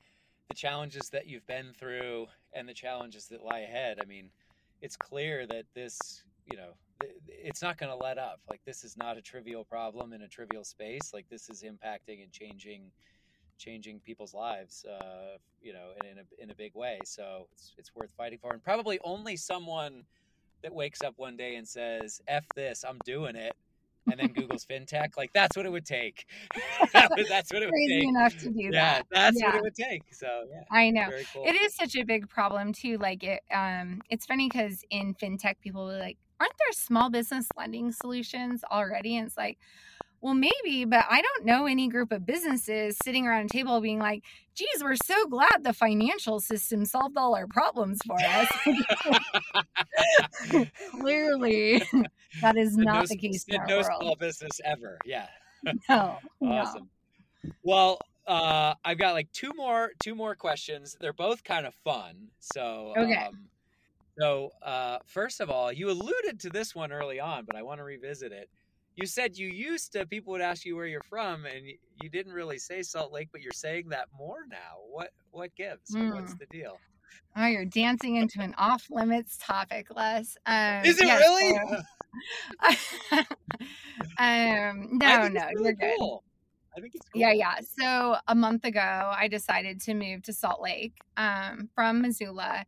the 0.49 0.55
challenges 0.55 1.09
that 1.11 1.27
you've 1.27 1.47
been 1.49 1.73
through 1.77 2.29
and 2.53 2.69
the 2.69 2.75
challenges 2.75 3.27
that 3.27 3.43
lie 3.43 3.61
ahead, 3.61 3.99
I 4.01 4.07
mean, 4.07 4.31
it's 4.81 4.97
clear 4.97 5.49
that 5.49 5.65
this, 5.75 6.23
you 6.49 6.57
know, 6.57 6.75
it's 7.29 7.63
not 7.63 7.79
going 7.79 7.91
to 7.91 7.97
let 7.97 8.19
up. 8.19 8.41
Like 8.49 8.61
this 8.65 8.85
is 8.85 8.97
not 8.97 9.17
a 9.17 9.23
trivial 9.23 9.65
problem 9.65 10.13
in 10.13 10.23
a 10.23 10.29
trivial 10.29 10.65
space. 10.65 11.13
Like 11.13 11.27
this 11.29 11.49
is 11.49 11.63
impacting 11.63 12.23
and 12.23 12.31
changing, 12.33 12.91
changing 13.59 14.01
people's 14.01 14.35
lives, 14.35 14.85
uh, 14.85 15.37
you 15.61 15.73
know, 15.73 15.91
in, 16.03 16.13
in 16.13 16.19
a 16.19 16.43
in 16.43 16.51
a 16.51 16.55
big 16.55 16.75
way. 16.75 16.99
So 17.05 17.49
it's 17.53 17.75
it's 17.79 17.95
worth 17.95 18.13
fighting 18.17 18.39
for. 18.41 18.53
And 18.53 18.63
probably 18.63 18.99
only 19.05 19.37
someone 19.37 20.05
that 20.63 20.73
wakes 20.75 21.03
up 21.03 21.15
one 21.17 21.37
day 21.37 21.57
and 21.57 21.67
says, 21.67 22.21
"F 22.29 22.47
this, 22.55 22.85
I'm 22.85 22.99
doing 23.05 23.37
it," 23.37 23.55
and 24.11 24.19
then 24.19 24.29
Google's 24.35 24.65
fintech. 24.65 25.17
Like 25.17 25.33
that's 25.33 25.57
what 25.57 25.67
it 25.67 25.73
would 25.73 25.87
take. 25.87 26.27
that's 26.93 27.53
what 27.53 27.63
it 27.63 27.71
would 27.71 27.89
take. 27.89 28.05
enough 28.05 28.37
to 28.39 28.51
do 28.51 28.71
that. 28.71 28.73
yeah, 28.73 28.99
that. 28.99 29.07
That's 29.11 29.41
yeah. 29.41 29.47
what 29.47 29.55
it 29.57 29.63
would 29.63 29.75
take. 29.75 30.03
So 30.13 30.45
yeah, 30.51 30.63
I 30.71 30.91
know 30.91 31.09
cool. 31.33 31.45
it 31.47 31.55
is 31.55 31.75
such 31.75 31.97
a 31.97 32.03
big 32.03 32.29
problem 32.29 32.73
too. 32.73 32.99
Like 32.99 33.25
it, 33.25 33.43
um, 33.53 34.03
it's 34.11 34.27
funny 34.27 34.49
because 34.49 34.85
in 34.91 35.15
fintech, 35.15 35.57
people 35.61 35.87
like, 35.87 36.19
aren't 36.43 36.59
there 36.59 36.73
small 36.73 37.09
business 37.09 37.47
lending 37.57 37.93
solutions 37.93 38.65
already? 38.71 39.17
And 39.17 39.29
it's 39.29 39.37
like, 39.37 39.59
well, 40.21 40.35
maybe, 40.35 40.85
but 40.85 41.05
I 41.09 41.21
don't 41.23 41.45
know 41.45 41.67
any 41.67 41.89
group 41.89 42.13
of 42.13 42.27
businesses 42.27 42.97
sitting 43.05 43.27
around 43.27 43.47
a 43.47 43.49
table 43.49 43.81
being 43.81 43.99
like, 43.99 44.25
geez, 44.55 44.83
we're 44.83 44.97
so 45.05 45.27
glad 45.27 45.63
the 45.63 45.73
financial 45.73 46.41
system 46.41 46.85
solved 46.85 47.17
all 47.17 47.35
our 47.35 47.47
problems 47.47 47.99
for 48.07 48.17
us. 48.21 48.49
Clearly, 50.91 51.83
that 52.41 52.57
is 52.57 52.77
not 52.77 53.03
no, 53.03 53.07
the 53.07 53.17
case 53.17 53.45
in 53.49 53.61
no 53.69 53.77
world. 53.77 53.87
small 54.01 54.17
business 54.17 54.61
ever. 54.65 54.99
Yeah. 55.05 55.27
No. 55.89 56.19
awesome. 56.43 56.89
No. 57.45 57.53
Well, 57.63 58.01
uh, 58.27 58.75
I've 58.85 58.99
got 58.99 59.13
like 59.13 59.31
two 59.31 59.53
more 59.57 59.93
two 60.01 60.17
more 60.17 60.35
questions. 60.35 60.97
They're 61.01 61.13
both 61.13 61.45
kind 61.45 61.67
of 61.67 61.75
fun. 61.85 62.31
So 62.41 62.95
okay. 62.97 63.15
Um, 63.15 63.47
so 64.19 64.51
uh, 64.63 64.99
first 65.07 65.41
of 65.41 65.51
all, 65.51 65.73
you 65.73 65.91
alluded 65.91 66.41
to 66.41 66.51
this 66.51 66.75
one 66.75 66.93
early 66.93 67.21
on, 67.21 67.45
but 67.45 67.57
I 67.57 67.63
want 67.63 67.79
to 67.79 67.85
revisit 67.85 68.33
it 68.33 68.49
you 68.97 69.07
said 69.07 69.37
you 69.37 69.49
used 69.49 69.93
to 69.93 70.07
people 70.07 70.33
would 70.33 70.41
ask 70.41 70.65
you 70.65 70.77
where 70.77 70.87
you're 70.87 71.03
from 71.03 71.45
and 71.47 71.67
you 72.03 72.09
didn't 72.11 72.33
really 72.33 72.59
say 72.59 72.83
salt 72.83 73.13
lake 73.13 73.29
but 73.33 73.41
you're 73.41 73.53
saying 73.53 73.89
that 73.89 74.07
more 74.17 74.45
now 74.51 74.79
what 74.91 75.11
what 75.31 75.55
gives 75.57 75.95
mm. 75.95 76.15
what's 76.15 76.35
the 76.35 76.47
deal 76.47 76.79
oh 77.37 77.47
you're 77.47 77.65
dancing 77.65 78.17
into 78.17 78.41
an 78.41 78.55
off 78.59 78.87
limits 78.91 79.39
topic 79.41 79.87
les 79.95 80.37
um, 80.47 80.85
is 80.85 81.01
it 81.01 81.07
yes, 81.07 81.21
really 81.21 81.59
um 84.19 84.99
no 84.99 85.29
no 85.29 85.47
really 85.55 85.65
you're 85.65 85.73
good 85.73 85.95
cool. 85.99 86.25
I 86.75 86.81
think 86.81 86.95
it's 86.95 87.07
cool. 87.13 87.21
Yeah, 87.21 87.33
yeah. 87.33 87.57
So 87.79 88.17
a 88.29 88.35
month 88.35 88.65
ago, 88.65 88.81
I 89.15 89.29
decided 89.29 89.79
to 89.83 89.93
move 89.93 90.23
to 90.23 90.33
Salt 90.33 90.63
Lake 90.63 90.95
um, 91.19 91.69
from 91.75 92.01
Missoula, 92.01 92.65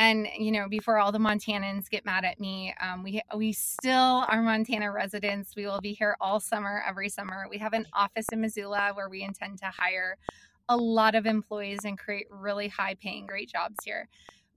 and 0.00 0.26
you 0.38 0.50
know 0.50 0.66
before 0.66 0.98
all 0.98 1.12
the 1.12 1.18
montanans 1.18 1.88
get 1.90 2.06
mad 2.06 2.24
at 2.24 2.40
me 2.40 2.74
um, 2.80 3.02
we 3.02 3.20
we 3.36 3.52
still 3.52 4.24
are 4.28 4.42
montana 4.42 4.90
residents. 4.90 5.54
We 5.54 5.66
will 5.66 5.80
be 5.80 5.92
here 5.92 6.16
all 6.20 6.40
summer 6.40 6.82
every 6.88 7.10
summer. 7.10 7.46
We 7.48 7.58
have 7.58 7.74
an 7.74 7.86
office 7.92 8.26
in 8.32 8.40
missoula 8.40 8.92
where 8.94 9.10
we 9.10 9.22
intend 9.22 9.58
to 9.58 9.66
hire 9.66 10.16
a 10.68 10.76
lot 10.76 11.14
of 11.14 11.26
employees 11.26 11.80
and 11.84 11.98
create 11.98 12.26
really 12.30 12.68
high 12.68 12.94
paying 12.94 13.26
great 13.26 13.50
jobs 13.50 13.76
here. 13.84 14.08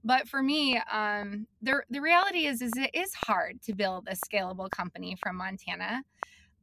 But 0.02 0.28
for 0.28 0.42
me 0.42 0.80
um, 0.90 1.46
the, 1.62 1.82
the 1.90 2.00
reality 2.00 2.46
is 2.46 2.62
is 2.62 2.72
it 2.76 2.90
is 2.94 3.12
hard 3.14 3.60
to 3.62 3.74
build 3.74 4.08
a 4.08 4.16
scalable 4.16 4.70
company 4.70 5.16
from 5.22 5.36
montana 5.36 6.02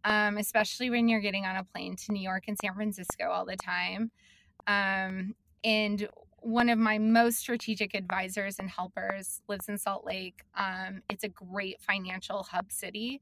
um, 0.04 0.38
especially 0.38 0.90
when 0.90 1.08
you're 1.08 1.22
getting 1.22 1.46
on 1.46 1.56
a 1.56 1.64
plane 1.64 1.96
to 1.96 2.12
new 2.12 2.22
york 2.22 2.46
and 2.48 2.58
san 2.60 2.74
francisco 2.74 3.30
all 3.30 3.46
the 3.46 3.58
time. 3.58 4.10
Um, 4.66 5.36
and 5.64 6.08
one 6.42 6.70
of 6.70 6.78
my 6.78 6.98
most 6.98 7.38
strategic 7.38 7.96
advisors 7.96 8.58
and 8.60 8.70
helpers 8.70 9.42
lives 9.48 9.70
in 9.70 9.78
Salt 9.78 10.06
Lake. 10.06 10.42
Um, 10.56 11.02
it's 11.10 11.24
a 11.24 11.30
great 11.30 11.80
financial 11.82 12.44
hub 12.44 12.72
city, 12.72 13.22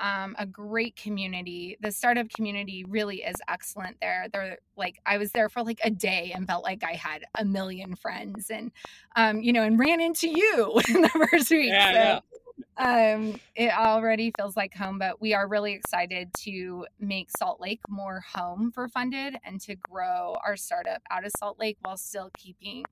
um, 0.00 0.34
a 0.38 0.44
great 0.44 0.96
community. 0.96 1.76
The 1.80 1.92
startup 1.92 2.28
community 2.30 2.84
really 2.84 3.22
is 3.22 3.36
excellent 3.48 3.96
there. 4.00 4.26
They're 4.32 4.58
like, 4.76 5.00
I 5.06 5.16
was 5.18 5.30
there 5.30 5.48
for 5.48 5.62
like 5.62 5.80
a 5.84 5.90
day 5.90 6.32
and 6.34 6.46
felt 6.46 6.64
like 6.64 6.82
I 6.84 6.92
had 6.92 7.24
a 7.38 7.44
million 7.44 7.94
friends 7.94 8.50
and, 8.50 8.72
um, 9.14 9.40
you 9.40 9.52
know, 9.52 9.62
and 9.62 9.78
ran 9.78 10.00
into 10.00 10.28
you 10.28 10.80
in 10.88 11.02
the 11.02 11.28
first 11.30 11.50
week. 11.50 11.70
Yeah, 11.70 11.92
so, 11.92 11.98
yeah 11.98 12.35
um, 12.78 13.40
it 13.54 13.72
already 13.72 14.32
feels 14.38 14.56
like 14.56 14.74
home, 14.74 14.98
but 14.98 15.20
we 15.20 15.32
are 15.34 15.48
really 15.48 15.72
excited 15.72 16.28
to 16.40 16.86
make 17.00 17.30
Salt 17.36 17.60
Lake 17.60 17.80
more 17.88 18.22
home 18.34 18.70
for 18.70 18.88
FUNDID 18.88 19.36
and 19.44 19.60
to 19.62 19.76
grow 19.76 20.36
our 20.44 20.56
startup 20.56 21.02
out 21.10 21.24
of 21.24 21.32
Salt 21.38 21.58
Lake 21.58 21.78
while 21.82 21.96
still 21.96 22.30
keeping 22.36 22.84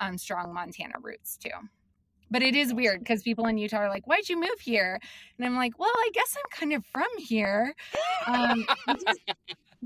um, 0.00 0.16
strong 0.16 0.54
Montana 0.54 0.94
roots 1.02 1.36
too. 1.36 1.50
But 2.30 2.42
it 2.42 2.56
is 2.56 2.74
weird 2.74 3.00
because 3.00 3.22
people 3.22 3.46
in 3.46 3.56
Utah 3.56 3.78
are 3.78 3.88
like, 3.88 4.06
"Why'd 4.06 4.28
you 4.28 4.40
move 4.40 4.58
here?" 4.60 4.98
And 5.38 5.46
I'm 5.46 5.54
like, 5.54 5.78
"Well, 5.78 5.92
I 5.94 6.10
guess 6.12 6.36
I'm 6.36 6.50
kind 6.50 6.72
of 6.72 6.84
from 6.86 7.06
here. 7.18 7.74
Um, 8.26 8.66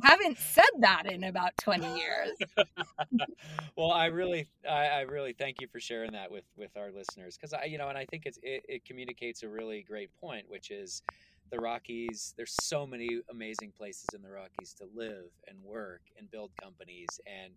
haven't 0.03 0.39
said 0.39 0.65
that 0.81 1.11
in 1.11 1.25
about 1.25 1.57
20 1.59 1.87
years. 1.97 2.31
well, 3.77 3.91
I 3.91 4.07
really, 4.07 4.49
I, 4.69 4.87
I, 4.87 5.01
really 5.03 5.33
thank 5.33 5.61
you 5.61 5.69
for 5.69 5.81
sharing 5.81 6.13
that 6.13 6.31
with 6.31 6.45
with 6.57 6.77
our 6.77 6.91
listeners 6.91 7.37
because 7.37 7.53
I, 7.53 7.65
you 7.65 7.79
know, 7.79 7.89
and 7.89 7.99
I 7.99 8.05
think 8.07 8.27
it's 8.27 8.39
it, 8.43 8.65
it 8.69 8.85
communicates 8.85 9.43
a 9.43 9.49
really 9.49 9.83
great 9.83 10.11
point, 10.21 10.47
which 10.49 10.71
is 10.71 11.03
the 11.51 11.59
Rockies. 11.59 12.35
There's 12.37 12.53
so 12.53 12.87
many 12.87 13.21
amazing 13.31 13.73
places 13.77 14.11
in 14.15 14.23
the 14.23 14.31
Rockies 14.31 14.75
to 14.75 14.87
live 14.95 15.31
and 15.49 15.63
work 15.63 16.03
and 16.19 16.31
build 16.31 16.51
companies, 16.61 17.09
and 17.27 17.53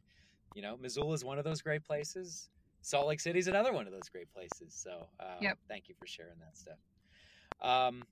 you 0.55 0.61
know, 0.61 0.77
Missoula 0.79 1.13
is 1.13 1.23
one 1.23 1.37
of 1.37 1.43
those 1.43 1.61
great 1.61 1.83
places. 1.83 2.49
Salt 2.81 3.07
Lake 3.07 3.19
City 3.19 3.39
is 3.39 3.47
another 3.47 3.71
one 3.71 3.87
of 3.87 3.93
those 3.93 4.09
great 4.11 4.31
places. 4.33 4.73
So, 4.73 5.07
uh, 5.19 5.35
yep. 5.41 5.57
thank 5.69 5.87
you 5.87 5.95
for 5.97 6.05
sharing 6.05 6.37
that 6.39 6.57
stuff. 6.57 6.77
Um, 7.61 8.03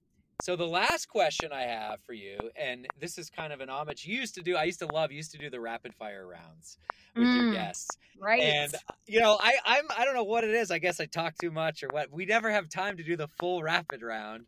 so 0.42 0.56
the 0.56 0.68
last 0.68 1.08
question 1.08 1.52
I 1.52 1.64
have 1.64 2.02
for 2.02 2.14
you, 2.14 2.38
and 2.56 2.88
this 3.00 3.18
is 3.18 3.30
kind 3.30 3.54
of 3.54 3.62
an 3.62 3.70
homage. 3.70 4.06
You 4.06 4.18
used 4.18 4.36
to 4.36 4.42
do. 4.42 4.56
I 4.56 4.64
used 4.64 4.80
to 4.80 4.88
love. 4.88 5.12
Used 5.12 5.32
to 5.32 5.38
do 5.38 5.50
the 5.50 5.60
rapid 5.60 5.94
fire 5.96 6.28
rounds 6.28 6.78
with 7.16 7.28
mm, 7.28 7.36
your 7.36 7.54
guests, 7.54 7.90
right? 8.20 8.42
And 8.42 8.74
you 9.08 9.20
know, 9.20 9.38
I 9.40 9.54
I'm 9.66 9.86
I 9.98 10.06
don't 10.06 10.16
know 10.16 10.24
what 10.24 10.44
it 10.44 10.52
is. 10.52 10.72
I 10.72 10.80
guess 10.80 11.00
I 11.00 11.06
talk 11.06 11.36
too 11.40 11.52
much 11.52 11.84
or 11.84 11.90
what. 11.90 12.12
We 12.12 12.26
never 12.26 12.52
have 12.52 12.70
time 12.70 12.98
to 12.98 13.04
do 13.04 13.16
the 13.16 13.28
full 13.40 13.62
rapid 13.62 14.02
round, 14.02 14.46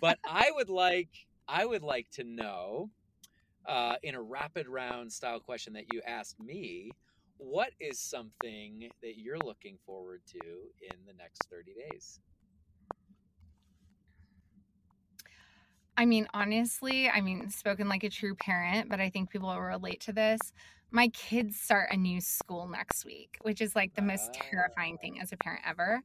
but 0.00 0.18
I 0.26 0.50
would 0.54 0.68
like 0.68 1.10
I 1.48 1.64
would 1.64 1.82
like 1.82 2.08
to 2.12 2.24
know, 2.24 2.90
uh, 3.66 3.96
in 4.02 4.14
a 4.14 4.22
rapid 4.22 4.68
round 4.68 5.12
style 5.12 5.40
question 5.40 5.72
that 5.74 5.92
you 5.92 6.00
asked 6.06 6.40
me, 6.40 6.90
what 7.38 7.70
is 7.80 7.98
something 7.98 8.88
that 9.02 9.18
you're 9.18 9.38
looking 9.38 9.76
forward 9.84 10.22
to 10.28 10.38
in 10.38 10.96
the 11.06 11.12
next 11.14 11.46
30 11.50 11.74
days? 11.90 12.20
I 15.96 16.06
mean, 16.06 16.26
honestly, 16.32 17.08
I 17.08 17.20
mean, 17.20 17.50
spoken 17.50 17.88
like 17.88 18.04
a 18.04 18.08
true 18.08 18.34
parent, 18.34 18.88
but 18.88 19.00
I 19.00 19.10
think 19.10 19.30
people 19.30 19.48
will 19.48 19.60
relate 19.60 20.00
to 20.02 20.12
this. 20.12 20.40
My 20.90 21.08
kids 21.08 21.58
start 21.58 21.90
a 21.90 21.96
new 21.96 22.20
school 22.20 22.66
next 22.66 23.04
week, 23.04 23.36
which 23.42 23.60
is 23.60 23.76
like 23.76 23.94
the 23.94 24.02
most 24.02 24.32
terrifying 24.32 24.98
thing 24.98 25.16
ah. 25.18 25.22
as 25.22 25.32
a 25.32 25.36
parent 25.36 25.62
ever. 25.66 26.02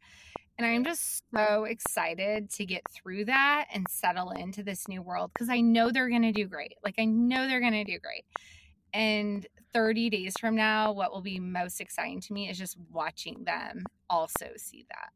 And 0.57 0.65
I'm 0.65 0.83
just 0.83 1.23
so 1.35 1.65
excited 1.65 2.49
to 2.51 2.65
get 2.65 2.81
through 2.91 3.25
that 3.25 3.67
and 3.73 3.85
settle 3.89 4.31
into 4.31 4.63
this 4.63 4.87
new 4.87 5.01
world 5.03 5.31
because 5.33 5.49
I 5.49 5.61
know 5.61 5.91
they're 5.91 6.09
going 6.09 6.23
to 6.23 6.31
do 6.31 6.47
great. 6.47 6.77
Like, 6.83 6.95
I 6.97 7.05
know 7.05 7.47
they're 7.47 7.61
going 7.61 7.73
to 7.73 7.83
do 7.83 7.99
great. 7.99 8.25
And 8.93 9.45
30 9.73 10.09
days 10.09 10.33
from 10.39 10.55
now, 10.55 10.91
what 10.91 11.11
will 11.11 11.21
be 11.21 11.39
most 11.39 11.79
exciting 11.79 12.21
to 12.21 12.33
me 12.33 12.49
is 12.49 12.57
just 12.57 12.77
watching 12.91 13.43
them 13.43 13.85
also 14.09 14.49
see 14.57 14.85
that. 14.89 15.11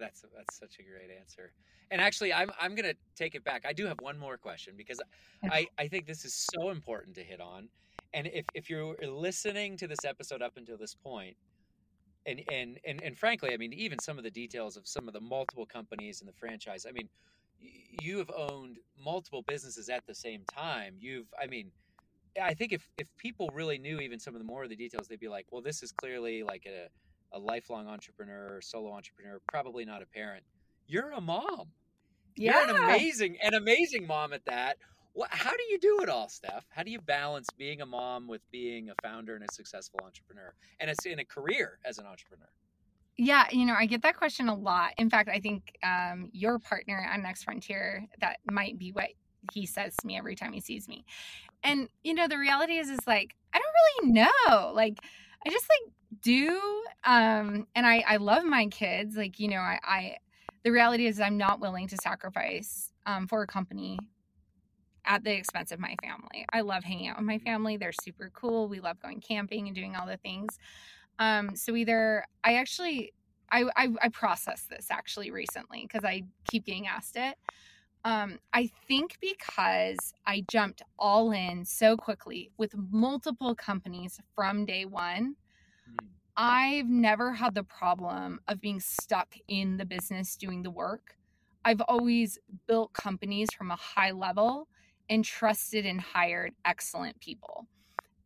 That's 0.00 0.24
that's 0.34 0.58
such 0.58 0.80
a 0.80 0.82
great 0.82 1.10
answer. 1.10 1.54
And 1.90 2.00
actually, 2.00 2.32
I'm 2.32 2.52
I'm 2.58 2.74
gonna 2.74 2.96
take 3.16 3.36
it 3.36 3.44
back. 3.44 3.66
I 3.66 3.74
do 3.74 3.86
have 3.86 4.00
one 4.00 4.18
more 4.18 4.38
question 4.38 4.76
because 4.76 5.00
I 5.48 5.68
I 5.78 5.88
think 5.88 6.06
this 6.06 6.24
is 6.24 6.34
so 6.34 6.70
important 6.70 7.16
to 7.16 7.24
hit 7.24 7.40
on. 7.40 7.70
And 8.12 8.26
if 8.28 8.50
if 8.54 8.70
you're 8.70 8.96
listening 8.98 9.76
to 9.78 9.88
this 9.88 10.04
episode 10.04 10.42
up 10.42 10.56
until 10.56 10.78
this 10.78 10.94
point, 10.96 11.36
and 12.26 12.40
and 12.48 12.80
and 12.84 13.00
and 13.02 13.18
frankly, 13.18 13.52
I 13.52 13.58
mean, 13.58 13.72
even 13.72 14.00
some 14.00 14.18
of 14.18 14.24
the 14.24 14.30
details 14.30 14.76
of 14.76 14.88
some 14.88 15.08
of 15.08 15.14
the 15.14 15.20
multiple 15.20 15.66
companies 15.66 16.20
in 16.20 16.26
the 16.26 16.32
franchise. 16.32 16.86
I 16.86 16.92
mean, 16.92 17.10
you 17.58 18.18
have 18.18 18.30
owned 18.30 18.80
multiple 18.96 19.42
businesses 19.42 19.88
at 19.88 20.06
the 20.06 20.14
same 20.14 20.44
time. 20.46 20.96
You've, 20.98 21.32
I 21.38 21.46
mean, 21.46 21.72
I 22.40 22.54
think 22.54 22.72
if 22.72 22.90
if 22.96 23.16
people 23.16 23.52
really 23.52 23.78
knew 23.78 24.00
even 24.00 24.20
some 24.20 24.34
of 24.34 24.40
the 24.40 24.44
more 24.44 24.62
of 24.64 24.70
the 24.70 24.76
details, 24.76 25.08
they'd 25.08 25.20
be 25.20 25.28
like, 25.28 25.52
well, 25.52 25.62
this 25.62 25.82
is 25.82 25.92
clearly 25.92 26.42
like 26.42 26.66
a 26.66 26.90
a 27.32 27.38
lifelong 27.38 27.88
entrepreneur, 27.88 28.60
solo 28.62 28.92
entrepreneur, 28.92 29.40
probably 29.48 29.84
not 29.84 30.02
a 30.02 30.06
parent. 30.06 30.44
You're 30.86 31.12
a 31.12 31.20
mom. 31.20 31.68
Yeah. 32.36 32.66
You're 32.66 32.76
an 32.76 32.82
amazing, 32.84 33.36
an 33.42 33.54
amazing 33.54 34.06
mom 34.06 34.32
at 34.32 34.44
that. 34.46 34.78
What, 35.12 35.28
how 35.32 35.50
do 35.50 35.62
you 35.70 35.78
do 35.78 36.00
it 36.02 36.08
all, 36.08 36.28
Stef? 36.28 36.62
How 36.68 36.82
do 36.82 36.90
you 36.90 37.00
balance 37.00 37.48
being 37.56 37.80
a 37.80 37.86
mom 37.86 38.28
with 38.28 38.42
being 38.50 38.90
a 38.90 38.94
founder 39.02 39.34
and 39.34 39.44
a 39.44 39.52
successful 39.52 40.00
entrepreneur, 40.04 40.54
and 40.78 40.88
it's 40.88 41.04
in 41.04 41.18
a 41.18 41.24
career 41.24 41.78
as 41.84 41.98
an 41.98 42.06
entrepreneur? 42.06 42.48
Yeah, 43.16 43.46
you 43.50 43.66
know, 43.66 43.74
I 43.74 43.86
get 43.86 44.02
that 44.02 44.16
question 44.16 44.48
a 44.48 44.54
lot. 44.54 44.92
In 44.98 45.10
fact, 45.10 45.28
I 45.28 45.40
think 45.40 45.76
um, 45.82 46.30
your 46.32 46.58
partner 46.58 47.08
on 47.12 47.22
Next 47.22 47.42
Frontier, 47.42 48.06
that 48.20 48.38
might 48.50 48.78
be 48.78 48.92
what 48.92 49.08
he 49.52 49.66
says 49.66 49.96
to 49.96 50.06
me 50.06 50.16
every 50.16 50.36
time 50.36 50.52
he 50.52 50.60
sees 50.60 50.88
me. 50.88 51.04
And 51.62 51.88
you 52.02 52.14
know, 52.14 52.28
the 52.28 52.38
reality 52.38 52.78
is, 52.78 52.88
is 52.88 53.00
like 53.06 53.34
I 53.52 53.58
don't 53.58 54.12
really 54.12 54.12
know. 54.12 54.72
Like, 54.72 54.98
I 55.46 55.50
just 55.50 55.66
like 55.68 55.94
do, 56.22 56.60
um, 57.04 57.66
and 57.74 57.86
I 57.86 58.04
I 58.06 58.16
love 58.16 58.44
my 58.44 58.66
kids. 58.66 59.16
Like, 59.16 59.40
you 59.40 59.48
know, 59.48 59.60
I, 59.60 59.78
I 59.82 60.16
the 60.64 60.70
reality 60.70 61.06
is 61.06 61.20
I'm 61.20 61.38
not 61.38 61.60
willing 61.60 61.88
to 61.88 61.96
sacrifice 61.96 62.92
um, 63.06 63.26
for 63.26 63.42
a 63.42 63.46
company 63.46 63.98
at 65.06 65.24
the 65.24 65.32
expense 65.32 65.72
of 65.72 65.80
my 65.80 65.94
family. 66.02 66.44
I 66.52 66.60
love 66.60 66.84
hanging 66.84 67.08
out 67.08 67.16
with 67.16 67.26
my 67.26 67.38
family. 67.38 67.76
They're 67.76 67.92
super 67.92 68.30
cool. 68.34 68.68
We 68.68 68.80
love 68.80 69.00
going 69.00 69.20
camping 69.20 69.66
and 69.66 69.74
doing 69.74 69.96
all 69.96 70.06
the 70.06 70.18
things. 70.18 70.58
Um, 71.18 71.56
so 71.56 71.74
either 71.76 72.24
I 72.44 72.54
actually 72.56 73.12
I, 73.52 73.64
I, 73.76 73.88
I 74.02 74.08
processed 74.10 74.70
this 74.70 74.88
actually 74.90 75.30
recently 75.30 75.82
because 75.82 76.04
I 76.04 76.22
keep 76.48 76.66
getting 76.66 76.86
asked 76.86 77.16
it. 77.16 77.36
Um, 78.04 78.38
I 78.52 78.70
think 78.88 79.18
because 79.20 80.14
I 80.26 80.44
jumped 80.50 80.82
all 80.98 81.32
in 81.32 81.64
so 81.64 81.96
quickly 81.96 82.50
with 82.56 82.74
multiple 82.90 83.54
companies 83.54 84.18
from 84.34 84.64
day 84.64 84.86
one, 84.86 85.36
mm-hmm. 85.88 86.06
I've 86.36 86.88
never 86.88 87.34
had 87.34 87.54
the 87.54 87.62
problem 87.62 88.40
of 88.48 88.60
being 88.60 88.80
stuck 88.80 89.34
in 89.48 89.76
the 89.76 89.84
business 89.84 90.36
doing 90.36 90.62
the 90.62 90.70
work. 90.70 91.16
I've 91.64 91.82
always 91.82 92.38
built 92.66 92.94
companies 92.94 93.48
from 93.56 93.70
a 93.70 93.76
high 93.76 94.12
level 94.12 94.68
and 95.10 95.24
trusted 95.24 95.84
and 95.84 96.00
hired 96.00 96.54
excellent 96.64 97.20
people. 97.20 97.66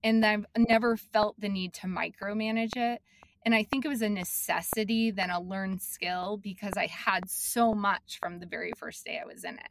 And 0.04 0.24
I've 0.24 0.46
never 0.56 0.96
felt 0.96 1.40
the 1.40 1.48
need 1.48 1.72
to 1.74 1.86
micromanage 1.86 2.76
it. 2.76 3.02
And 3.44 3.54
I 3.54 3.62
think 3.62 3.84
it 3.84 3.88
was 3.88 4.02
a 4.02 4.08
necessity 4.08 5.10
than 5.10 5.30
a 5.30 5.40
learned 5.40 5.82
skill 5.82 6.38
because 6.42 6.74
I 6.76 6.86
had 6.86 7.28
so 7.28 7.74
much 7.74 8.18
from 8.18 8.38
the 8.38 8.46
very 8.46 8.72
first 8.78 9.04
day 9.04 9.20
I 9.22 9.26
was 9.26 9.44
in 9.44 9.54
it. 9.54 9.70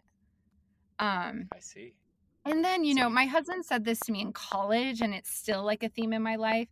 Um, 0.99 1.47
I 1.53 1.59
see. 1.59 1.95
And 2.45 2.63
then, 2.63 2.83
you 2.83 2.93
know, 2.93 3.09
my 3.09 3.25
husband 3.25 3.65
said 3.65 3.85
this 3.85 3.99
to 4.01 4.11
me 4.11 4.21
in 4.21 4.33
college, 4.33 5.01
and 5.01 5.13
it's 5.13 5.33
still 5.33 5.63
like 5.63 5.81
a 5.81 5.89
theme 5.89 6.13
in 6.13 6.21
my 6.21 6.35
life 6.35 6.67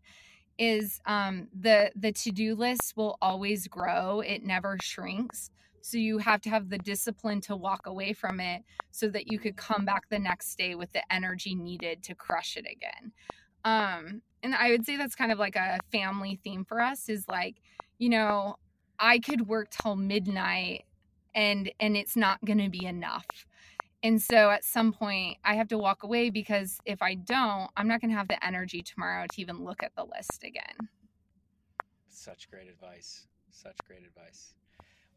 is 0.57 0.99
um, 1.05 1.47
the 1.57 1.91
the 1.95 2.11
to-do 2.11 2.55
list 2.55 2.93
will 2.97 3.17
always 3.21 3.67
grow 3.67 4.19
it 4.19 4.43
never 4.43 4.77
shrinks 4.81 5.49
so 5.81 5.97
you 5.97 6.19
have 6.19 6.41
to 6.41 6.49
have 6.49 6.69
the 6.69 6.77
discipline 6.77 7.41
to 7.41 7.55
walk 7.55 7.87
away 7.87 8.13
from 8.13 8.39
it 8.39 8.63
so 8.91 9.07
that 9.09 9.31
you 9.31 9.39
could 9.39 9.57
come 9.57 9.83
back 9.85 10.07
the 10.09 10.19
next 10.19 10.55
day 10.57 10.75
with 10.75 10.91
the 10.93 11.01
energy 11.11 11.55
needed 11.55 12.03
to 12.03 12.15
crush 12.15 12.55
it 12.55 12.65
again. 12.71 13.11
Um, 13.65 14.21
and 14.43 14.55
I 14.55 14.71
would 14.71 14.85
say 14.85 14.97
that's 14.97 15.15
kind 15.15 15.31
of 15.31 15.39
like 15.39 15.55
a 15.55 15.79
family 15.91 16.39
theme 16.43 16.65
for 16.65 16.81
us 16.81 17.09
is 17.09 17.27
like, 17.27 17.57
you 17.97 18.09
know, 18.09 18.57
I 18.99 19.19
could 19.19 19.47
work 19.47 19.69
till 19.69 19.95
midnight 19.95 20.85
and 21.33 21.71
and 21.79 21.95
it's 21.95 22.15
not 22.15 22.43
going 22.43 22.59
to 22.59 22.69
be 22.69 22.85
enough. 22.85 23.25
And 24.03 24.21
so 24.21 24.49
at 24.49 24.63
some 24.63 24.91
point 24.93 25.37
I 25.43 25.55
have 25.55 25.67
to 25.69 25.77
walk 25.77 26.03
away 26.03 26.29
because 26.29 26.79
if 26.85 27.01
I 27.01 27.15
don't, 27.15 27.69
I'm 27.77 27.87
not 27.87 28.01
going 28.01 28.11
to 28.11 28.17
have 28.17 28.27
the 28.27 28.43
energy 28.45 28.81
tomorrow 28.81 29.25
to 29.31 29.41
even 29.41 29.63
look 29.63 29.83
at 29.83 29.95
the 29.95 30.03
list 30.03 30.43
again. 30.43 30.89
Such 32.09 32.49
great 32.49 32.67
advice. 32.67 33.27
Such 33.51 33.77
great 33.85 34.03
advice. 34.05 34.53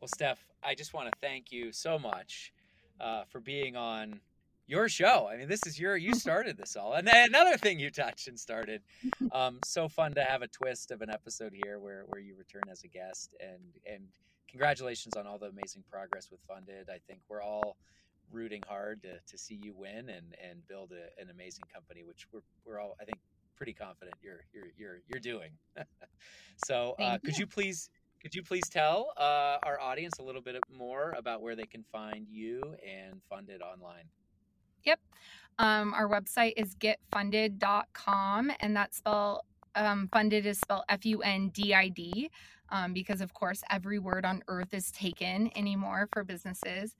Well, 0.01 0.09
Stef, 0.09 0.37
I 0.63 0.75
just 0.75 0.93
want 0.93 1.11
to 1.11 1.19
thank 1.21 1.51
you 1.51 1.73
so 1.73 1.99
much 1.99 2.53
uh, 3.01 3.25
for 3.25 3.41
being 3.41 3.75
on 3.77 4.21
your 4.67 4.89
show. 4.89 5.29
I 5.31 5.37
mean, 5.37 5.49
this 5.49 5.67
is 5.67 5.79
your 5.79 5.97
you 5.97 6.15
started 6.19 6.57
this 6.57 6.77
all, 6.77 6.95
and 6.95 7.09
another 7.09 7.57
thing 7.57 7.79
you 7.79 7.91
touched 7.91 8.29
and 8.29 8.39
started. 8.39 8.83
Um, 9.33 9.59
so 9.63 9.89
fun 9.89 10.15
to 10.15 10.25
have 10.25 10.43
a 10.43 10.49
twist 10.49 10.91
of 10.91 11.03
an 11.03 11.11
episode 11.11 11.53
here 11.53 11.79
where 11.79 12.05
where 12.07 12.21
you 12.21 12.35
return 12.37 12.65
as 12.71 12.85
a 12.85 12.89
guest, 12.89 13.35
and 13.41 13.61
and 13.87 14.09
congratulations 14.49 15.17
on 15.17 15.27
all 15.27 15.39
the 15.39 15.47
amazing 15.47 15.83
progress 15.91 16.31
with 16.31 16.41
FUNDID. 16.49 16.89
I 16.89 16.99
think 17.07 17.21
we're 17.29 17.43
all 17.43 17.77
rooting 18.31 18.63
hard 18.67 19.03
to, 19.03 19.19
to 19.27 19.39
see 19.39 19.59
you 19.63 19.75
win 19.75 20.09
and 20.09 20.35
and 20.43 20.67
build 20.69 20.93
a, 20.93 21.21
an 21.21 21.31
amazing 21.31 21.65
company, 21.73 22.03
which 22.05 22.27
we're 22.33 22.43
we're 22.65 22.81
all 22.81 22.97
I 23.01 23.05
think 23.05 23.19
pretty 23.57 23.73
confident 23.73 24.17
you're 24.23 24.45
you're 24.53 24.73
you're 24.77 25.01
you're 25.09 25.21
doing. 25.21 25.51
so, 26.57 26.95
uh, 26.99 27.19
could 27.19 27.37
you 27.37 27.47
please 27.47 27.91
could 28.21 28.35
you 28.35 28.43
please 28.43 28.69
tell 28.71 29.13
uh, 29.19 29.59
our 29.65 29.79
audience 29.81 30.19
a 30.19 30.23
little 30.23 30.41
bit 30.41 30.57
more 30.73 31.15
about 31.19 31.43
where 31.43 31.55
they 31.55 31.67
can 31.67 31.85
find 31.93 32.27
you 32.29 32.63
and 32.87 33.21
FUNDID 33.31 33.61
online? 33.61 34.05
Yep. 34.85 35.01
Um, 35.59 35.95
our 35.95 36.09
website 36.09 36.55
is 36.57 36.75
getfundid.com, 36.77 38.53
and 38.61 38.77
that 38.77 38.95
spell 38.95 39.45
um, 39.77 40.09
FUNDID 40.13 40.47
is 40.47 40.59
spelled 40.59 40.85
F 40.89 41.05
U 41.07 41.23
N 41.23 41.49
D 41.49 41.75
I 41.75 41.89
D 41.89 42.31
um, 42.71 42.93
because, 42.93 43.21
of 43.21 43.35
course, 43.35 43.63
every 43.71 43.99
word 43.99 44.25
on 44.25 44.43
earth 44.49 44.73
is 44.75 44.91
taken 44.91 45.51
anymore 45.57 46.09
for 46.13 46.25
businesses. 46.25 46.95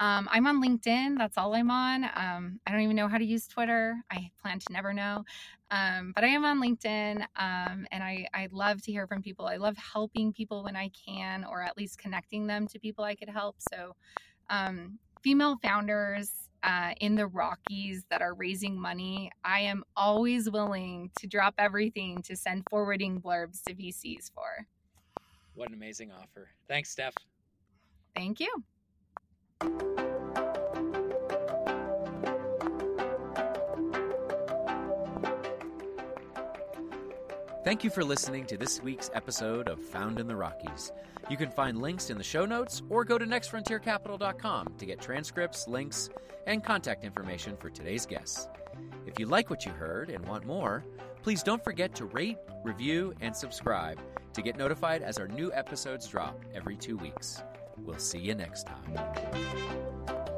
Um, 0.00 0.28
I'm 0.30 0.46
on 0.46 0.62
LinkedIn. 0.62 1.18
That's 1.18 1.36
all 1.36 1.54
I'm 1.54 1.70
on. 1.70 2.04
Um, 2.14 2.60
I 2.66 2.70
don't 2.70 2.82
even 2.82 2.96
know 2.96 3.08
how 3.08 3.18
to 3.18 3.24
use 3.24 3.48
Twitter. 3.48 3.96
I 4.10 4.30
plan 4.40 4.60
to 4.60 4.72
never 4.72 4.92
know. 4.92 5.24
Um, 5.70 6.12
but 6.14 6.24
I 6.24 6.28
am 6.28 6.44
on 6.44 6.62
LinkedIn 6.62 7.20
um, 7.36 7.86
and 7.90 8.02
I, 8.02 8.26
I 8.32 8.48
love 8.52 8.80
to 8.82 8.92
hear 8.92 9.06
from 9.06 9.22
people. 9.22 9.46
I 9.46 9.56
love 9.56 9.76
helping 9.76 10.32
people 10.32 10.62
when 10.62 10.76
I 10.76 10.90
can, 11.06 11.44
or 11.44 11.62
at 11.62 11.76
least 11.76 11.98
connecting 11.98 12.46
them 12.46 12.66
to 12.68 12.78
people 12.78 13.04
I 13.04 13.16
could 13.16 13.28
help. 13.28 13.56
So, 13.72 13.96
um, 14.50 14.98
female 15.22 15.56
founders 15.62 16.30
uh, 16.62 16.92
in 17.00 17.14
the 17.14 17.26
Rockies 17.26 18.04
that 18.10 18.22
are 18.22 18.34
raising 18.34 18.78
money, 18.78 19.30
I 19.44 19.60
am 19.60 19.84
always 19.96 20.50
willing 20.50 21.10
to 21.20 21.26
drop 21.26 21.54
everything 21.58 22.22
to 22.22 22.36
send 22.36 22.64
forwarding 22.70 23.20
blurbs 23.20 23.62
to 23.64 23.74
VCs 23.74 24.30
for. 24.34 24.66
What 25.54 25.68
an 25.68 25.74
amazing 25.74 26.12
offer. 26.12 26.48
Thanks, 26.68 26.94
Stef. 26.94 27.12
Thank 28.14 28.40
you. 28.40 30.07
Thank 37.68 37.84
you 37.84 37.90
for 37.90 38.02
listening 38.02 38.46
to 38.46 38.56
this 38.56 38.82
week's 38.82 39.10
episode 39.12 39.68
of 39.68 39.78
Found 39.88 40.18
in 40.18 40.26
the 40.26 40.34
Rockies. 40.34 40.90
You 41.28 41.36
can 41.36 41.50
find 41.50 41.82
links 41.82 42.08
in 42.08 42.16
the 42.16 42.24
show 42.24 42.46
notes 42.46 42.80
or 42.88 43.04
go 43.04 43.18
to 43.18 43.26
nextfrontiercapital.com 43.26 44.76
to 44.78 44.86
get 44.86 45.02
transcripts, 45.02 45.68
links, 45.68 46.08
and 46.46 46.64
contact 46.64 47.04
information 47.04 47.58
for 47.58 47.68
today's 47.68 48.06
guests. 48.06 48.48
If 49.04 49.18
you 49.18 49.26
like 49.26 49.50
what 49.50 49.66
you 49.66 49.72
heard 49.72 50.08
and 50.08 50.26
want 50.26 50.46
more, 50.46 50.82
please 51.22 51.42
don't 51.42 51.62
forget 51.62 51.94
to 51.96 52.06
rate, 52.06 52.38
review, 52.64 53.12
and 53.20 53.36
subscribe 53.36 54.00
to 54.32 54.40
get 54.40 54.56
notified 54.56 55.02
as 55.02 55.18
our 55.18 55.28
new 55.28 55.52
episodes 55.52 56.08
drop 56.08 56.42
every 56.54 56.78
two 56.78 56.96
weeks. 56.96 57.42
We'll 57.84 57.98
see 57.98 58.18
you 58.18 58.34
next 58.34 58.66
time. 58.66 60.37